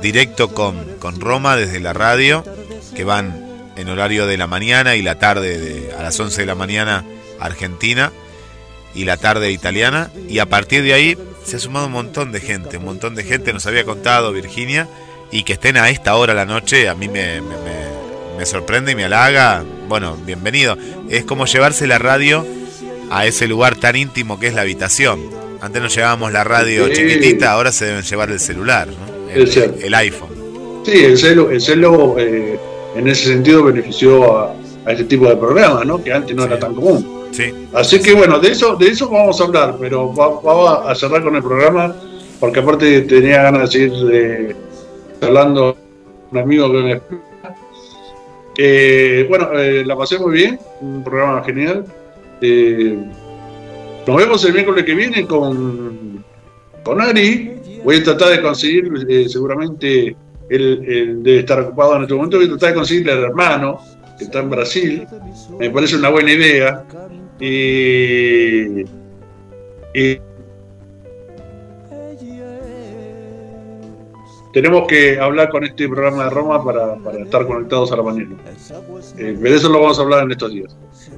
directo 0.00 0.48
con, 0.54 0.82
con 0.98 1.20
Roma 1.20 1.56
desde 1.56 1.78
la 1.80 1.92
radio, 1.92 2.42
que 2.96 3.04
van 3.04 3.44
en 3.76 3.90
horario 3.90 4.26
de 4.26 4.38
la 4.38 4.46
mañana 4.46 4.96
y 4.96 5.02
la 5.02 5.18
tarde 5.18 5.58
de, 5.58 5.92
a 5.92 6.02
las 6.02 6.18
11 6.18 6.40
de 6.40 6.46
la 6.46 6.54
mañana 6.54 7.04
Argentina 7.38 8.12
y 8.94 9.04
la 9.04 9.16
tarde 9.16 9.50
italiana. 9.50 10.10
Y 10.28 10.38
a 10.38 10.46
partir 10.46 10.82
de 10.82 10.94
ahí 10.94 11.18
se 11.44 11.56
ha 11.56 11.58
sumado 11.58 11.86
un 11.86 11.92
montón 11.92 12.32
de 12.32 12.40
gente, 12.40 12.76
un 12.76 12.84
montón 12.84 13.14
de 13.14 13.24
gente, 13.24 13.52
nos 13.52 13.66
había 13.66 13.84
contado 13.84 14.32
Virginia, 14.32 14.88
y 15.30 15.44
que 15.44 15.54
estén 15.54 15.76
a 15.76 15.88
esta 15.90 16.16
hora 16.16 16.34
la 16.34 16.44
noche 16.44 16.88
a 16.88 16.94
mí 16.94 17.08
me, 17.08 17.40
me, 17.40 18.46
sorprende 18.46 18.92
y 18.92 18.94
me 18.94 19.04
halaga. 19.04 19.64
Bueno, 19.88 20.16
bienvenido. 20.24 20.76
Es 21.08 21.24
como 21.24 21.44
llevarse 21.46 21.86
la 21.86 21.98
radio 21.98 22.46
a 23.10 23.26
ese 23.26 23.46
lugar 23.46 23.76
tan 23.76 23.96
íntimo 23.96 24.40
que 24.40 24.46
es 24.46 24.54
la 24.54 24.62
habitación. 24.62 25.20
Antes 25.60 25.82
nos 25.82 25.94
llevábamos 25.94 26.32
la 26.32 26.42
radio 26.42 26.88
chiquitita, 26.88 27.52
ahora 27.52 27.70
se 27.70 27.84
deben 27.84 28.02
llevar 28.02 28.30
el 28.30 28.40
celular, 28.40 28.88
el, 29.32 29.94
iPhone. 29.94 30.30
Sí, 30.86 31.04
el 31.04 31.18
celu, 31.18 31.50
el 31.50 31.60
celu 31.60 32.16
eh, 32.18 32.58
en 32.96 33.08
ese 33.08 33.26
sentido 33.26 33.64
benefició 33.64 34.38
a, 34.38 34.56
este 34.86 35.04
tipo 35.04 35.28
de 35.28 35.36
programas, 35.36 35.84
¿no? 35.84 36.02
que 36.02 36.12
antes 36.12 36.34
no 36.34 36.44
era 36.44 36.58
tan 36.58 36.74
común. 36.74 37.19
Sí. 37.32 37.68
Así 37.72 38.00
que 38.00 38.14
bueno, 38.14 38.38
de 38.38 38.48
eso, 38.48 38.76
de 38.76 38.88
eso 38.88 39.08
vamos 39.08 39.40
a 39.40 39.44
hablar, 39.44 39.76
pero 39.78 40.12
vamos 40.12 40.86
a 40.86 40.94
cerrar 40.94 41.22
con 41.22 41.36
el 41.36 41.42
programa, 41.42 41.94
porque 42.38 42.60
aparte 42.60 43.02
tenía 43.02 43.42
ganas 43.42 43.62
de 43.62 43.66
seguir 43.68 43.92
de 44.06 44.56
hablando 45.22 45.76
un 46.32 46.38
amigo 46.38 46.70
que 46.70 46.78
me 46.78 47.00
eh, 48.62 49.24
bueno, 49.26 49.58
eh, 49.58 49.84
la 49.86 49.96
pasé 49.96 50.18
muy 50.18 50.32
bien, 50.32 50.58
un 50.82 51.02
programa 51.02 51.42
genial. 51.44 51.84
Eh, 52.42 52.98
nos 54.06 54.16
vemos 54.16 54.44
el 54.44 54.52
miércoles 54.52 54.84
que 54.84 54.94
viene 54.94 55.26
con, 55.26 56.22
con 56.82 57.00
Ari. 57.00 57.52
Voy 57.82 57.96
a 57.96 58.04
tratar 58.04 58.28
de 58.28 58.42
conseguir, 58.42 58.90
seguramente 59.30 60.14
él, 60.50 61.22
debe 61.22 61.38
estar 61.38 61.60
ocupado 61.60 61.96
en 61.96 62.02
este 62.02 62.14
momento, 62.14 62.36
voy 62.36 62.46
a 62.46 62.50
tratar 62.50 62.68
de 62.70 62.74
conseguirle 62.74 63.12
al 63.12 63.24
hermano, 63.24 63.80
que 64.18 64.24
está 64.24 64.40
en 64.40 64.50
Brasil. 64.50 65.06
Me 65.58 65.70
parece 65.70 65.96
una 65.96 66.10
buena 66.10 66.32
idea. 66.32 66.84
Y 67.40 68.84
tenemos 74.52 74.86
que 74.88 75.18
hablar 75.18 75.50
con 75.50 75.64
este 75.64 75.88
programa 75.88 76.24
de 76.24 76.30
Roma 76.30 76.64
para, 76.64 76.96
estar 77.22 77.46
conectados 77.46 77.92
a 77.92 77.96
la 77.96 78.02
mañana. 78.02 78.36
Eh, 79.16 79.36
de 79.38 79.54
eso 79.54 79.68
lo 79.68 79.80
vamos 79.80 79.98
a 79.98 80.02
hablar 80.02 80.24
en 80.24 80.32
estos 80.32 80.52
días. 80.52 80.76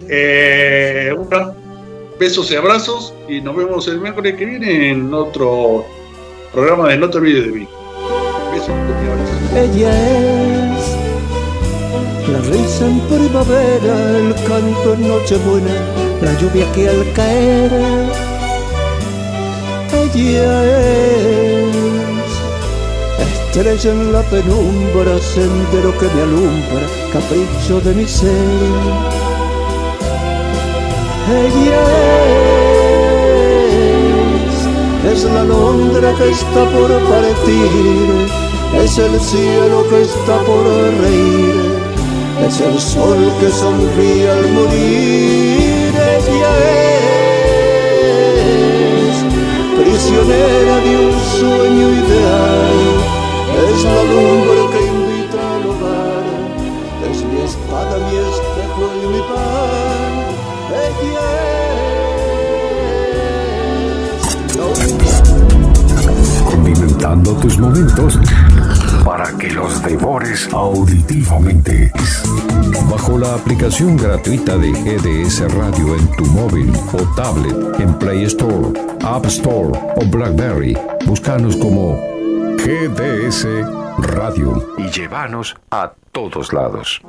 Eh, 0.08 1.14
besos 2.18 2.50
y 2.50 2.56
abrazos 2.56 3.14
y 3.28 3.40
nos 3.40 3.56
vemos 3.56 3.88
el 3.88 4.00
miércoles 4.00 4.36
que 4.36 4.44
viene 4.44 4.90
en 4.90 5.12
otro 5.12 5.84
programa 6.52 6.88
de 6.88 6.98
No 6.98 7.08
te 7.08 7.18
olvides 7.18 7.46
de 7.46 7.52
mí. 7.52 7.68
Besos 8.52 8.68
y 8.68 9.06
abrazos. 9.10 9.52
Ella 9.56 10.76
es 10.76 10.96
la 12.28 12.38
risa 12.38 12.86
en 12.86 13.00
primavera, 13.00 14.18
el 14.18 14.34
canto 14.46 14.94
en 14.94 15.08
Nochebuena, 15.08 15.74
la 16.22 16.32
lluvia 16.38 16.70
que 16.72 16.88
al 16.88 17.12
caer. 17.12 17.70
Ella 19.92 20.64
es 23.18 23.32
estrella 23.32 23.90
en 23.90 24.12
la 24.12 24.22
penumbra, 24.22 25.18
sendero 25.18 25.90
que 25.98 26.06
me 26.14 26.22
alumbra, 26.22 26.86
capricho 27.12 27.80
de 27.80 27.94
mi 27.94 28.06
ser. 28.06 28.30
Ella 31.44 31.84
es, 35.04 35.18
es 35.18 35.24
la 35.24 35.44
londra 35.44 36.14
que 36.18 36.30
está 36.30 36.62
por 36.76 36.90
partir, 37.12 38.28
es 38.84 38.98
el 38.98 39.20
cielo 39.20 39.88
que 39.88 40.02
está 40.02 40.38
por 40.48 40.64
reír, 41.02 41.56
es 42.46 42.60
el 42.60 42.78
sol 42.80 43.32
que 43.40 43.50
sonríe 43.50 44.30
al 44.30 44.52
morir. 44.52 45.61
Es 47.74 49.16
prisionera 49.78 50.74
de 50.84 50.92
un 51.06 51.12
sueño 51.38 51.86
ideal 51.90 53.12
es 53.70 53.84
la 53.84 54.02
lumbre 54.04 54.62
que 54.72 54.80
invita 54.86 55.40
al 55.54 55.64
hogar, 55.66 56.24
es 57.10 57.18
mi 57.24 57.38
espada, 57.42 57.94
mi 57.98 58.16
espejo 58.16 58.84
y 58.96 59.06
mi 59.08 59.22
pan. 59.30 60.12
Ella 60.84 61.30
Condimentando 66.50 67.30
tus 67.34 67.58
momentos 67.58 68.18
para 69.04 69.36
que 69.36 69.50
los 69.50 69.82
devores 69.82 70.48
auditivamente. 70.52 71.92
Bajo 72.90 73.18
la 73.18 73.34
aplicación 73.34 73.96
gratuita 73.96 74.56
de 74.58 74.72
GDS 74.72 75.52
Radio 75.54 75.96
en 75.96 76.10
tu 76.12 76.24
móvil 76.26 76.72
o 76.92 77.14
tablet 77.14 77.80
en 77.80 77.98
Play 77.98 78.24
Store, 78.24 78.68
App 79.04 79.26
Store 79.26 79.78
o 79.96 80.04
Blackberry, 80.06 80.76
búscanos 81.06 81.56
como 81.56 81.96
GDS 82.58 83.46
Radio 83.98 84.74
y 84.78 84.88
llévanos 84.90 85.56
a 85.70 85.92
todos 86.12 86.52
lados. 86.52 87.00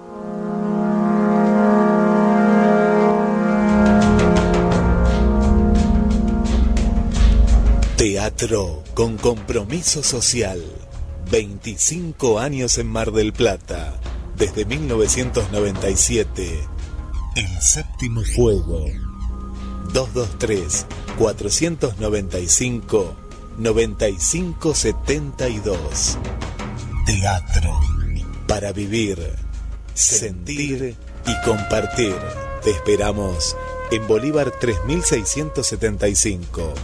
Teatro 7.97 8.83
con 8.93 9.17
compromiso 9.17 10.03
social. 10.03 10.59
25 11.33 12.37
años 12.37 12.77
en 12.77 12.85
Mar 12.85 13.11
del 13.11 13.33
Plata. 13.33 13.99
Desde 14.37 14.65
1997. 14.65 16.67
El 17.35 17.47
séptimo 17.59 18.21
fuego. 18.35 18.85
223 19.93 20.85
495 21.17 23.15
9572. 23.57 26.19
Teatro. 27.07 27.79
Para 28.47 28.71
vivir, 28.71 29.17
sentir 29.95 30.95
y 31.25 31.41
compartir. 31.43 32.15
Te 32.63 32.69
esperamos 32.69 33.57
en 33.89 34.07
Bolívar 34.07 34.51
3675. 34.51 36.75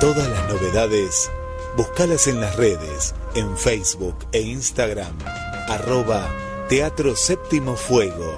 Todas 0.00 0.30
las 0.30 0.48
novedades, 0.48 1.30
búscalas 1.76 2.26
en 2.26 2.40
las 2.40 2.56
redes, 2.56 3.14
en 3.34 3.56
Facebook 3.56 4.16
e 4.32 4.40
Instagram. 4.40 5.16
Arroba 5.68 6.28
Teatro 6.68 7.16
Séptimo 7.16 7.76
Fuego. 7.76 8.32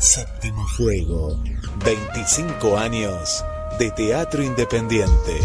Séptimo 0.00 0.66
Fuego. 0.76 1.36
25 1.84 2.76
años 2.76 3.44
de 3.78 3.90
teatro 3.92 4.42
independiente. 4.42 5.38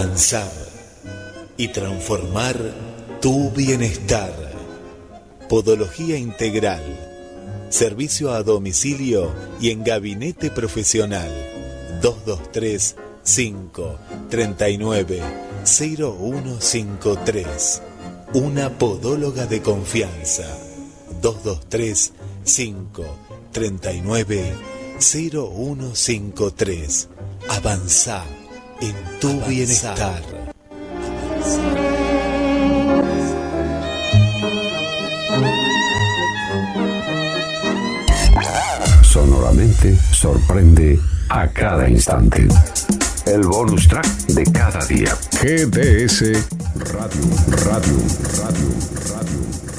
avanzar 0.00 0.50
y 1.56 1.68
transformar 1.68 2.56
tu 3.20 3.50
bienestar. 3.50 4.32
Podología 5.48 6.16
integral. 6.16 7.09
Servicio 7.70 8.32
a 8.32 8.42
domicilio 8.42 9.32
y 9.60 9.70
en 9.70 9.84
gabinete 9.84 10.50
profesional. 10.50 11.30
223 12.02 12.96
5 13.22 13.98
39 14.28 15.22
0153. 15.64 17.82
Una 18.34 18.76
podóloga 18.76 19.46
de 19.46 19.62
confianza. 19.62 20.58
223 21.22 22.12
5 22.42 23.04
39 23.52 24.52
0153. 24.98 27.08
Avanza 27.48 28.24
en 28.80 28.96
tu 29.20 29.40
bienestar. 29.42 30.24
Sonoramente 39.20 39.98
sorprende 40.12 40.98
a 41.28 41.46
cada 41.48 41.86
instante. 41.90 42.48
El 43.26 43.42
bonus 43.42 43.86
track 43.86 44.06
de 44.28 44.44
cada 44.44 44.82
día. 44.86 45.14
GDS 45.42 46.22
Radio, 46.90 47.26
Radio, 47.66 47.98
Radio, 48.38 48.70
Radio. 49.12 49.69